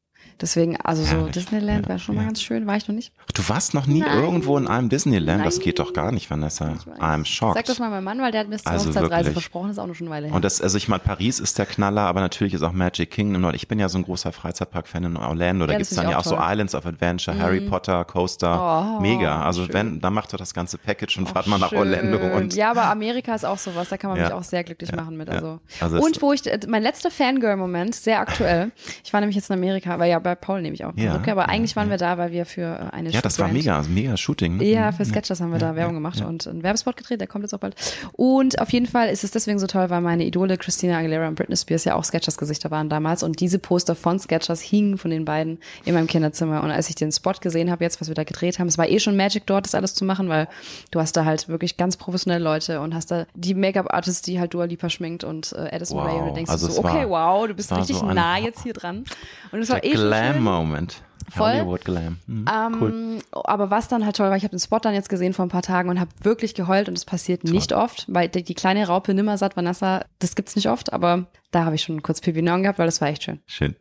[0.43, 1.32] Deswegen, also so Herrlich.
[1.32, 2.26] Disneyland Ja, wäre schon mal ja.
[2.26, 3.12] ganz schön, war ich noch nicht.
[3.34, 4.18] du warst noch nie Nein.
[4.18, 5.64] irgendwo in einem Disneyland, das Nein.
[5.64, 6.74] geht doch gar nicht, Vanessa.
[6.99, 7.55] I'm shocked.
[7.55, 9.32] Sag das mal meinem Mann, weil der hat mir das zur Also Hochzeitsreise wirklich.
[9.34, 10.34] versprochen, das ist auch noch schon eine Weile her.
[10.34, 13.45] Und das, also ich meine, Paris ist der Knaller, aber natürlich ist auch Magic Kingdom.
[13.45, 15.66] Und ich bin ja so ein großer Freizeitpark-Fan in Orlando.
[15.66, 16.45] Da Ja, das gibt's dann ja auch so toll.
[16.45, 16.53] Mhm.
[16.53, 18.97] Islands of Adventure, Harry Potter, Coaster.
[18.99, 19.43] Oh, Mega.
[19.45, 19.74] Also schön.
[19.74, 21.78] wenn, dann macht doch das ganze Package und Oh, fahrt mal nach schön.
[21.78, 22.18] Orlando.
[22.36, 25.16] Und ja, aber Amerika ist auch sowas, da kann man mich auch sehr glücklich machen
[25.16, 25.30] mit.
[25.30, 25.61] Also.
[25.80, 28.72] Also es- und wo ich, äh, mein letzter Fangirl-Moment, sehr aktuell,
[29.05, 30.93] ich war nämlich jetzt in Amerika, weil ja bei Paul nehme ich auch.
[30.97, 31.93] Ja, okay, aber ja, eigentlich waren ja.
[31.93, 34.57] wir da, weil wir für äh, eine ja, das war mega, also mega Shooting.
[34.59, 34.64] ne?
[34.64, 34.95] Ja, Mhm.
[34.97, 37.59] für Sketchers haben wir da Werbung gemacht und einen Werbespot gedreht, der kommt jetzt auch
[37.59, 37.74] bald.
[38.12, 41.35] Und auf jeden Fall ist es deswegen so toll, weil meine Idole Christina Aguilera und
[41.35, 45.24] Britney Spears ja auch Sketchers-Gesichter waren damals und diese Poster von Sketchers hingen von den
[45.24, 46.62] beiden in meinem Kinderzimmer.
[46.62, 48.89] Und als ich den Spot gesehen habe, jetzt, was wir da gedreht haben, es war
[48.89, 50.49] eh schon Magic dort, das alles zu machen, weil
[50.91, 54.55] du hast da halt wirklich ganz professionelle Leute und hast da die Make-up-Artist, die halt
[54.55, 56.07] Dua Lipa schminkt und äh, Addison Wow.
[56.07, 58.72] Rae und du denkst Also so, okay, wow, du bist richtig so nah jetzt hier
[58.72, 59.05] dran.
[59.51, 61.03] Und es war eh schon Glam-Moment.
[61.31, 61.53] Voll.
[61.53, 62.19] Hollywood Glam.
[62.27, 63.19] Mhm, ähm, cool.
[63.45, 65.51] Aber was dann halt toll war, ich habe den Spot dann jetzt gesehen vor ein
[65.51, 67.53] paar Tagen und habe wirklich geheult und das passiert toll.
[67.53, 71.65] nicht oft, weil die, die kleine Raupe Nimmersatt Vanessa, das gibt's nicht oft, aber da
[71.65, 73.41] habe ich schon kurz Pipi gehabt, weil das war echt schön.
[73.47, 73.77] Schön.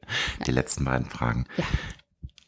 [0.46, 0.56] Die ja.
[0.56, 1.46] letzten beiden Fragen.
[1.58, 1.66] Ja.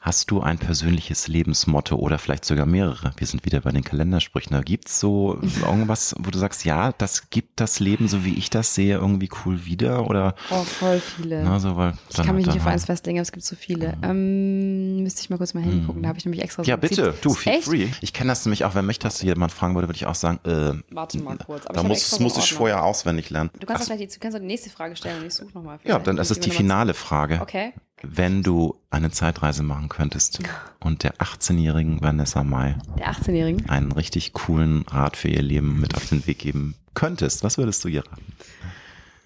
[0.03, 3.13] Hast du ein persönliches Lebensmotto oder vielleicht sogar mehrere?
[3.15, 4.61] Wir sind wieder bei den Kalendersprüchen.
[4.65, 8.49] Gibt es so irgendwas, wo du sagst, ja, das gibt das Leben, so wie ich
[8.49, 10.05] das sehe, irgendwie cool wieder?
[10.09, 10.35] Oder?
[10.49, 11.41] Oh, voll viele.
[11.45, 13.95] Na, so, weil ich kann mich nicht auf eins festlegen, aber es gibt so viele.
[13.95, 14.03] Mhm.
[14.03, 17.13] Ähm, müsste ich mal kurz mal hingucken, da habe ich nämlich extra so Ja, bitte,
[17.21, 17.63] du, feel Echt?
[17.63, 17.87] free.
[18.01, 20.41] Ich kenne das nämlich auch, wenn mich das jemand fragen würde, würde ich auch sagen,
[20.43, 21.65] äh, Warte mal kurz.
[21.65, 23.51] Aber da muss, das muss ich vorher auswendig lernen.
[23.57, 25.79] Du kannst, gleich die, du kannst auch die nächste Frage stellen und ich suche nochmal.
[25.85, 27.39] Ja, dann ist es die finale Frage.
[27.41, 27.71] Okay.
[28.05, 30.39] Wenn du eine Zeitreise machen könntest
[30.81, 35.95] und der 18-jährigen Vanessa Mai der 18-jährigen einen richtig coolen Rat für ihr Leben mit
[35.95, 38.33] auf den Weg geben könntest, was würdest du ihr raten?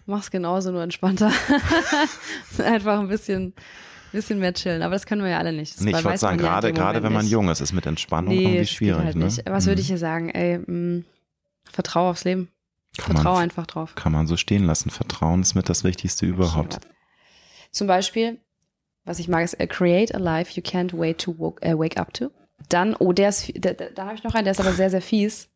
[0.05, 1.32] Mach's genauso, nur entspannter.
[2.63, 3.53] Einfach ein bisschen,
[4.13, 4.82] bisschen mehr chillen.
[4.82, 5.75] Aber das können wir ja alle nicht.
[5.75, 7.32] Das nee, ich wollte sagen, gerade, gerade wenn man nicht.
[7.32, 9.03] jung ist, ist mit Entspannung nee, irgendwie schwierig.
[9.03, 9.25] Halt ne?
[9.45, 9.69] Was mhm.
[9.69, 10.30] würde ich hier sagen?
[10.30, 11.05] Ey, mh, mm,
[11.65, 12.47] vertrau aufs Leben.
[12.97, 13.95] Kann vertrau man, einfach drauf.
[13.95, 14.91] Kann man so stehen lassen.
[14.91, 16.80] Vertrauen ist mit das Wichtigste überhaupt.
[17.71, 18.39] Zum Beispiel,
[19.08, 21.97] was ich mag, ist uh, Create a Life You Can't Wait to woke, uh, Wake
[21.97, 22.30] Up to.
[22.70, 25.01] Dann, oh, der ist, da, da habe ich noch einen, der ist aber sehr, sehr
[25.01, 25.49] fies,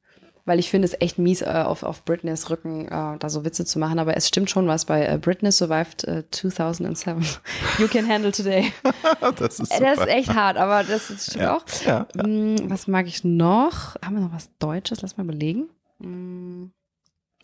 [0.45, 3.66] weil ich finde es echt mies, uh, auf, auf Britneys Rücken uh, da so Witze
[3.66, 7.26] zu machen, aber es stimmt schon was bei uh, Britney Survived 2007.
[7.78, 8.72] you Can Handle Today.
[9.38, 9.84] das ist super.
[9.84, 11.66] Das ist echt hart, aber das, das stimmt ja, auch.
[11.86, 12.24] Ja, ja.
[12.28, 13.95] Mm, was mag ich noch?
[14.04, 15.02] Haben wir noch was Deutsches?
[15.02, 15.70] Lass mal überlegen.
[15.99, 16.68] Mm.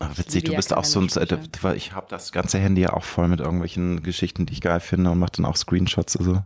[0.00, 1.08] Ach, witzig, du bist auch so ein,
[1.74, 5.10] ich habe das ganze Handy ja auch voll mit irgendwelchen Geschichten, die ich geil finde
[5.10, 6.16] und mache dann auch Screenshots.
[6.16, 6.42] Also.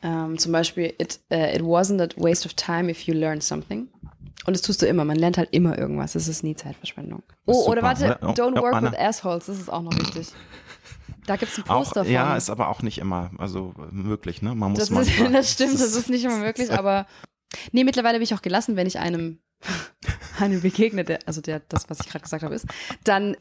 [0.00, 3.42] Um, ähm, zum Beispiel, it, uh, it wasn't a waste of time if you learned
[3.42, 3.88] something.
[4.46, 5.04] Und das tust du immer.
[5.04, 6.14] Man lernt halt immer irgendwas.
[6.14, 7.22] Es ist nie Zeitverschwendung.
[7.46, 8.92] Oh, oder warte, oh, don't oh, work Anna.
[8.92, 9.46] with assholes.
[9.46, 10.28] Das ist auch noch wichtig.
[11.26, 12.12] Da gibt es ein Poster auch, von.
[12.12, 14.54] Ja, ist aber auch nicht immer also möglich, ne?
[14.54, 17.06] Man muss das, ist, das stimmt, das ist nicht immer möglich, aber
[17.72, 19.40] nee, mittlerweile bin ich auch gelassen, wenn ich einem
[20.38, 22.66] einem begegnet, der, also der, das, was ich gerade gesagt habe, ist,
[23.04, 23.36] dann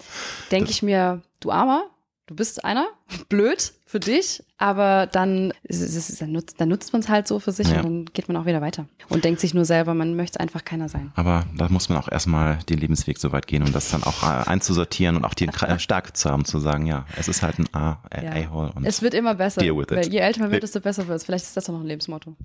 [0.52, 1.90] denke ich mir, du Armer,
[2.28, 2.88] du bist einer,
[3.30, 7.54] blöd für dich, aber dann, ist dann nutzt, dann nutzt man es halt so für
[7.54, 7.78] sich ja.
[7.78, 10.66] und dann geht man auch wieder weiter und denkt sich nur selber, man möchte einfach
[10.66, 11.14] keiner sein.
[11.16, 14.24] Aber da muss man auch erstmal den Lebensweg so weit gehen, um das dann auch
[14.24, 17.68] äh, einzusortieren und auch die Stärke zu haben, zu sagen, ja, es ist halt ein
[17.72, 18.74] A-Hole.
[18.76, 18.82] Ja.
[18.84, 19.62] Es wird immer besser.
[19.62, 19.92] Deal with it.
[19.92, 21.24] Weil je älter man wird, desto besser wird es.
[21.24, 22.36] Vielleicht ist das doch noch ein Lebensmotto.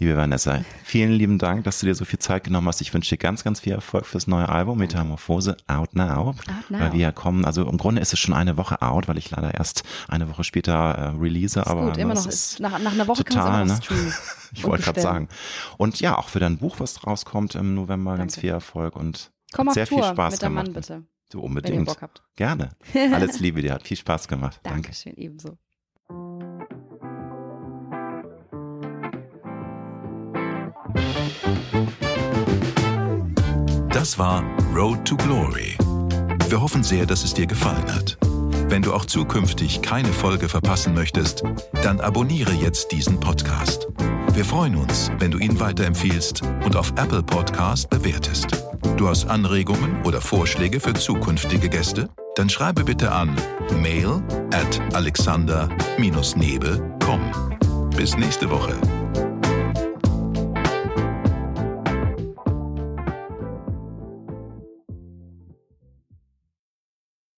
[0.00, 2.80] Liebe Vanessa, vielen lieben Dank, dass du dir so viel Zeit genommen hast.
[2.80, 6.28] Ich wünsche dir ganz, ganz viel Erfolg fürs neue Album Metamorphose Out Now.
[6.30, 6.36] Out
[6.70, 6.80] Now.
[6.80, 9.52] Weil wir kommen, also im Grunde ist es schon eine Woche out, weil ich leider
[9.52, 13.24] erst eine Woche später äh, release, aber gut, immer noch ist, nach, nach einer Woche
[13.24, 13.78] total, ne?
[14.52, 15.28] Ich wollte gerade sagen.
[15.76, 18.22] Und ja, auch für dein Buch, was rauskommt im November, Danke.
[18.22, 20.66] ganz viel Erfolg und Komm sehr Tour viel Spaß mit gemacht.
[20.66, 21.04] Mann, bitte.
[21.30, 21.74] Du unbedingt.
[21.74, 22.22] Wenn ihr Bock habt.
[22.36, 22.70] Gerne.
[23.12, 24.60] Alles Liebe dir, hat viel Spaß gemacht.
[24.62, 24.82] Danke.
[24.82, 25.58] Dankeschön, ebenso.
[33.90, 34.42] Das war
[34.74, 35.76] Road to Glory.
[36.48, 38.16] Wir hoffen sehr, dass es dir gefallen hat.
[38.68, 41.42] Wenn du auch zukünftig keine Folge verpassen möchtest,
[41.82, 43.88] dann abonniere jetzt diesen Podcast.
[44.34, 48.48] Wir freuen uns, wenn du ihn weiterempfiehlst und auf Apple Podcast bewertest.
[48.98, 52.10] Du hast Anregungen oder Vorschläge für zukünftige Gäste?
[52.36, 53.34] Dann schreibe bitte an
[53.80, 57.90] mail at alexander-nebe.com.
[57.96, 58.74] Bis nächste Woche.